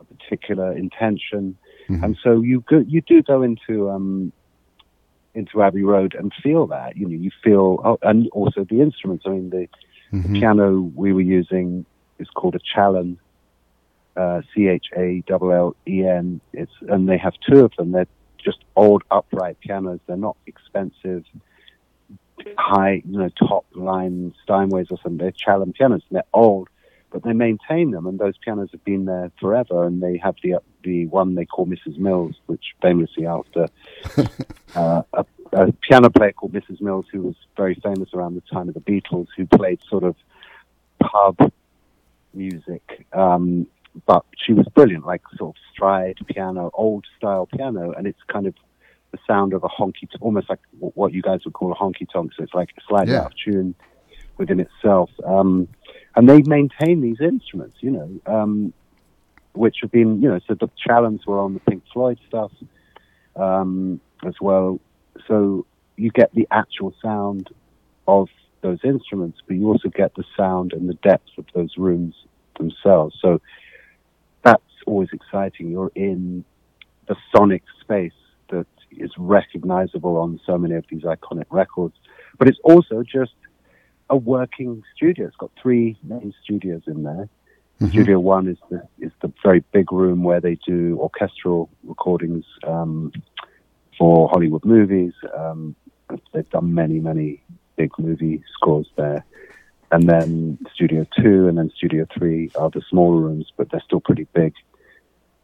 a 0.00 0.04
particular 0.04 0.72
intention, 0.72 1.56
Mhm. 1.88 2.02
and 2.04 2.16
so 2.22 2.40
you 2.40 2.60
go, 2.68 2.78
you 2.94 3.00
do 3.02 3.22
go 3.22 3.42
into 3.42 3.90
um, 3.90 4.32
into 5.34 5.62
Abbey 5.62 5.84
Road 5.84 6.14
and 6.18 6.32
feel 6.42 6.66
that. 6.68 6.96
You 6.96 7.06
know, 7.08 7.14
you 7.26 7.30
feel, 7.44 7.80
oh, 7.84 7.98
and 8.02 8.28
also 8.32 8.64
the 8.64 8.80
instruments. 8.80 9.24
I 9.26 9.30
mean, 9.30 9.50
the, 9.50 9.68
the 10.12 10.28
Mhm. 10.28 10.34
piano 10.40 10.66
we 11.02 11.12
were 11.12 11.20
using 11.40 11.84
is 12.18 12.28
called 12.30 12.54
a 12.56 12.60
Challen, 12.60 13.18
uh, 14.16 14.42
C 14.52 14.66
H 14.68 14.86
A 14.96 15.22
L 15.30 15.52
L 15.52 15.76
E 15.86 16.04
N. 16.04 16.40
It's 16.52 16.72
and 16.88 17.08
they 17.08 17.18
have 17.18 17.34
two 17.48 17.64
of 17.64 17.72
them. 17.76 17.92
They're 17.92 18.06
just 18.42 18.58
old 18.76 19.02
upright 19.10 19.56
pianos. 19.60 20.00
They're 20.06 20.16
not 20.16 20.36
expensive 20.46 21.24
high, 22.56 23.02
you 23.04 23.18
know, 23.18 23.28
top 23.30 23.66
line 23.74 24.34
Steinways 24.46 24.90
or 24.90 24.98
something. 25.02 25.18
They're 25.18 25.32
Challen 25.32 25.72
pianos. 25.72 26.02
And 26.08 26.16
they're 26.16 26.22
old, 26.32 26.68
but 27.10 27.22
they 27.22 27.32
maintain 27.32 27.90
them, 27.90 28.06
and 28.06 28.18
those 28.18 28.36
pianos 28.38 28.70
have 28.72 28.84
been 28.84 29.04
there 29.04 29.30
forever. 29.40 29.84
And 29.86 30.02
they 30.02 30.18
have 30.18 30.36
the 30.42 30.56
the 30.82 31.06
one 31.06 31.34
they 31.34 31.44
call 31.44 31.66
Mrs. 31.66 31.98
Mills, 31.98 32.36
which 32.46 32.74
famously 32.80 33.26
after 33.26 33.66
uh, 34.76 35.02
a, 35.12 35.26
a 35.52 35.72
piano 35.72 36.10
player 36.10 36.32
called 36.32 36.52
Mrs. 36.52 36.80
Mills, 36.80 37.06
who 37.12 37.22
was 37.22 37.36
very 37.56 37.74
famous 37.74 38.10
around 38.14 38.34
the 38.34 38.42
time 38.52 38.68
of 38.68 38.74
the 38.74 38.80
Beatles, 38.80 39.26
who 39.36 39.46
played 39.46 39.80
sort 39.88 40.04
of 40.04 40.14
pub 41.00 41.52
music. 42.34 43.06
Um, 43.12 43.66
but 44.06 44.24
she 44.36 44.52
was 44.52 44.66
brilliant, 44.68 45.06
like 45.06 45.22
sort 45.36 45.56
of 45.56 45.62
stride 45.72 46.18
piano, 46.26 46.70
old 46.74 47.04
style 47.16 47.46
piano, 47.46 47.92
and 47.92 48.06
it's 48.06 48.22
kind 48.28 48.46
of 48.46 48.54
the 49.10 49.18
sound 49.26 49.52
of 49.54 49.64
a 49.64 49.68
honky, 49.68 50.08
almost 50.20 50.48
like 50.50 50.60
what 50.78 51.12
you 51.12 51.22
guys 51.22 51.40
would 51.44 51.54
call 51.54 51.72
a 51.72 51.74
honky 51.74 52.06
tonk. 52.12 52.32
So 52.36 52.42
it's 52.42 52.54
like 52.54 52.70
slightly 52.86 53.12
Yeah. 53.12 53.20
out 53.20 53.26
of 53.26 53.32
tune 53.44 53.74
within 54.36 54.60
itself. 54.60 55.10
Um, 55.24 55.68
and 56.14 56.28
they 56.28 56.42
maintain 56.42 57.00
these 57.00 57.20
instruments, 57.20 57.76
you 57.80 57.90
know, 57.90 58.20
um, 58.26 58.72
which 59.52 59.76
have 59.82 59.90
been, 59.90 60.20
you 60.22 60.28
know, 60.28 60.40
so 60.46 60.54
the 60.54 60.68
Challens 60.86 61.26
were 61.26 61.38
on 61.38 61.54
the 61.54 61.60
Pink 61.60 61.82
Floyd 61.92 62.18
stuff 62.26 62.52
um, 63.36 64.00
as 64.26 64.34
well. 64.40 64.80
So 65.26 65.66
you 65.96 66.10
get 66.10 66.32
the 66.34 66.46
actual 66.50 66.94
sound 67.02 67.48
of 68.06 68.28
those 68.60 68.78
instruments, 68.84 69.38
but 69.46 69.56
you 69.56 69.68
also 69.68 69.88
get 69.88 70.14
the 70.14 70.24
sound 70.36 70.72
and 70.72 70.88
the 70.88 70.94
depth 70.94 71.30
of 71.38 71.46
those 71.54 71.76
rooms 71.76 72.14
themselves. 72.58 73.16
So 73.20 73.40
that's 74.44 74.62
always 74.86 75.08
exciting. 75.12 75.70
You're 75.70 75.92
in 75.94 76.44
the 77.06 77.16
sonic 77.34 77.62
space 77.80 78.12
is 78.90 79.10
recognizable 79.18 80.16
on 80.16 80.40
so 80.44 80.58
many 80.58 80.74
of 80.74 80.84
these 80.88 81.02
iconic 81.02 81.46
records. 81.50 81.94
But 82.38 82.48
it's 82.48 82.58
also 82.64 83.02
just 83.02 83.34
a 84.10 84.16
working 84.16 84.82
studio. 84.94 85.26
It's 85.26 85.36
got 85.36 85.50
three 85.60 85.98
main 86.02 86.32
studios 86.42 86.82
in 86.86 87.02
there. 87.02 87.28
Mhm. 87.80 87.88
Studio 87.90 88.18
one 88.18 88.48
is 88.48 88.58
the 88.70 88.82
is 88.98 89.12
the 89.20 89.32
very 89.42 89.62
big 89.72 89.92
room 89.92 90.24
where 90.24 90.40
they 90.40 90.56
do 90.66 90.98
orchestral 90.98 91.68
recordings 91.84 92.44
um, 92.66 93.12
for 93.96 94.28
Hollywood 94.28 94.64
movies. 94.64 95.12
Um, 95.36 95.76
they've 96.32 96.48
done 96.50 96.74
many 96.74 96.98
many 96.98 97.40
big 97.76 97.92
movie 97.98 98.42
scores 98.54 98.88
there. 98.96 99.24
And 99.90 100.08
then 100.08 100.58
Studio 100.74 101.06
two 101.18 101.48
and 101.48 101.56
then 101.56 101.70
Studio 101.74 102.06
three 102.12 102.50
are 102.56 102.68
the 102.68 102.82
smaller 102.90 103.20
rooms, 103.20 103.52
but 103.56 103.70
they're 103.70 103.80
still 103.80 104.00
pretty 104.00 104.26
big 104.34 104.54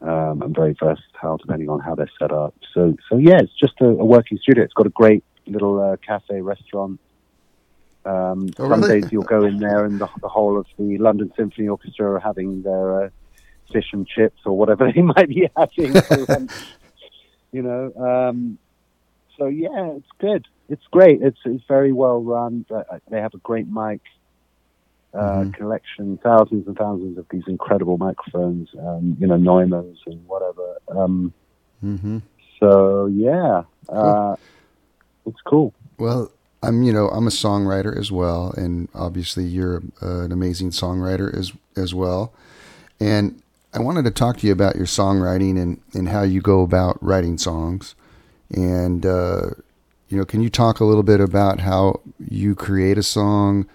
um, 0.04 0.42
and 0.42 0.54
very 0.54 0.74
versatile 0.78 1.38
depending 1.38 1.68
on 1.68 1.80
how 1.80 1.94
they're 1.94 2.10
set 2.18 2.30
up. 2.30 2.54
So 2.74 2.94
so 3.08 3.16
yeah, 3.16 3.38
it's 3.40 3.58
just 3.58 3.74
a, 3.80 3.86
a 3.86 4.04
working 4.04 4.38
studio. 4.38 4.62
It's 4.62 4.74
got 4.74 4.86
a 4.86 4.90
great 4.90 5.24
little 5.46 5.80
uh, 5.80 5.96
cafe 5.96 6.40
restaurant. 6.40 7.00
Um, 8.04 8.50
Oh, 8.58 8.68
some 8.68 8.82
really? 8.82 9.00
days 9.00 9.12
you'll 9.12 9.22
go 9.22 9.44
in 9.44 9.56
there, 9.58 9.86
and 9.86 9.98
the, 9.98 10.08
the 10.20 10.28
whole 10.28 10.58
of 10.58 10.66
the 10.78 10.98
London 10.98 11.32
Symphony 11.36 11.68
Orchestra 11.68 12.12
are 12.12 12.20
having 12.20 12.62
their 12.62 13.04
uh, 13.04 13.08
fish 13.72 13.86
and 13.94 14.06
chips 14.06 14.40
or 14.44 14.56
whatever 14.58 14.92
they 14.94 15.00
might 15.00 15.28
be 15.28 15.48
having. 15.56 15.94
you 17.52 17.62
know, 17.62 17.92
um, 17.96 18.58
so 19.38 19.46
yeah, 19.46 19.92
it's 19.96 20.10
good. 20.18 20.46
It's 20.68 20.84
great. 20.90 21.22
It's 21.22 21.38
it's 21.46 21.64
very 21.66 21.92
well 21.92 22.22
run. 22.22 22.66
They 23.10 23.20
have 23.20 23.32
a 23.34 23.38
great 23.38 23.68
mic 23.68 24.00
uh, 25.14 25.44
Mhm. 25.44 25.54
collection, 25.54 26.18
thousands 26.22 26.66
and 26.66 26.76
thousands 26.76 27.18
of 27.18 27.26
these 27.30 27.44
incredible 27.46 27.96
microphones. 27.98 28.68
Um, 28.78 29.16
you 29.20 29.26
know, 29.26 29.36
Neumanns 29.36 29.98
and 30.06 30.26
whatever. 30.26 30.76
Um, 30.88 31.32
Mhm. 31.84 32.22
so 32.60 33.06
yeah, 33.06 33.62
uh, 33.88 34.36
it's 35.26 35.40
cool. 35.46 35.72
Well, 35.98 36.30
I'm 36.62 36.82
you 36.82 36.92
know 36.92 37.08
I'm 37.08 37.26
a 37.26 37.30
songwriter 37.30 37.96
as 37.96 38.10
well, 38.10 38.52
and 38.56 38.88
obviously 38.94 39.44
you're 39.44 39.82
uh, 40.02 40.20
an 40.22 40.32
amazing 40.32 40.70
songwriter 40.70 41.32
as 41.36 41.52
as 41.76 41.94
well. 41.94 42.32
And 43.00 43.40
I 43.74 43.80
wanted 43.80 44.04
to 44.04 44.10
talk 44.10 44.38
to 44.38 44.46
you 44.46 44.52
about 44.52 44.76
your 44.76 44.86
songwriting 44.86 45.60
and 45.60 45.80
and 45.94 46.08
how 46.08 46.22
you 46.22 46.40
go 46.40 46.62
about 46.62 47.02
writing 47.02 47.38
songs. 47.38 47.94
And 48.54 49.04
uh, 49.04 49.50
you 50.08 50.18
know, 50.18 50.24
can 50.24 50.40
you 50.42 50.50
talk 50.50 50.80
a 50.80 50.84
little 50.84 51.02
bit 51.02 51.20
about 51.20 51.60
how 51.60 52.00
you 52.18 52.54
create 52.54 52.98
a 52.98 53.02
song 53.02 53.66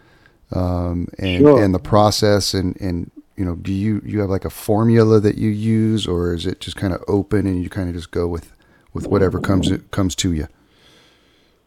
um, 0.54 1.08
and 1.18 1.42
Sure. 1.42 1.64
and 1.64 1.74
the 1.74 1.80
process 1.80 2.54
and 2.54 2.80
and 2.82 3.12
you 3.36 3.46
know, 3.46 3.56
do 3.56 3.72
you 3.72 4.02
you 4.06 4.20
have 4.20 4.30
like 4.30 4.46
a 4.46 4.50
formula 4.50 5.20
that 5.22 5.38
you 5.38 5.50
use, 5.50 6.06
or 6.08 6.34
is 6.34 6.46
it 6.46 6.60
just 6.60 6.76
kind 6.76 6.94
of 6.94 7.02
open 7.08 7.48
and 7.48 7.64
you 7.64 7.70
kind 7.70 7.88
of 7.90 7.96
just 7.96 8.12
go 8.12 8.28
with 8.28 8.52
with 8.94 9.08
whatever 9.08 9.40
comes 9.40 9.72
comes 9.92 10.16
to 10.16 10.34
you? 10.34 10.48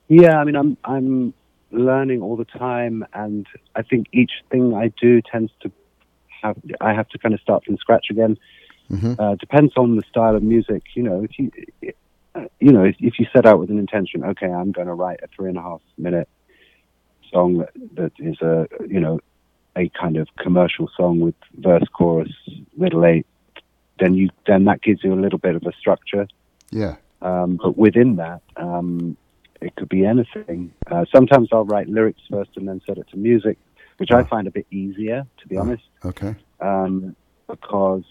Yeah, 0.09 0.39
I 0.39 0.45
mean, 0.45 0.57
I'm 0.57 0.77
I'm 0.85 1.33
learning 1.71 2.21
all 2.21 2.37
the 2.37 2.45
time, 2.45 3.07
and 3.15 3.47
I 3.75 3.83
think 3.83 4.09
each 4.13 4.33
thing 4.51 4.75
I 4.75 4.93
do 5.01 5.23
tends 5.23 5.51
to 5.63 5.73
have 6.43 6.59
I 6.81 6.93
have 6.93 7.09
to 7.11 7.19
kind 7.19 7.35
of 7.35 7.41
start 7.41 7.65
from 7.65 7.77
scratch 7.79 8.07
again. 8.11 8.37
Mhm. 8.91 9.17
Uh, 9.19 9.37
depends 9.37 9.73
on 9.77 9.97
the 9.97 10.03
style 10.11 10.37
of 10.37 10.43
music. 10.43 10.83
You 10.95 11.05
know, 11.05 11.23
if 11.25 11.39
you 11.39 11.51
you 12.61 12.73
know 12.73 12.85
if, 12.85 12.97
if 13.01 13.19
you 13.19 13.27
set 13.33 13.47
out 13.47 13.59
with 13.59 13.71
an 13.71 13.79
intention, 13.79 14.23
okay, 14.25 14.51
I'm 14.51 14.73
going 14.73 14.89
to 14.89 14.95
write 14.95 15.21
a 15.23 15.29
three 15.29 15.49
and 15.49 15.57
a 15.57 15.63
half 15.63 15.81
minute 15.97 16.29
song 17.33 17.59
that, 17.59 17.71
that 17.95 18.13
is 18.19 18.41
a 18.41 18.67
you 18.87 19.01
know 19.01 19.21
a 19.77 19.89
kind 19.91 20.17
of 20.17 20.29
commercial 20.39 20.91
song 20.97 21.21
with 21.21 21.35
verse, 21.59 21.85
chorus, 21.95 22.33
middle 22.77 23.05
eight, 23.07 23.27
then 23.99 24.15
you 24.15 24.29
then 24.47 24.65
that 24.65 24.83
gives 24.83 25.03
you 25.03 25.15
a 25.15 25.21
little 25.21 25.39
bit 25.39 25.55
of 25.57 25.63
a 25.65 25.73
structure. 25.73 26.27
Yeah. 26.71 26.97
Um, 27.23 27.57
but 27.63 27.79
within 27.79 28.17
that, 28.17 28.43
um, 28.57 29.17
it 29.61 29.75
could 29.77 29.89
be 29.89 30.05
anything. 30.05 30.73
Uh, 30.91 31.05
sometimes 31.15 31.49
I'll 31.53 31.65
write 31.65 31.89
lyrics 31.89 32.21
first 32.31 32.51
and 32.57 32.67
then 32.69 32.81
set 32.87 32.99
it 32.99 33.07
to 33.13 33.17
music, 33.17 33.57
which 33.99 34.11
I 34.11 34.21
Oh. 34.21 34.25
find 34.25 34.47
a 34.49 34.51
bit 34.51 34.67
easier, 34.71 35.25
to 35.41 35.49
be 35.49 35.57
Oh. 35.57 35.61
honest. 35.63 35.85
Okay. 36.05 36.35
um, 36.61 37.15
because 37.49 38.05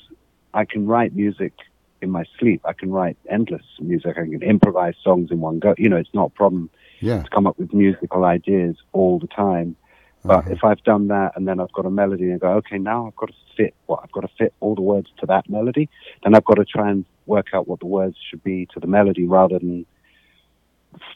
I 0.53 0.65
can 0.65 0.85
write 0.85 1.15
music 1.15 1.53
in 2.01 2.09
my 2.11 2.23
sleep. 2.39 2.61
I 2.65 2.73
can 2.73 2.91
write 2.91 3.17
endless 3.29 3.63
music. 3.79 4.11
I 4.17 4.25
can 4.25 4.41
improvise 4.43 4.95
songs 5.03 5.31
in 5.31 5.39
one 5.39 5.59
go. 5.59 5.73
You 5.77 5.89
know, 5.89 5.97
it's 5.97 6.13
not 6.13 6.27
a 6.27 6.29
problem 6.31 6.69
Yeah. 7.01 7.23
to 7.23 7.29
come 7.29 7.47
up 7.47 7.57
with 7.59 7.73
musical 7.73 8.23
ideas 8.25 8.75
all 8.93 9.19
the 9.19 9.27
time. 9.27 9.75
But 10.23 10.39
Uh-huh. 10.39 10.51
if 10.53 10.63
I've 10.63 10.83
done 10.83 11.07
that 11.07 11.33
and 11.35 11.47
then 11.47 11.59
I've 11.59 11.71
got 11.73 11.85
a 11.85 11.89
melody 11.89 12.29
and 12.29 12.39
go, 12.39 12.51
okay, 12.53 12.77
now 12.77 13.07
I've 13.07 13.15
got 13.15 13.27
to 13.29 13.33
fit 13.57 13.73
what 13.87 13.99
I've 14.03 14.11
got 14.11 14.21
to 14.21 14.27
fit 14.37 14.53
all 14.59 14.75
the 14.75 14.81
words 14.81 15.09
to 15.19 15.25
that 15.25 15.49
melody, 15.49 15.89
then 16.23 16.35
I've 16.35 16.45
got 16.45 16.55
to 16.55 16.65
try 16.65 16.89
and 16.91 17.05
work 17.25 17.47
out 17.53 17.67
what 17.67 17.79
the 17.79 17.87
words 17.87 18.17
should 18.29 18.43
be 18.43 18.67
to 18.73 18.79
the 18.79 18.87
melody 18.87 19.25
rather 19.25 19.57
than 19.59 19.85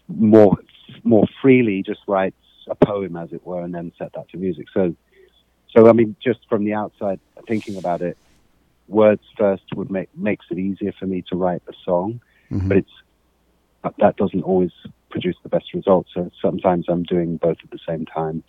more 0.07 0.57
more 1.03 1.25
freely 1.41 1.83
just 1.83 1.99
write 2.07 2.33
a 2.69 2.75
poem 2.75 3.15
as 3.15 3.31
it 3.31 3.45
were 3.45 3.61
and 3.61 3.73
then 3.73 3.91
set 3.97 4.11
that 4.13 4.27
to 4.29 4.37
music. 4.37 4.65
So 4.73 4.95
so 5.69 5.87
I 5.87 5.93
mean 5.93 6.15
just 6.23 6.39
from 6.49 6.63
the 6.63 6.73
outside 6.73 7.19
thinking 7.47 7.77
about 7.77 8.01
it, 8.01 8.17
words 8.87 9.21
first 9.37 9.63
would 9.75 9.91
make 9.91 10.09
makes 10.15 10.45
it 10.49 10.57
easier 10.57 10.93
for 10.99 11.05
me 11.05 11.23
to 11.29 11.35
write 11.35 11.61
a 11.67 11.73
song, 11.83 12.21
Mhm. 12.51 12.69
but 12.69 12.77
it's 12.77 12.91
but 13.83 13.93
that 13.99 14.15
doesn't 14.15 14.41
always 14.43 14.71
produce 15.09 15.35
the 15.43 15.49
best 15.49 15.73
results. 15.73 16.09
So 16.13 16.29
sometimes 16.41 16.85
I'm 16.89 17.03
doing 17.03 17.37
both 17.37 17.57
at 17.63 17.71
the 17.71 17.79
same 17.87 18.05
time. 18.05 18.43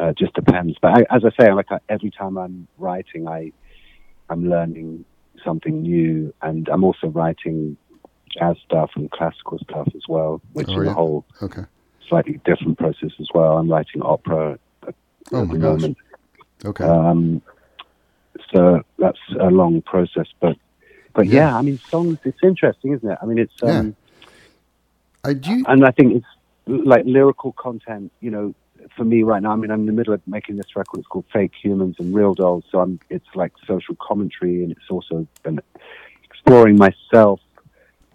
Uh, 0.00 0.06
it 0.06 0.18
just 0.18 0.34
depends. 0.34 0.76
But 0.82 0.98
I, 0.98 1.16
as 1.16 1.22
I 1.24 1.30
say, 1.42 1.52
like 1.52 1.68
every 1.88 2.10
time 2.10 2.36
I'm 2.36 2.66
writing, 2.78 3.28
I 3.28 3.52
I'm 4.28 4.48
learning 4.48 5.04
something 5.44 5.82
new, 5.82 6.32
and 6.42 6.68
I'm 6.68 6.84
also 6.84 7.08
writing 7.08 7.76
jazz 8.36 8.56
stuff 8.64 8.90
and 8.96 9.10
classical 9.10 9.58
stuff 9.58 9.88
as 9.94 10.02
well, 10.08 10.40
which 10.52 10.68
Oh, 10.70 10.80
is 10.80 10.86
yeah? 10.86 10.90
a 10.90 10.94
whole 10.94 11.24
Okay. 11.42 11.62
slightly 12.08 12.40
different 12.44 12.78
process 12.78 13.10
as 13.20 13.28
well. 13.34 13.56
I'm 13.58 13.70
writing 13.70 14.02
opera 14.02 14.58
at, 14.86 14.94
Oh 15.32 15.42
at 15.42 15.48
the 15.48 15.54
gosh. 15.54 15.60
moment. 15.60 15.98
Okay. 16.64 16.84
Um, 16.84 17.42
so 18.52 18.82
that's 18.98 19.18
a 19.40 19.46
long 19.46 19.82
process, 19.82 20.26
but 20.40 20.56
but 21.14 21.26
Yeah. 21.26 21.50
yeah. 21.50 21.56
I 21.56 21.62
mean, 21.62 21.78
songs. 21.90 22.18
It's 22.24 22.38
interesting, 22.42 22.94
isn't 22.94 23.08
it? 23.08 23.18
I 23.22 23.26
mean, 23.26 23.38
it's 23.38 23.62
um, 23.62 23.94
I 25.24 25.32
do. 25.34 25.64
And 25.66 25.84
I 25.84 25.90
think 25.90 26.16
it's 26.16 26.26
like 26.86 27.04
lyrical 27.06 27.52
content. 27.52 28.12
You 28.20 28.30
know, 28.30 28.54
for 28.96 29.04
me 29.04 29.22
right 29.22 29.42
now, 29.42 29.52
I 29.52 29.56
mean, 29.56 29.70
I'm 29.70 29.80
in 29.80 29.86
the 29.86 29.92
middle 29.92 30.14
of 30.14 30.20
making 30.26 30.56
this 30.56 30.76
record. 30.76 30.98
It's 30.98 31.06
called 31.08 31.24
Fake 31.32 31.52
Humans 31.62 31.96
and 31.98 32.14
Real 32.14 32.34
Dolls. 32.34 32.64
So 32.70 32.80
I'm. 32.80 33.00
It's 33.10 33.26
like 33.34 33.52
social 33.66 33.96
commentary, 34.00 34.62
and 34.62 34.72
it's 34.72 34.90
also 34.90 35.26
been 35.42 35.60
exploring 36.24 36.76
myself. 36.76 37.40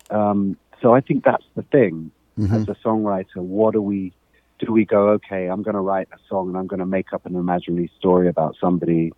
Um, 0.10 0.57
so 0.82 0.93
I 0.93 1.01
think 1.01 1.24
that's 1.24 1.45
the 1.55 1.64
thing 1.64 2.12
Mhm. 2.38 2.53
as 2.53 2.70
a 2.70 2.76
songwriter. 2.84 3.38
What 3.38 3.74
do 3.74 3.82
we? 3.82 4.14
Do 4.60 4.74
we 4.74 4.84
go? 4.86 5.10
Okay, 5.10 5.47
I'm 5.47 5.64
going 5.64 5.76
to 5.76 5.82
write 5.82 6.10
a 6.12 6.18
song, 6.28 6.49
and 6.49 6.57
I'm 6.57 6.68
going 6.68 6.82
to 6.82 6.86
make 6.86 7.14
up 7.14 7.26
an 7.26 7.36
imaginary 7.36 7.89
story 7.97 8.28
about 8.28 8.55
somebody 8.60 9.14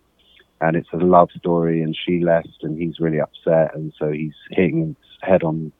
and 0.60 0.76
it's 0.76 0.88
a 0.92 0.96
love 0.96 1.28
story 1.36 1.82
and 1.82 1.96
she 1.96 2.20
left 2.20 2.62
and 2.62 2.78
he's 2.78 3.00
really 3.00 3.20
upset 3.20 3.74
and 3.74 3.92
so 3.98 4.10
he's 4.12 4.34
hitting 4.50 4.86
his 4.86 4.96
head 5.20 5.42
on 5.42 5.72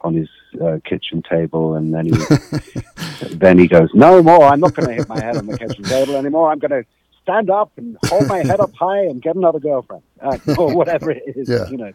on 0.00 0.14
his 0.14 0.30
uh, 0.62 0.78
kitchen 0.84 1.22
table 1.28 1.74
and 1.74 1.92
then 1.94 2.06
he 2.06 2.24
then 3.30 3.58
he 3.58 3.66
goes 3.66 3.88
no 3.94 4.22
more 4.22 4.44
i'm 4.44 4.60
not 4.60 4.74
going 4.74 4.88
to 4.88 4.94
hit 4.94 5.08
my 5.08 5.20
head 5.20 5.36
on 5.36 5.46
the 5.46 5.54
kitchen 5.54 5.86
table 5.88 6.16
anymore 6.16 6.50
i'm 6.50 6.58
going 6.58 6.70
to 6.70 6.84
stand 7.22 7.50
up 7.50 7.72
and 7.76 7.96
hold 8.02 8.26
my 8.28 8.38
head 8.44 8.60
up 8.60 8.70
high 8.78 9.00
and 9.00 9.22
get 9.22 9.34
another 9.36 9.58
girlfriend 9.60 10.02
uh, 10.22 10.36
or 10.58 10.72
whatever 10.74 11.10
it 11.10 11.22
is 11.36 11.48
Yeah. 11.48 11.66
you 11.68 11.76
know 11.76 11.92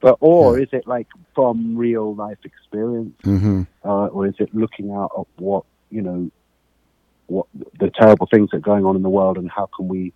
but 0.00 0.16
or 0.20 0.58
is 0.58 0.68
it 0.72 0.86
like 0.86 1.06
from 1.34 1.76
real 1.76 2.14
life 2.14 2.38
experience 2.44 3.14
Mhm. 3.24 3.66
uh, 3.84 4.06
or 4.06 4.26
is 4.26 4.34
it 4.38 4.54
looking 4.54 4.90
out 4.90 5.10
at 5.18 5.26
what 5.36 5.64
you 5.90 6.02
know 6.02 6.30
what 7.26 7.46
the 7.78 7.90
terrible 7.90 8.26
things 8.32 8.50
that 8.50 8.58
are 8.58 8.60
going 8.60 8.84
on 8.84 8.96
in 8.96 9.02
the 9.02 9.08
world 9.10 9.36
and 9.38 9.50
how 9.50 9.68
can 9.76 9.88
we 9.88 10.12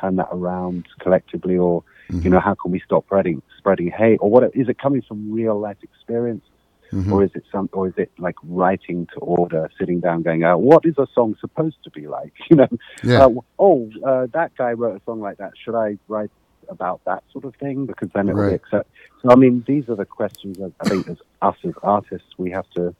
turn 0.00 0.16
that 0.16 0.28
around 0.32 0.86
collectively 1.00 1.56
or 1.58 1.82
Mhm. 2.10 2.24
you 2.24 2.30
know 2.30 2.40
how 2.40 2.54
can 2.54 2.70
we 2.70 2.80
stop 2.80 3.04
spreading 3.06 3.42
spreading 3.58 3.88
hate 3.90 4.18
or 4.20 4.30
what 4.30 4.44
is 4.54 4.68
it 4.68 4.78
coming 4.78 5.02
from 5.02 5.30
real 5.32 5.58
life 5.58 5.76
experience 5.82 6.44
Mhm. 6.92 7.12
or 7.12 7.22
is 7.24 7.30
it 7.34 7.44
some 7.52 7.68
or 7.72 7.86
is 7.88 7.94
it 7.96 8.10
like 8.18 8.34
writing 8.42 9.06
to 9.14 9.20
order 9.20 9.70
sitting 9.78 10.00
down 10.00 10.22
going 10.22 10.42
out 10.42 10.60
what 10.60 10.84
is 10.84 10.96
a 10.98 11.06
song 11.14 11.36
supposed 11.40 11.76
to 11.84 11.90
be 11.90 12.06
like 12.08 12.32
you 12.50 12.56
know 12.56 12.68
Yeah. 13.04 13.26
uh, 13.26 13.30
oh 13.58 13.88
uh, 14.04 14.26
that 14.32 14.54
guy 14.56 14.72
wrote 14.72 15.00
a 15.00 15.04
song 15.04 15.20
like 15.20 15.38
that 15.38 15.52
should 15.62 15.76
i 15.76 15.96
write 16.08 16.30
about 16.68 17.00
that 17.04 17.22
sort 17.32 17.44
of 17.44 17.54
thing 17.56 17.86
because 17.86 18.08
then 18.14 18.28
it 18.28 18.34
will 18.34 18.42
Right. 18.42 18.48
be 18.50 18.54
accepted 18.56 18.90
so 19.22 19.30
i 19.30 19.36
mean 19.36 19.62
these 19.66 19.88
are 19.88 19.94
the 19.96 20.04
questions 20.04 20.58
that 20.58 20.72
i 20.80 20.88
think 20.88 21.08
as 21.08 21.18
us 21.42 21.56
as 21.64 21.74
artists 21.82 22.28
we 22.38 22.50
have 22.50 22.68
to 22.76 22.94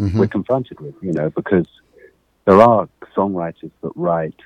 Mhm. 0.00 0.16
we're 0.20 0.28
confronted 0.28 0.78
with, 0.78 0.94
you 1.02 1.12
know, 1.12 1.28
because 1.30 1.66
there 2.44 2.60
are 2.60 2.88
songwriters 3.16 3.72
that 3.82 3.90
write 3.96 4.40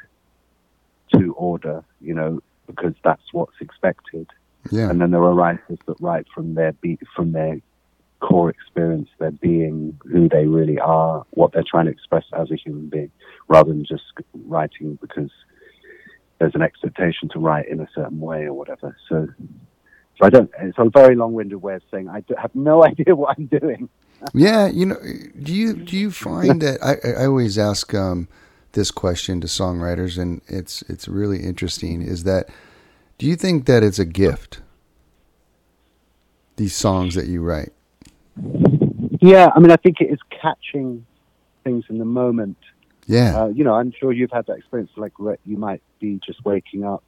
to 1.13 1.35
order, 1.35 1.85
you 2.01 2.15
know, 2.15 2.41
because 2.67 2.95
that's 3.05 3.27
what's 3.35 3.61
expected, 3.61 4.27
Yeah. 4.71 4.89
and 4.89 4.99
then 4.99 5.11
there 5.11 5.23
are 5.23 5.35
writers 5.35 5.79
that 5.85 6.01
write 6.01 6.27
from 6.35 6.55
their 6.55 6.73
beat, 6.73 7.01
from 7.15 7.33
their 7.33 7.61
core 8.23 8.51
experience, 8.51 9.09
their 9.19 9.33
being, 9.33 9.99
who 10.11 10.29
they 10.29 10.47
really 10.47 10.79
are, 10.79 11.27
what 11.31 11.53
they're 11.53 11.65
trying 11.69 11.87
to 11.87 11.91
express 11.91 12.25
as 12.33 12.51
a 12.51 12.57
human 12.57 12.89
being, 12.89 13.11
rather 13.49 13.71
than 13.71 13.85
just 13.85 14.05
writing 14.47 14.99
because 15.01 15.31
there's 16.39 16.55
an 16.55 16.63
expectation 16.63 17.29
to 17.31 17.39
write 17.39 17.69
in 17.69 17.81
a 17.81 17.89
certain 17.95 18.21
way 18.21 18.45
or 18.45 18.55
whatever. 18.55 18.97
So, 19.09 19.29
so 20.19 20.27
I 20.27 20.31
don't. 20.31 20.51
It's 20.61 20.79
a 20.79 20.89
very 20.89 21.15
long-winded 21.15 21.61
way 21.61 21.75
of 21.75 21.83
saying 21.91 22.09
I 22.09 22.23
have 22.41 22.55
no 22.55 22.85
idea 22.91 23.15
what 23.15 23.37
I'm 23.37 23.47
doing. 23.47 23.89
Yeah, 24.35 24.69
you 24.69 24.87
know, 24.87 24.99
do 25.43 25.53
you 25.53 25.75
do 25.75 25.97
you 25.97 26.11
find 26.29 26.63
that 26.63 26.79
I, 26.83 27.23
I 27.23 27.27
always 27.27 27.59
ask 27.59 27.93
um, 27.93 28.29
this 28.73 28.91
question 28.91 29.41
to 29.41 29.47
songwriters, 29.47 30.19
and 30.21 30.41
it's 30.47 30.83
it's 30.83 31.09
really 31.09 31.43
interesting. 31.43 32.03
Is 32.03 32.25
that 32.25 32.49
do 33.19 33.27
you 33.27 33.37
think 33.37 33.67
that 33.67 33.83
it's 33.83 33.99
a 33.99 34.05
gift? 34.05 34.61
These 36.57 36.75
songs 36.77 37.15
that 37.15 37.27
you 37.27 37.43
write, 37.43 37.73
Yeah, 39.21 39.51
I 39.55 39.61
mean, 39.61 39.71
I 39.71 39.77
think 39.77 40.01
it 40.01 40.11
is 40.11 40.19
catching 40.41 41.07
things 41.65 41.85
in 41.89 41.99
the 41.99 42.05
moment. 42.05 42.57
yeah, 43.07 43.37
Uh, 43.37 43.49
you 43.49 43.65
know, 43.65 43.75
I'm 43.75 43.93
sure 43.99 44.13
you've 44.13 44.31
had 44.33 44.47
that 44.47 44.59
experience. 44.59 44.91
Like 44.97 45.13
you 45.45 45.57
might 45.57 45.83
be 46.01 46.21
just 46.25 46.45
waking 46.45 46.85
up, 46.85 47.05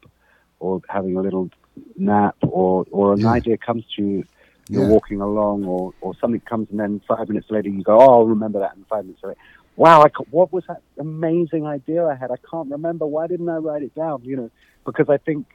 or 0.61 0.81
having 0.89 1.16
a 1.16 1.20
little 1.20 1.51
nap, 1.97 2.37
or 2.43 2.85
or 2.91 3.14
an 3.14 3.20
Yeah. 3.20 3.31
idea 3.31 3.57
comes 3.57 3.85
to 3.97 4.03
you. 4.03 4.25
You're 4.68 4.83
Yeah. 4.83 4.89
walking 4.89 5.20
along, 5.20 5.64
or 5.64 5.93
or 6.01 6.14
something 6.20 6.41
comes, 6.41 6.70
and 6.70 6.79
then 6.81 7.01
five 7.01 7.29
minutes 7.29 7.51
later 7.51 7.68
you 7.68 7.83
go, 7.83 7.99
"Oh, 8.01 8.11
I'll 8.20 8.27
remember 8.27 8.61
that." 8.61 8.77
And 8.77 8.87
five 8.87 9.05
minutes 9.05 9.22
later, 9.22 9.39
wow, 9.77 10.03
I 10.03 10.09
what 10.31 10.53
was 10.53 10.64
that 10.68 10.83
amazing 10.99 11.66
idea 11.66 12.07
I 12.07 12.14
had? 12.14 12.31
I 12.31 12.37
can't 12.51 12.70
remember. 12.70 13.07
Why 13.07 13.27
didn't 13.27 13.49
I 13.49 13.57
write 13.57 13.83
it 13.83 13.95
down? 13.95 14.22
You 14.25 14.37
know, 14.37 14.51
because 14.87 15.09
I 15.09 15.18
think 15.18 15.47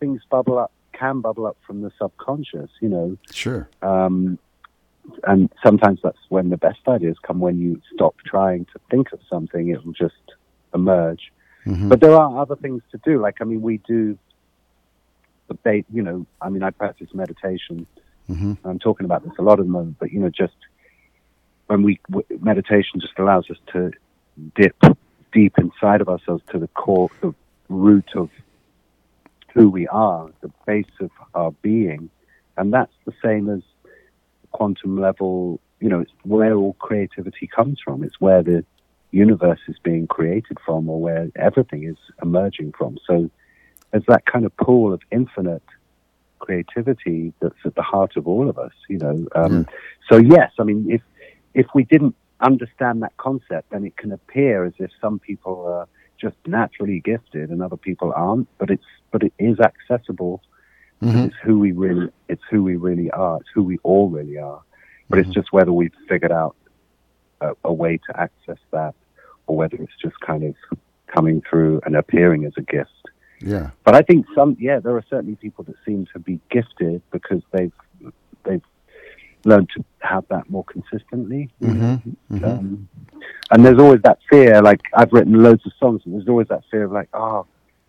things 0.00 0.22
bubble 0.30 0.58
up, 0.58 0.72
can 0.92 1.20
bubble 1.20 1.46
up 1.46 1.56
from 1.66 1.82
the 1.82 1.90
subconscious. 2.00 2.70
You 2.80 2.88
know, 2.88 3.16
sure, 3.32 3.68
um, 3.82 4.38
and 5.24 5.50
sometimes 5.62 6.00
that's 6.02 6.18
when 6.28 6.50
the 6.50 6.56
best 6.56 6.80
ideas 6.88 7.16
come 7.22 7.40
when 7.40 7.58
you 7.58 7.80
stop 7.94 8.14
trying 8.24 8.64
to 8.66 8.80
think 8.90 9.12
of 9.12 9.20
something, 9.28 9.68
it 9.68 9.84
will 9.84 9.92
just 9.92 10.14
emerge. 10.74 11.32
Mhm. 11.66 11.88
But 11.88 12.00
there 12.00 12.14
are 12.14 12.38
other 12.38 12.56
things 12.56 12.82
to 12.92 12.98
do. 12.98 13.20
Like, 13.20 13.40
I 13.40 13.44
mean, 13.44 13.62
we 13.62 13.78
do 13.78 14.18
debate, 15.48 15.86
you 15.92 16.02
know, 16.02 16.26
I 16.40 16.48
mean, 16.48 16.62
I 16.62 16.70
practice 16.70 17.08
meditation. 17.14 17.86
Mhm. 18.30 18.58
I'm 18.64 18.78
talking 18.78 19.04
about 19.04 19.24
this 19.24 19.32
a 19.38 19.42
lot 19.42 19.60
at 19.60 19.66
the 19.66 19.70
moment, 19.70 19.96
but, 19.98 20.12
you 20.12 20.20
know, 20.20 20.30
just 20.30 20.56
when 21.66 21.82
we, 21.82 22.00
w- 22.10 22.26
meditation 22.40 23.00
just 23.00 23.18
allows 23.18 23.50
us 23.50 23.58
to 23.72 23.92
dip 24.54 24.76
deep 25.32 25.58
inside 25.58 26.00
of 26.00 26.08
ourselves 26.08 26.42
to 26.50 26.58
the 26.58 26.68
core, 26.68 27.10
the 27.20 27.34
root 27.68 28.08
of 28.14 28.30
who 29.52 29.68
we 29.68 29.86
are, 29.88 30.30
the 30.40 30.50
base 30.66 30.86
of 31.00 31.10
our 31.34 31.52
being. 31.62 32.10
And 32.56 32.72
that's 32.72 32.92
the 33.04 33.14
same 33.22 33.48
as 33.50 33.62
quantum 34.54 34.98
level, 35.00 35.60
you 35.80 35.88
know, 35.88 36.00
it's 36.00 36.12
where 36.22 36.54
all 36.54 36.74
creativity 36.74 37.46
comes 37.46 37.78
from. 37.84 38.02
It's 38.04 38.20
where 38.20 38.42
the 38.42 38.64
universe 39.10 39.60
is 39.68 39.76
being 39.82 40.06
created 40.06 40.58
from 40.64 40.88
or 40.88 41.00
where 41.00 41.28
everything 41.36 41.84
is 41.84 41.96
emerging 42.22 42.72
from. 42.78 42.98
So 43.06 43.30
there's 43.90 44.06
that 44.08 44.24
kind 44.26 44.44
of 44.44 44.56
pool 44.56 44.92
of 44.92 45.00
infinite 45.10 45.62
creativity 46.38 47.32
that's 47.40 47.62
at 47.64 47.74
the 47.74 47.82
heart 47.82 48.16
of 48.16 48.26
all 48.26 48.48
of 48.48 48.58
us, 48.58 48.72
you 48.88 48.98
know. 48.98 49.26
Um, 49.34 49.66
So 50.10 50.16
yes, 50.18 50.50
I 50.58 50.64
mean, 50.64 50.80
if 50.90 51.02
if 51.54 51.66
we 51.74 51.84
didn't 51.84 52.16
understand 52.40 53.02
that 53.02 53.16
concept, 53.16 53.70
then 53.70 53.84
it 53.84 53.96
can 53.96 54.12
appear 54.12 54.64
as 54.64 54.74
if 54.78 54.90
some 55.00 55.18
people 55.18 55.56
are 55.66 55.86
just 56.20 56.36
naturally 56.46 57.00
gifted 57.00 57.50
and 57.50 57.62
other 57.62 57.80
people 57.88 58.12
aren't. 58.14 58.48
But 58.58 58.70
it's 58.70 58.90
but 59.12 59.22
it 59.22 59.32
is 59.38 59.56
accessible. 59.60 60.42
Mhm. 61.02 61.26
It's 61.26 61.36
who 61.42 61.58
we 61.58 61.72
really 61.72 62.10
it's 62.28 62.42
who 62.50 62.62
we 62.62 62.76
really 62.76 63.10
are. 63.10 63.38
It's 63.38 63.48
who 63.54 63.62
we 63.62 63.78
all 63.82 64.08
really 64.08 64.38
are. 64.38 64.60
But 65.10 65.18
it's 65.18 65.28
just 65.30 65.52
whether 65.52 65.72
we've 65.72 65.92
figured 66.08 66.32
out 66.32 66.56
a, 67.40 67.52
a 67.64 67.72
way 67.72 67.98
to 68.08 68.20
access 68.20 68.58
that, 68.72 68.94
or 69.46 69.56
whether 69.56 69.76
it's 69.76 69.92
just 70.00 70.18
kind 70.20 70.42
of 70.44 70.54
coming 71.08 71.42
through 71.48 71.80
and 71.84 71.94
appearing 71.94 72.44
as 72.46 72.52
a 72.56 72.62
gift. 72.62 72.90
yeah, 73.40 73.70
But 73.84 73.94
I 73.94 74.00
think 74.02 74.26
some, 74.34 74.56
yeah, 74.58 74.78
there 74.80 74.96
are 74.96 75.04
certainly 75.10 75.36
people 75.36 75.62
that 75.64 75.76
seem 75.84 76.06
to 76.14 76.18
be 76.18 76.40
gifted 76.50 77.02
because 77.12 77.42
they've 77.52 77.72
they've 78.44 78.62
learned 79.44 79.68
to 79.76 79.84
have 80.00 80.24
that 80.28 80.48
more 80.48 80.64
consistently. 80.64 81.50
Mhm. 81.60 82.00
Mhm. 82.32 82.44
Um, 82.44 82.88
and 83.50 83.64
there's 83.64 83.78
always 83.78 84.00
that 84.02 84.18
fear. 84.30 84.62
Like 84.62 84.80
I've 84.94 85.12
written 85.12 85.34
loads 85.42 85.64
of 85.66 85.72
songs, 85.78 86.00
and 86.06 86.14
there's 86.14 86.28
always 86.28 86.48
that 86.48 86.64
fear 86.70 86.84
of 86.84 86.92
like, 86.92 87.10
oh, 87.12 87.46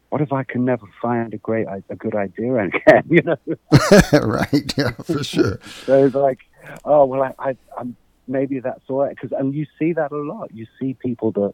what 0.10 0.22
if 0.22 0.32
I 0.32 0.44
can 0.44 0.66
never 0.66 0.86
find 1.02 1.34
a 1.34 1.38
great, 1.38 1.68
a 1.68 1.96
good 1.96 2.16
idea 2.16 2.56
again? 2.56 3.04
You 3.10 3.22
know, 3.24 3.38
right? 4.22 4.74
Yeah, 4.78 4.92
for 4.92 5.24
sure. 5.24 5.60
so 5.86 6.06
it's 6.06 6.16
like, 6.16 6.40
oh 6.86 7.06
well, 7.06 7.24
I, 7.24 7.34
I 7.50 7.58
I'm 7.78 7.96
maybe 8.28 8.60
that's 8.60 8.82
all 8.90 9.02
right 9.04 9.16
because 9.16 9.32
and 9.38 9.54
you 9.54 9.66
see 9.78 9.94
that 9.94 10.12
a 10.12 10.18
lot. 10.18 10.52
You 10.54 10.66
see 10.80 10.94
people 10.96 11.32
that 11.34 11.54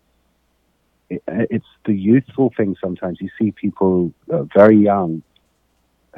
it, 1.09 1.23
it's 1.27 1.65
the 1.85 1.93
youthful 1.93 2.53
thing. 2.55 2.75
Sometimes 2.79 3.19
you 3.21 3.29
see 3.39 3.51
people 3.51 4.13
uh, 4.31 4.43
very 4.55 4.77
young 4.77 5.23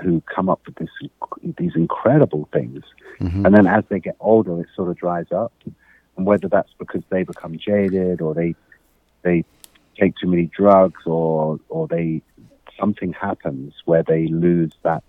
who 0.01 0.21
come 0.21 0.49
up 0.49 0.61
with 0.65 0.75
this 0.75 0.89
these 1.57 1.75
incredible 1.75 2.49
things, 2.51 2.83
Mhm. 3.19 3.45
and 3.45 3.55
then 3.55 3.67
as 3.67 3.83
they 3.89 3.99
get 3.99 4.15
older, 4.19 4.59
it 4.61 4.67
sort 4.75 4.89
of 4.89 4.97
dries 4.97 5.31
up. 5.31 5.53
And 6.17 6.25
whether 6.27 6.47
that's 6.47 6.71
because 6.77 7.01
they 7.09 7.23
become 7.23 7.57
jaded 7.57 8.21
or 8.21 8.33
they 8.35 8.55
they 9.23 9.45
take 9.99 10.15
too 10.17 10.27
many 10.27 10.45
drugs 10.45 11.01
or 11.05 11.59
or 11.69 11.87
they 11.87 12.21
something 12.79 13.13
happens 13.13 13.73
where 13.85 14.03
they 14.03 14.27
lose 14.27 14.73
that 14.83 15.03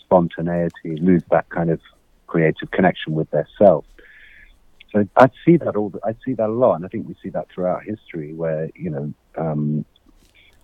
spontaneity, 0.00 0.96
lose 0.96 1.22
that 1.30 1.48
kind 1.48 1.70
of 1.70 1.80
creative 2.26 2.70
connection 2.70 3.14
with 3.14 3.30
their 3.30 3.48
self. 3.58 3.84
So 4.92 5.08
I 5.16 5.30
see 5.44 5.56
that 5.56 5.74
all. 5.74 5.92
I 6.04 6.14
see 6.24 6.34
that 6.34 6.48
a 6.48 6.52
lot, 6.52 6.74
and 6.74 6.84
I 6.84 6.88
think 6.88 7.08
we 7.08 7.16
see 7.22 7.30
that 7.30 7.48
throughout 7.50 7.82
history, 7.82 8.34
where 8.34 8.70
you 8.74 8.90
know, 8.90 9.14
um, 9.36 9.84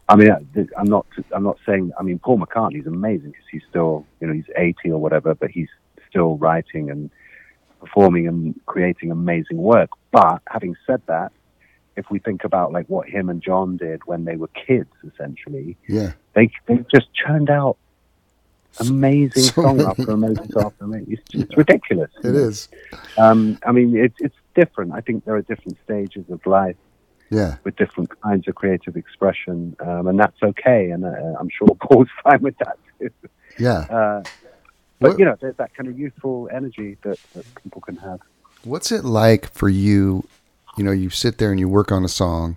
I 0.09 0.17
mean, 0.17 0.31
I'm 0.77 0.87
not, 0.87 1.07
I'm 1.33 1.45
not 1.45 1.59
saying. 1.67 1.93
I 1.99 2.03
mean, 2.03 2.19
Paul 2.19 2.39
McCartney's 2.39 2.87
amazing 2.87 3.31
because 3.31 3.47
he's 3.51 3.63
still, 3.71 4.05
you 4.21 4.27
know, 4.27 4.35
he's 4.35 4.51
80 4.55 4.91
or 4.91 4.99
whatever, 4.99 5.35
but 5.35 5.51
he's 5.51 5.69
still 6.11 6.37
writing 6.37 6.91
and 6.91 7.11
performing 7.81 8.29
and 8.29 8.55
creating 8.67 9.11
amazing 9.11 9.57
work. 9.57 9.91
But 10.11 10.43
having 10.47 10.77
said 10.87 11.01
that, 11.07 11.33
if 12.01 12.07
we 12.11 12.19
think 12.19 12.45
about 12.45 12.73
like 12.73 12.87
what 12.95 13.09
him 13.09 13.29
and 13.29 13.41
John 13.43 13.77
did 13.77 13.99
when 14.11 14.25
they 14.25 14.37
were 14.37 14.49
kids, 14.67 14.91
essentially, 15.11 15.77
Yeah, 15.89 16.13
they 16.35 16.51
they 16.67 16.79
just 16.97 17.09
churned 17.15 17.51
out 17.51 17.77
amazing 18.81 19.43
So 19.43 19.63
song 19.63 19.81
after 19.81 20.11
amazing 20.13 20.51
song 20.53 20.67
after 20.67 20.85
amazing. 20.85 21.13
It's, 21.13 21.35
it's 21.35 21.57
ridiculous. 21.57 22.11
it 22.23 22.35
is. 22.35 22.69
Um, 23.17 23.59
I 23.67 23.73
mean, 23.73 23.97
it's 23.97 24.15
it's 24.21 24.37
different. 24.55 24.93
I 24.93 25.01
think 25.01 25.25
there 25.25 25.35
are 25.35 25.43
different 25.43 25.77
stages 25.85 26.25
of 26.31 26.45
life 26.47 26.77
Yeah, 27.31 27.57
with 27.65 27.77
different 27.77 28.11
kinds 28.21 28.47
of 28.49 28.55
creative 28.55 28.97
expression, 28.97 29.77
um, 29.81 30.07
and 30.09 30.19
that's 30.19 30.41
okay. 30.43 30.91
And 30.91 31.05
uh, 31.05 31.39
I'm 31.41 31.51
sure 31.57 31.69
Paul's 31.83 32.09
fine 32.23 32.41
with 32.43 32.57
that 32.59 32.77
too. 32.99 33.11
yeah. 33.59 33.81
Uh, 33.99 34.23
but 35.01 35.11
What- 35.11 35.19
you 35.19 35.25
know, 35.25 35.37
there's 35.41 35.57
that 35.57 35.75
kind 35.77 35.89
of 35.89 35.99
youthful 35.99 36.49
energy 36.53 36.97
that, 37.03 37.19
that 37.35 37.45
people 37.63 37.81
can 37.81 37.97
have. 37.97 38.21
What's 38.65 38.91
it 38.91 39.05
like 39.05 39.45
for 39.53 39.69
you? 39.69 40.25
You 40.79 40.85
know, 40.85 40.93
you 40.93 41.11
sit 41.11 41.39
there 41.39 41.51
and 41.51 41.59
you 41.59 41.69
work 41.69 41.91
on 41.91 42.05
a 42.05 42.09
song, 42.09 42.57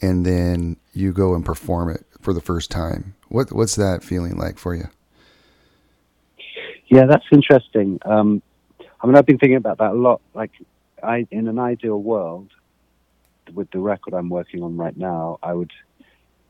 and 0.00 0.24
then 0.24 0.76
you 0.94 1.12
go 1.12 1.34
and 1.34 1.44
perform 1.44 1.90
it 1.90 2.04
for 2.20 2.32
the 2.32 2.40
first 2.40 2.70
time. 2.70 3.14
What 3.28 3.52
What's 3.52 3.76
that 3.76 4.02
feeling 4.02 4.36
like 4.36 4.58
for 4.58 4.74
you? 4.74 4.88
Yeah, 6.86 7.06
that's 7.06 7.26
interesting. 7.30 7.98
Um, 8.04 8.42
I 9.00 9.06
mean, 9.06 9.16
I've 9.16 9.26
been 9.26 9.38
thinking 9.38 9.56
about 9.56 9.78
that 9.78 9.90
a 9.90 9.94
lot. 9.94 10.20
Like, 10.34 10.52
I 11.02 11.26
in 11.30 11.46
an 11.48 11.58
ideal 11.58 12.00
world, 12.00 12.50
with 13.52 13.70
the 13.70 13.80
record 13.80 14.14
I'm 14.14 14.28
working 14.28 14.62
on 14.62 14.76
right 14.76 14.96
now, 14.96 15.38
I 15.42 15.52
would 15.52 15.72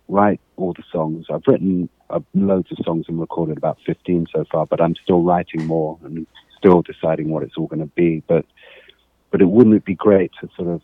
write 0.09 0.41
all 0.57 0.73
the 0.73 0.85
songs. 0.93 1.27
I've 1.31 1.43
written 1.47 1.89
uh, 2.11 2.21
loads 2.35 2.71
of 2.71 2.79
songs 2.85 3.07
and 3.09 3.19
recorded 3.19 3.57
about 3.57 3.79
15 3.85 4.29
so 4.33 4.45
far, 4.51 4.67
but 4.67 4.81
I'm 4.81 4.95
still 5.03 5.23
writing 5.23 5.65
more 5.67 5.99
and 6.05 6.27
still 6.57 6.83
deciding 6.83 7.31
what 7.31 7.43
it's 7.43 7.57
all 7.57 7.67
going 7.67 7.81
to 7.81 7.87
be. 7.87 8.23
But 8.29 8.47
but 9.37 9.43
it 9.43 9.51
wouldn't 9.51 9.77
it 9.77 9.85
be 9.85 9.95
great 9.95 10.33
to 10.41 10.49
sort 10.57 10.67
of 10.67 10.81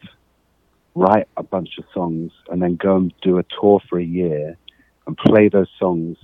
write 0.94 1.26
a 1.38 1.42
bunch 1.42 1.78
of 1.78 1.84
songs 1.94 2.30
and 2.50 2.60
then 2.60 2.76
go 2.76 2.96
and 2.96 3.14
do 3.22 3.38
a 3.38 3.44
tour 3.58 3.80
for 3.88 3.98
a 3.98 4.04
year 4.04 4.58
and 5.06 5.16
play 5.16 5.48
those 5.48 5.70
songs 5.78 6.18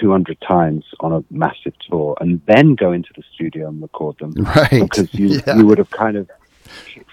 200 0.00 0.40
times 0.40 0.84
on 0.98 1.12
a 1.12 1.22
massive 1.30 1.72
tour 1.88 2.16
and 2.20 2.40
then 2.46 2.74
go 2.74 2.90
into 2.90 3.10
the 3.14 3.22
studio 3.32 3.68
and 3.68 3.80
record 3.80 4.18
them 4.18 4.32
Right. 4.38 4.70
because 4.82 5.14
you 5.14 5.40
yeah. 5.46 5.56
you 5.56 5.66
would 5.66 5.78
have 5.78 5.90
kind 5.90 6.16
of 6.16 6.28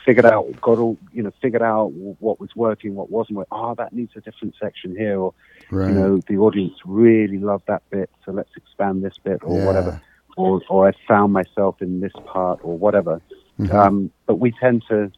figured 0.04 0.26
out 0.26 0.48
got 0.62 0.80
all 0.80 0.98
you 1.14 1.22
know 1.22 1.32
figured 1.40 1.62
out 1.62 1.92
what 1.92 2.40
was 2.40 2.56
working 2.56 2.96
what 2.96 3.12
wasn't 3.12 3.38
working 3.38 3.50
oh 3.52 3.76
that 3.76 3.94
needs 3.94 4.14
a 4.16 4.22
different 4.22 4.56
section 4.60 4.96
here 4.96 5.20
or 5.20 5.32
right. 5.70 5.90
you 5.90 5.94
know 5.94 6.20
the 6.28 6.38
audience 6.38 6.74
really 6.86 7.38
loved 7.38 7.68
that 7.68 7.84
bit 7.92 8.10
so 8.26 8.32
let's 8.32 8.50
expand 8.58 9.04
this 9.04 9.20
bit 9.24 9.42
or 9.44 9.60
Yeah. 9.60 9.66
whatever 9.68 10.02
or 10.38 10.60
or 10.70 10.88
I 10.88 10.94
found 11.08 11.34
myself 11.34 11.84
in 11.84 12.00
this 12.00 12.14
part 12.26 12.62
or 12.64 12.76
whatever 12.80 13.22
Mhm. 13.60 13.74
um, 13.74 14.12
but 14.26 14.36
we 14.36 14.51
tend 14.51 14.84
to 14.89 15.12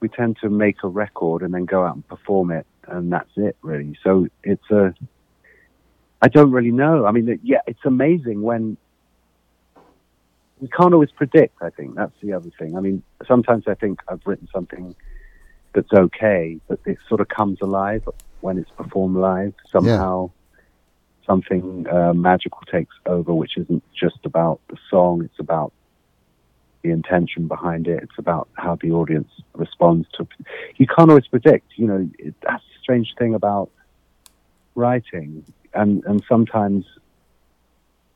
we 0.00 0.08
tend 0.08 0.36
to 0.42 0.50
make 0.50 0.82
a 0.82 0.88
record 0.88 1.42
and 1.42 1.54
then 1.54 1.64
go 1.64 1.84
out 1.84 1.94
and 1.94 2.06
perform 2.06 2.50
it 2.50 2.66
and 2.88 3.12
that's 3.12 3.30
it 3.36 3.56
really. 3.62 3.96
So 4.04 4.28
it's 4.44 4.70
a 4.70 4.94
I 6.20 6.28
don't 6.28 6.50
really 6.52 6.70
know. 6.72 7.06
I 7.06 7.10
mean 7.12 7.40
yeah 7.42 7.60
it's 7.66 7.84
amazing 7.84 8.42
when 8.42 8.76
we 10.60 10.68
can't 10.68 10.92
always 10.92 11.10
predict 11.10 11.62
I 11.62 11.70
think. 11.70 11.94
That's 11.94 12.14
the 12.22 12.32
other 12.34 12.50
thing. 12.58 12.76
I 12.76 12.80
mean 12.80 13.02
sometimes 13.26 13.64
I 13.66 13.74
think 13.74 14.00
I've 14.08 14.20
written 14.26 14.48
something 14.52 14.94
that's 15.72 15.92
okay 15.92 16.58
but 16.68 16.78
it 16.84 16.98
sort 17.08 17.20
of 17.20 17.28
comes 17.28 17.58
alive 17.62 18.06
when 18.40 18.58
it's 18.58 18.70
performed 18.70 19.16
live 19.16 19.54
somehow. 19.70 20.30
Something 21.26 21.88
uh, 21.88 22.12
magical 22.12 22.60
takes 22.70 22.94
over 23.06 23.34
which 23.34 23.56
isn't 23.56 23.82
just 23.92 24.18
about 24.24 24.60
the 24.68 24.76
song. 24.88 25.24
It's 25.24 25.40
about 25.40 25.72
the 26.86 26.92
intention 26.92 27.48
behind 27.48 27.88
it. 27.88 28.02
It's 28.02 28.18
about 28.18 28.48
how 28.54 28.78
the 28.80 28.92
audience 28.92 29.28
responds 29.54 30.06
to. 30.16 30.26
You 30.76 30.86
can't 30.86 31.10
always 31.10 31.26
predict. 31.26 31.72
You 31.76 31.86
know, 31.88 32.08
it, 32.18 32.34
that's 32.42 32.62
the 32.62 32.78
strange 32.82 33.14
thing 33.18 33.34
about 33.34 33.70
writing, 34.74 35.44
and 35.74 36.04
and 36.04 36.22
sometimes 36.28 36.84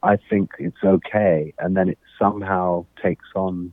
I 0.02 0.16
think 0.16 0.50
it's 0.58 0.82
okay, 0.84 1.52
and 1.58 1.76
then 1.76 1.88
it 1.88 1.98
somehow 2.18 2.86
takes 3.02 3.26
on 3.34 3.72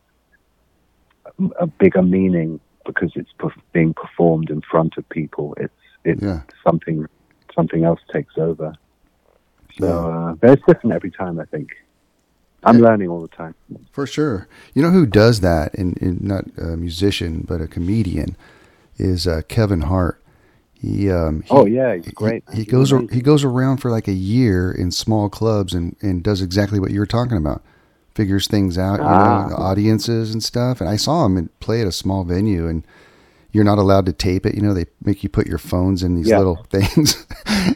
a, 1.25 1.45
a 1.61 1.67
bigger 1.67 2.01
meaning 2.01 2.59
because 2.85 3.11
it's 3.15 3.33
perf- 3.39 3.61
being 3.73 3.93
performed 3.93 4.49
in 4.49 4.61
front 4.61 4.97
of 4.97 5.07
people. 5.09 5.53
It's 5.57 5.73
it's 6.03 6.23
Yeah. 6.23 6.41
something 6.65 7.05
something 7.55 7.83
else 7.83 7.99
takes 8.11 8.37
over. 8.37 8.73
So 9.79 9.87
uh, 9.87 10.33
but 10.33 10.49
it's 10.51 10.65
different 10.65 10.95
every 10.95 11.11
time. 11.11 11.39
I 11.39 11.45
think 11.45 11.69
I'm 12.63 12.79
learning 12.79 13.09
all 13.09 13.21
the 13.21 13.27
time. 13.27 13.55
For 13.91 14.05
sure. 14.07 14.47
You 14.73 14.81
know 14.81 14.89
who 14.91 15.05
does 15.05 15.39
that, 15.41 15.73
and, 15.75 16.21
not 16.21 16.45
a 16.57 16.75
musician, 16.77 17.45
but 17.47 17.61
a 17.61 17.67
comedian, 17.67 18.35
is 18.97 19.27
uh, 19.27 19.41
Kevin 19.47 19.81
Hart. 19.81 20.21
He, 20.73 21.09
um, 21.09 21.41
he 21.43 21.49
Oh 21.51 21.65
yeah, 21.65 21.95
he's 21.95 22.07
great. 22.09 22.43
He, 22.51 22.59
he 22.59 22.65
goes 22.65 22.91
amazing. 22.91 23.15
he 23.15 23.21
goes 23.21 23.43
around 23.43 23.77
for 23.77 23.89
like 23.89 24.07
a 24.07 24.13
year 24.13 24.71
in 24.71 24.91
small 24.91 25.29
clubs 25.29 25.73
and, 25.73 25.95
and 26.01 26.21
does 26.23 26.41
exactly 26.41 26.79
what 26.79 26.91
you 26.91 26.99
were 26.99 27.05
talking 27.07 27.37
about. 27.37 27.63
Figures 28.13 28.47
things 28.47 28.77
out, 28.77 28.99
you 28.99 29.05
Ah. 29.05 29.47
know, 29.49 29.55
audiences 29.55 30.31
and 30.33 30.43
stuff. 30.43 30.79
And 30.81 30.89
I 30.89 30.95
saw 30.95 31.25
him 31.25 31.49
play 31.59 31.81
at 31.81 31.87
a 31.87 31.91
small 31.91 32.23
venue, 32.23 32.67
and 32.67 32.83
you're 33.57 33.63
not 33.65 33.79
allowed 33.79 34.05
to 34.05 34.13
tape 34.13 34.45
it. 34.45 34.53
You 34.53 34.61
know, 34.61 34.73
they 34.75 34.85
make 35.03 35.23
you 35.23 35.29
put 35.29 35.47
your 35.47 35.57
phones 35.57 36.03
in 36.03 36.13
these 36.15 36.27
Yeah. 36.29 36.37
little 36.37 36.63
things, 36.69 37.25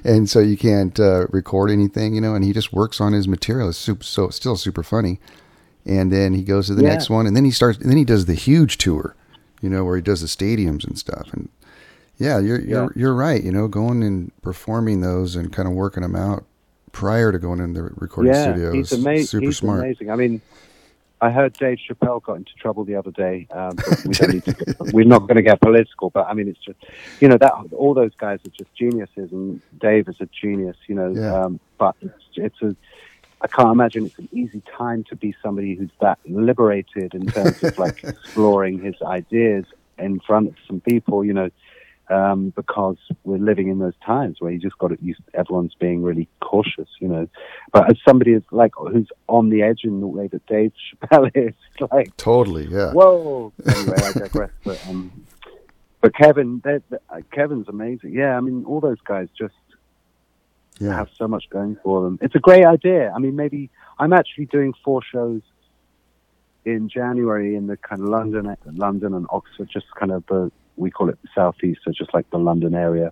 and 0.03 0.29
so 0.29 0.39
you 0.39 0.55
can't 0.55 0.97
uh, 0.99 1.25
record 1.31 1.71
anything. 1.71 2.13
You 2.13 2.21
know, 2.21 2.35
and 2.35 2.43
he 2.45 2.53
just 2.53 2.71
works 2.71 3.01
on 3.01 3.13
his 3.13 3.27
material. 3.27 3.69
It's 3.69 3.79
super, 3.79 4.03
so 4.03 4.25
it's 4.25 4.35
still 4.35 4.55
super 4.55 4.83
funny. 4.83 5.19
And 5.83 6.11
then 6.11 6.33
he 6.35 6.43
goes 6.43 6.67
to 6.67 6.75
the 6.75 6.83
Yeah. 6.83 6.89
next 6.89 7.09
one, 7.09 7.25
and 7.25 7.35
then 7.35 7.43
he 7.45 7.51
starts. 7.51 7.79
And 7.79 7.89
then 7.89 7.97
he 7.97 8.05
does 8.05 8.25
the 8.27 8.35
huge 8.35 8.77
tour, 8.77 9.15
you 9.61 9.69
know, 9.69 9.83
where 9.83 9.95
he 9.95 10.01
does 10.03 10.21
the 10.21 10.27
stadiums 10.27 10.85
and 10.85 10.97
stuff. 10.99 11.27
And 11.33 11.49
yeah, 12.17 12.37
you're 12.37 12.61
you're 12.61 12.83
Yeah. 12.83 12.87
you're 12.95 13.15
right. 13.15 13.43
You 13.43 13.51
know, 13.51 13.67
going 13.67 14.03
and 14.03 14.31
performing 14.43 15.01
those 15.01 15.35
and 15.35 15.51
kind 15.51 15.67
of 15.67 15.73
working 15.73 16.03
them 16.03 16.15
out 16.15 16.45
prior 16.91 17.31
to 17.31 17.39
going 17.39 17.59
in 17.61 17.73
the 17.73 17.81
recording 17.95 18.33
yeah, 18.33 18.51
studio 18.51 18.73
he's 18.73 18.91
amazing. 18.91 19.25
super 19.25 19.45
he's 19.45 19.57
smart. 19.57 19.79
amazing. 19.79 20.11
I 20.11 20.15
mean, 20.17 20.41
I 21.21 21.29
heard 21.29 21.53
Dave 21.53 21.77
Chappelle 21.87 22.21
got 22.23 22.37
into 22.37 22.53
trouble 22.55 22.83
the 22.83 22.95
other 22.95 23.11
day. 23.11 23.47
Um, 23.51 23.77
we 24.05 24.13
don't 24.13 24.33
need 24.33 24.45
to, 24.45 24.75
we're 24.91 25.05
not 25.05 25.19
going 25.19 25.35
to 25.35 25.43
get 25.43 25.61
political, 25.61 26.09
but 26.09 26.25
I 26.27 26.33
mean, 26.33 26.47
it's 26.47 26.59
just 26.59 26.79
you 27.19 27.27
know 27.27 27.37
that 27.37 27.53
all 27.71 27.93
those 27.93 28.15
guys 28.15 28.39
are 28.45 28.49
just 28.49 28.73
geniuses, 28.75 29.31
and 29.31 29.61
Dave 29.79 30.07
is 30.09 30.15
a 30.19 30.27
genius. 30.27 30.77
You 30.87 30.95
know, 30.95 31.13
Yeah. 31.15 31.43
um, 31.43 31.59
but 31.77 31.95
it's, 32.01 32.13
it's 32.35 32.61
a 32.61 32.75
I 33.43 33.47
can't 33.47 33.69
imagine 33.71 34.05
it's 34.05 34.17
an 34.19 34.29
easy 34.31 34.61
time 34.77 35.03
to 35.05 35.15
be 35.15 35.35
somebody 35.41 35.75
who's 35.75 35.89
that 35.99 36.19
liberated 36.25 37.13
in 37.13 37.25
terms 37.27 37.63
of 37.63 37.77
like 37.77 38.03
exploring 38.03 38.79
his 38.81 38.95
ideas 39.01 39.65
in 39.97 40.19
front 40.19 40.49
of 40.49 40.55
some 40.67 40.79
people, 40.81 41.23
you 41.25 41.33
know, 41.33 41.49
um, 42.11 42.51
because 42.55 42.97
we're 43.23 43.37
living 43.37 43.69
in 43.69 43.79
those 43.79 43.95
times 44.05 44.37
where 44.39 44.51
you 44.51 44.59
just 44.59 44.77
got 44.77 44.89
to 44.89 44.97
use 45.01 45.17
everyone's 45.33 45.73
being 45.79 46.03
really 46.03 46.27
cautious, 46.41 46.89
you 46.99 47.07
know. 47.07 47.27
But 47.71 47.89
as 47.89 47.97
somebody 48.07 48.33
is 48.33 48.43
like 48.51 48.73
who's 48.77 49.07
on 49.27 49.49
the 49.49 49.61
edge 49.63 49.79
in 49.83 50.01
the 50.01 50.07
way 50.07 50.27
that 50.27 50.45
Dave 50.45 50.73
Chappelle 51.01 51.31
is, 51.35 51.55
like 51.91 52.15
Totally, 52.17 52.67
yeah. 52.67 52.91
whoa. 52.91 53.53
Anyway, 53.65 53.97
I 53.97 54.11
digress. 54.11 54.51
But 54.63 54.85
um, 54.87 55.25
but 56.01 56.15
Kevin, 56.15 56.61
they're- 56.63 56.81
they're- 56.89 56.99
uh, 57.09 57.21
Kevin's 57.31 57.67
amazing. 57.69 58.13
Yeah, 58.13 58.35
I 58.37 58.41
mean, 58.41 58.65
all 58.65 58.79
those 58.81 58.99
guys 59.05 59.29
just 59.37 59.53
yeah. 60.79 60.95
have 60.95 61.09
so 61.17 61.27
much 61.27 61.45
going 61.49 61.77
for 61.83 62.03
them. 62.03 62.19
It's 62.21 62.35
a 62.35 62.39
great 62.39 62.65
idea. 62.65 63.11
I 63.15 63.19
mean, 63.19 63.35
maybe 63.35 63.69
I'm 63.99 64.11
actually 64.13 64.47
doing 64.47 64.73
four 64.83 65.01
shows 65.03 65.41
in 66.65 66.89
January 66.89 67.55
in 67.55 67.67
the 67.67 67.77
kind 67.77 68.01
of 68.01 68.09
London, 68.09 68.55
London 68.65 69.13
and 69.13 69.25
Oxford, 69.29 69.69
just 69.71 69.85
kind 69.95 70.11
of 70.11 70.23
the 70.27 70.51
we 70.75 70.91
call 70.91 71.09
it 71.09 71.17
the 71.21 71.29
southeast, 71.35 71.81
so 71.83 71.91
just 71.91 72.13
like 72.13 72.29
the 72.29 72.37
London 72.37 72.73
area. 72.75 73.11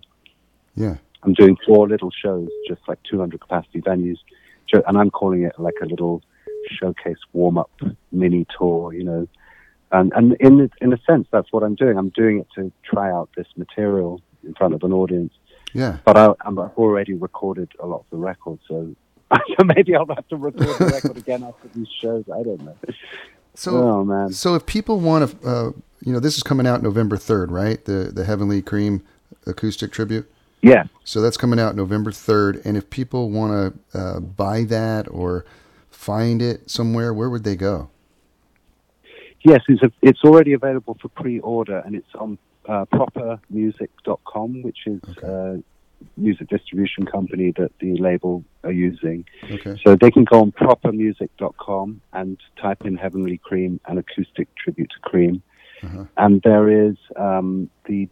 Yeah. 0.76 0.97
I'm 1.24 1.34
doing 1.34 1.57
four 1.66 1.88
little 1.88 2.12
shows, 2.12 2.49
just 2.68 2.82
like 2.88 2.99
200 3.03 3.41
capacity 3.41 3.82
venues, 3.82 4.18
and 4.72 4.97
I'm 4.97 5.10
calling 5.10 5.43
it 5.43 5.53
like 5.60 5.76
a 5.82 5.86
little 5.86 6.22
showcase 6.80 7.18
warm 7.34 7.57
up 7.57 7.72
mini 8.12 8.45
tour, 8.57 8.93
you 8.93 9.03
know. 9.03 9.28
And 9.91 10.14
and 10.16 10.36
in 10.39 10.70
in 10.82 10.93
a 10.93 10.99
sense, 10.99 11.28
that's 11.32 11.51
what 11.51 11.64
I'm 11.64 11.76
doing. 11.76 11.97
I'm 11.97 12.10
doing 12.10 12.39
it 12.39 12.47
to 12.55 12.72
try 12.84 13.12
out 13.12 13.30
this 13.36 13.47
material 13.57 14.22
in 14.43 14.53
front 14.53 14.76
of 14.76 14.84
an 14.84 14.93
audience. 14.93 15.34
Yeah. 15.74 15.97
But 16.05 16.18
I, 16.18 16.34
I've 16.41 16.57
already 16.57 17.14
recorded 17.14 17.72
a 17.80 17.88
lot 17.88 18.01
of 18.01 18.05
the 18.12 18.18
records, 18.18 18.62
so 18.68 18.95
so 19.57 19.64
maybe 19.64 19.95
I'll 19.95 20.07
have 20.07 20.28
to 20.30 20.38
record 20.38 20.78
the 20.78 20.86
record 20.86 21.18
again 21.24 21.43
after 21.43 21.68
these 21.70 21.88
shows. 22.01 22.24
I 22.34 22.43
don't 22.43 22.62
know. 22.62 22.78
So, 23.55 23.78
oh 23.78 24.03
man, 24.05 24.32
so 24.32 24.55
if 24.55 24.66
people 24.66 24.99
want 24.99 25.41
to, 25.41 25.47
uh, 25.47 25.72
you 26.02 26.14
know, 26.14 26.20
this 26.20 26.38
is 26.38 26.43
coming 26.43 26.68
out 26.68 26.82
November 26.82 27.18
third, 27.18 27.52
right? 27.52 27.84
The 27.84 28.12
the 28.14 28.26
Heavenly 28.26 28.62
Cream 28.62 29.04
acoustic 29.45 29.91
tribute. 29.91 30.30
yeah. 30.62 30.84
So 31.04 31.22
that's 31.22 31.38
coming 31.38 31.60
out 31.60 31.76
November 31.76 32.12
third. 32.12 32.62
And 32.66 32.78
if 32.78 32.89
people 32.89 33.30
want 33.30 33.74
to 33.93 34.00
uh, 34.00 34.20
buy 34.20 34.64
that 34.66 35.08
or 35.10 35.45
find 35.89 36.41
it 36.41 36.70
somewhere, 36.70 37.14
where 37.14 37.30
would 37.30 37.43
they 37.43 37.56
go? 37.56 37.89
Yes, 39.41 39.62
it's, 39.70 39.82
a, 39.82 39.91
it's 40.02 40.20
already 40.24 40.52
available 40.54 40.97
for 41.02 41.08
pre-order, 41.10 41.80
and 41.86 41.95
it's 41.95 42.14
on 42.16 42.38
uh, 42.68 42.86
propermusic.com, 42.93 44.64
which 44.64 44.80
is 44.86 45.02
a 45.24 45.64
music 46.18 46.50
distribution 46.50 47.06
company 47.06 47.54
that 47.58 47.72
the 47.80 47.95
label 47.97 48.43
are 48.64 48.72
using. 48.72 49.26
Okay. 49.50 49.80
So 49.84 49.95
they 49.95 50.12
can 50.12 50.26
go 50.26 50.41
on 50.41 50.52
propermusic.com 50.52 52.02
and 52.14 52.38
type 52.62 52.86
in 52.86 52.97
Heavenly 52.97 53.38
Cream 53.38 53.80
and 53.86 54.00
acoustic 54.00 54.54
tribute 54.56 54.91
to 54.91 55.00
Cream. 55.10 55.41
Uh-huh. 55.84 56.06
And 56.18 56.42
there 56.44 56.70
is 56.88 56.96
um, 57.16 57.70
the 57.86 58.08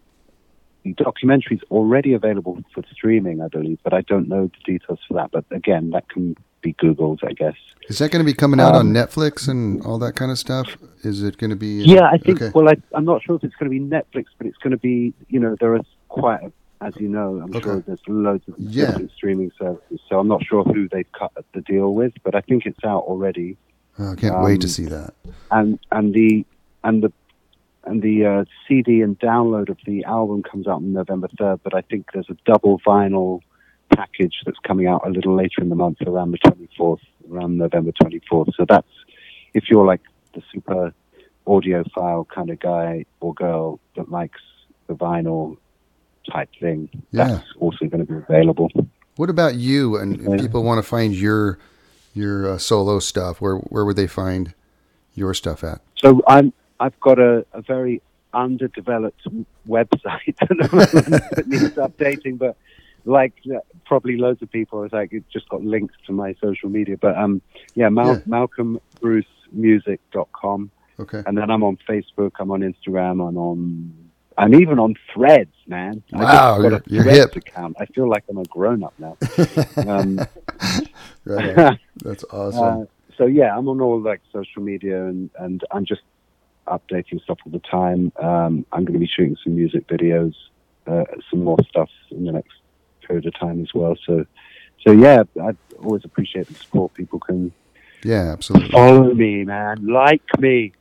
the 0.83 0.93
documentary 0.93 1.57
is 1.57 1.63
already 1.69 2.13
available 2.13 2.57
for 2.73 2.81
streaming, 2.93 3.41
I 3.41 3.47
believe, 3.49 3.77
but 3.83 3.93
I 3.93 4.01
don't 4.01 4.29
know 4.29 4.47
the 4.47 4.71
details 4.73 4.99
for 5.07 5.15
that. 5.15 5.31
But 5.31 5.43
again, 5.51 5.89
that 5.89 6.07
can 6.09 6.35
be 6.61 6.73
Googled, 6.75 7.19
I 7.27 7.33
guess. 7.33 7.55
Is 7.89 7.97
that 7.99 8.09
going 8.11 8.23
to 8.25 8.25
be 8.25 8.33
coming 8.33 8.59
out 8.61 8.73
on 8.73 8.87
Um, 8.87 8.93
Netflix 8.93 9.49
and 9.49 9.81
all 9.85 9.97
that 9.99 10.15
kind 10.15 10.31
of 10.31 10.39
stuff? 10.39 10.77
Is 11.03 11.23
it 11.23 11.37
going 11.37 11.49
to 11.49 11.55
be? 11.57 11.83
Yeah, 11.83 12.05
I 12.09 12.17
think. 12.17 12.41
Okay. 12.41 12.51
Well, 12.55 12.69
I, 12.69 12.77
I'm 12.93 13.03
not 13.05 13.21
sure 13.21 13.35
if 13.35 13.43
it's 13.43 13.55
going 13.55 13.69
to 13.71 13.77
be 13.77 13.83
Netflix, 13.95 14.25
but 14.37 14.47
it's 14.47 14.57
going 14.57 14.71
to 14.71 14.77
be. 14.77 15.13
You 15.27 15.39
know, 15.41 15.55
there 15.59 15.75
are 15.75 15.81
quite, 16.07 16.41
a, 16.43 16.51
as 16.81 16.93
you 16.97 17.09
know, 17.09 17.41
I'm 17.43 17.51
sure 17.61 17.81
there's 17.85 17.99
loads 18.07 18.47
of 18.47 18.55
Yeah. 18.57 18.85
different 18.87 19.11
streaming 19.11 19.51
services. 19.59 19.99
So 20.07 20.19
I'm 20.19 20.27
not 20.29 20.43
sure 20.45 20.63
who 20.63 20.87
they've 20.89 21.11
cut 21.11 21.31
the 21.53 21.61
deal 21.61 21.93
with, 21.93 22.13
but 22.23 22.33
I 22.33 22.41
think 22.41 22.65
it's 22.65 22.83
out 22.85 23.03
already. 23.03 23.57
Oh, 23.99 24.11
I 24.11 24.15
can't 24.15 24.41
wait 24.41 24.61
to 24.61 24.67
um, 24.67 24.71
see 24.71 24.85
that. 24.85 25.13
And 25.51 25.79
and 25.91 26.13
the 26.13 26.45
and 26.83 27.03
the 27.03 27.11
and 27.87 28.01
the 28.01 28.25
uh, 28.25 28.45
CD 28.67 29.01
and 29.01 29.17
download 29.19 29.69
of 29.69 29.77
the 29.85 30.03
album 30.03 30.43
comes 30.43 30.67
out 30.67 30.75
on 30.75 30.93
November 30.93 31.27
3rd. 31.39 31.59
But 31.63 31.73
I 31.73 31.81
think 31.81 32.07
there's 32.13 32.29
a 32.29 32.37
double 32.45 32.79
vinyl 32.85 33.39
package 33.95 34.35
that's 34.45 34.59
coming 34.59 34.87
out 34.87 35.05
a 35.07 35.09
little 35.09 35.35
later 35.35 35.61
in 35.61 35.69
the 35.69 35.75
month, 35.75 36.01
around 36.05 36.31
the 36.31 36.37
24th, 36.39 36.99
around 37.31 37.57
November 37.57 37.91
24th. 38.03 38.53
So 38.55 38.65
that's 38.67 38.87
if 39.53 39.69
you're 39.69 39.85
like 39.85 40.01
the 40.33 40.43
super 40.53 40.93
audiophile 41.47 42.27
kind 42.27 42.49
of 42.49 42.59
guy 42.59 43.05
or 43.21 43.33
girl 43.33 43.79
that 43.95 44.11
likes 44.11 44.41
the 44.87 44.93
vinyl 44.93 45.57
type 46.29 46.49
thing, 46.59 46.89
Yeah. 47.11 47.27
that's 47.27 47.45
also 47.59 47.85
going 47.85 48.05
to 48.05 48.11
be 48.13 48.17
available. 48.17 48.69
What 49.15 49.29
about 49.29 49.55
you? 49.55 49.95
And 49.97 50.15
if 50.19 50.27
Yeah. 50.27 50.37
people 50.37 50.63
want 50.63 50.77
to 50.79 50.83
find 50.87 51.15
your 51.15 51.57
your 52.13 52.53
uh, 52.53 52.57
solo 52.57 52.97
stuff, 52.99 53.39
where 53.39 53.55
where 53.57 53.85
would 53.85 53.95
they 53.95 54.07
find 54.07 54.53
your 55.13 55.33
stuff 55.35 55.63
at? 55.63 55.81
So 55.95 56.21
I'm 56.27 56.51
I've 56.79 56.99
got 56.99 57.19
a, 57.19 57.45
a 57.53 57.61
very 57.61 58.01
underdeveloped 58.33 59.25
website 59.67 60.35
that 60.39 61.43
needs 61.47 61.75
updating, 61.75 62.37
but 62.37 62.55
like 63.05 63.33
uh, 63.53 63.59
probably 63.85 64.17
loads 64.17 64.41
of 64.41 64.51
people, 64.51 64.83
it's 64.83 64.93
like 64.93 65.13
it 65.13 65.23
just 65.31 65.47
got 65.49 65.63
links 65.63 65.95
to 66.07 66.11
my 66.13 66.35
social 66.41 66.69
media. 66.69 66.97
But 66.97 67.17
um, 67.17 67.41
yeah, 67.75 67.89
Mal- 67.89 68.21
Yeah. 68.25 68.45
MalcolmBruceMusic.com, 69.53 70.71
Okay. 70.99 71.23
and 71.25 71.37
then 71.37 71.49
I'm 71.51 71.63
on 71.63 71.77
Facebook, 71.87 72.31
I'm 72.39 72.51
on 72.51 72.61
Instagram, 72.61 73.27
I'm 73.27 73.37
on. 73.37 73.93
I'm 74.39 74.53
even 74.53 74.77
on 74.77 74.93
Threads, 75.11 75.55
man. 75.65 76.03
I 76.13 76.23
Wow, 76.23 76.59
you're- 76.61 76.79
you're 76.85 77.03
hip. 77.03 77.35
account. 77.35 77.75
I 77.79 77.87
feel 77.87 78.07
like 78.07 78.23
I'm 78.29 78.37
a 78.37 78.43
grown 78.43 78.83
up 78.83 78.93
now. 78.99 79.17
um, 79.87 80.19
Right. 81.25 81.79
That's 82.03 82.23
awesome. 82.25 82.81
uh, 82.81 82.85
so 83.17 83.25
yeah, 83.25 83.57
I'm 83.57 83.67
on 83.67 83.81
all 83.81 83.99
like 83.99 84.21
social 84.31 84.61
media 84.61 85.05
and, 85.07 85.31
and 85.39 85.63
I'm 85.71 85.85
just 85.85 86.01
updating 86.67 87.21
stuff 87.23 87.39
all 87.45 87.51
the 87.51 87.59
time. 87.59 88.11
Um, 88.17 88.65
I'm 88.71 88.85
going 88.85 88.93
to 88.93 88.99
be 88.99 89.07
shooting 89.07 89.37
some 89.43 89.55
music 89.55 89.87
videos, 89.87 90.33
uh, 90.85 91.05
some 91.29 91.43
more 91.43 91.57
stuff 91.69 91.89
in 92.11 92.25
the 92.25 92.31
next 92.31 92.53
period 93.01 93.25
of 93.25 93.33
time 93.39 93.61
as 93.61 93.73
well. 93.73 93.95
So, 94.05 94.25
so 94.85 94.91
yeah, 94.91 95.23
I 95.41 95.55
always 95.81 96.05
appreciate 96.05 96.47
the 96.47 96.53
support. 96.55 96.93
People 96.93 97.19
can 97.19 97.51
yeah, 98.03 98.31
absolutely. 98.31 98.69
follow 98.69 99.13
me, 99.13 99.43
man, 99.43 99.85
like 99.87 100.21
me. 100.39 100.73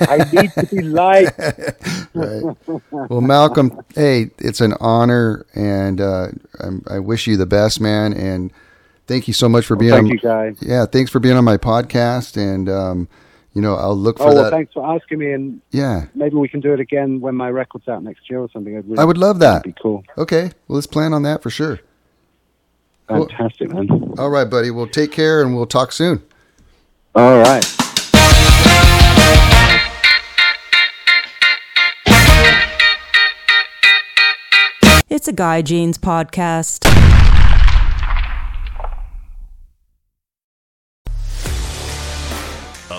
I 0.00 0.26
need 0.32 0.52
to 0.52 0.66
be 0.66 0.82
liked. 0.82 1.38
right. 2.14 2.56
Well, 2.90 3.20
Malcolm, 3.20 3.80
hey, 3.94 4.30
it's 4.38 4.60
an 4.60 4.74
honor, 4.80 5.46
and 5.54 6.00
uh, 6.00 6.28
I'm, 6.60 6.82
I 6.88 6.98
wish 6.98 7.26
you 7.26 7.36
the 7.36 7.46
best, 7.46 7.80
man. 7.80 8.12
And 8.12 8.52
thank 9.06 9.28
you 9.28 9.34
so 9.34 9.48
much 9.48 9.66
for 9.66 9.76
being 9.76 9.92
Thank 9.92 10.04
on. 10.04 10.10
you, 10.10 10.18
guys. 10.18 10.56
Yeah, 10.60 10.86
thanks 10.86 11.10
for 11.10 11.20
being 11.20 11.36
on 11.36 11.44
my 11.44 11.56
podcast, 11.56 12.36
and 12.36 12.68
um, 12.68 13.08
you 13.54 13.62
know, 13.62 13.74
I'll 13.74 13.96
look 13.96 14.16
oh, 14.20 14.24
for 14.24 14.30
Oh, 14.30 14.34
well, 14.34 14.50
thanks 14.50 14.72
for 14.72 14.94
asking 14.94 15.18
me, 15.18 15.32
and 15.32 15.60
Yeah. 15.70 16.06
maybe 16.14 16.36
we 16.36 16.48
can 16.48 16.60
do 16.60 16.72
it 16.72 16.80
again 16.80 17.20
when 17.20 17.34
my 17.34 17.50
record's 17.50 17.88
out 17.88 18.02
next 18.02 18.30
year 18.30 18.40
or 18.40 18.48
something. 18.52 18.76
I'd 18.76 18.84
really- 18.86 18.98
I 18.98 19.04
would 19.04 19.18
love 19.18 19.38
that. 19.40 19.62
That'd 19.64 19.74
be 19.74 19.80
cool. 19.82 20.04
Okay. 20.16 20.50
Well, 20.68 20.76
let's 20.76 20.86
plan 20.86 21.12
on 21.12 21.22
that 21.24 21.42
for 21.42 21.50
sure. 21.50 21.80
Cool. 23.08 23.26
Fantastic, 23.28 23.72
man. 23.72 24.14
All 24.18 24.30
right, 24.30 24.48
buddy. 24.48 24.70
Well, 24.70 24.86
take 24.86 25.10
care, 25.10 25.42
and 25.42 25.56
we'll 25.56 25.66
talk 25.66 25.90
soon. 25.90 26.22
All 27.14 27.38
right. 27.40 27.64
It's 35.08 35.26
a 35.26 35.32
Guy 35.32 35.60
Jeans 35.62 35.98
podcast. 35.98 36.86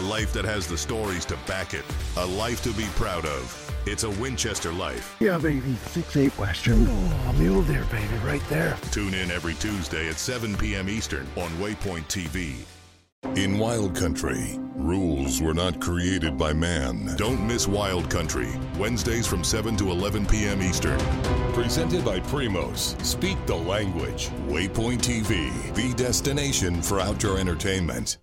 A 0.01 0.09
life 0.09 0.33
that 0.33 0.45
has 0.45 0.65
the 0.65 0.77
stories 0.77 1.25
to 1.25 1.37
back 1.45 1.75
it. 1.75 1.85
A 2.17 2.25
life 2.25 2.63
to 2.63 2.71
be 2.73 2.85
proud 2.95 3.23
of. 3.23 3.71
It's 3.85 4.03
a 4.03 4.09
Winchester 4.09 4.73
life. 4.73 5.15
Yeah, 5.19 5.37
baby. 5.37 5.75
Six 5.89 6.17
eight 6.17 6.35
Western. 6.39 6.87
Oh, 6.89 7.35
mule 7.37 7.61
deer, 7.61 7.85
baby, 7.91 8.15
right 8.23 8.41
there. 8.49 8.79
Tune 8.89 9.13
in 9.13 9.29
every 9.29 9.53
Tuesday 9.53 10.09
at 10.09 10.15
7 10.15 10.57
p.m. 10.57 10.89
Eastern 10.89 11.27
on 11.35 11.49
Waypoint 11.59 12.07
TV. 12.07 12.55
In 13.35 13.59
Wild 13.59 13.95
Country, 13.95 14.57
rules 14.75 15.39
were 15.39 15.53
not 15.53 15.79
created 15.79 16.35
by 16.35 16.51
man. 16.51 17.15
Don't 17.15 17.45
miss 17.45 17.67
Wild 17.67 18.09
Country, 18.09 18.49
Wednesdays 18.79 19.27
from 19.27 19.43
7 19.43 19.77
to 19.77 19.91
11 19.91 20.25
p.m. 20.25 20.63
Eastern. 20.63 20.99
Presented 21.53 22.03
by 22.03 22.19
Primos. 22.21 22.99
Speak 23.05 23.37
the 23.45 23.55
language. 23.55 24.29
Waypoint 24.47 25.03
TV, 25.03 25.51
the 25.75 25.93
destination 25.93 26.81
for 26.81 26.99
outdoor 26.99 27.37
entertainment. 27.37 28.17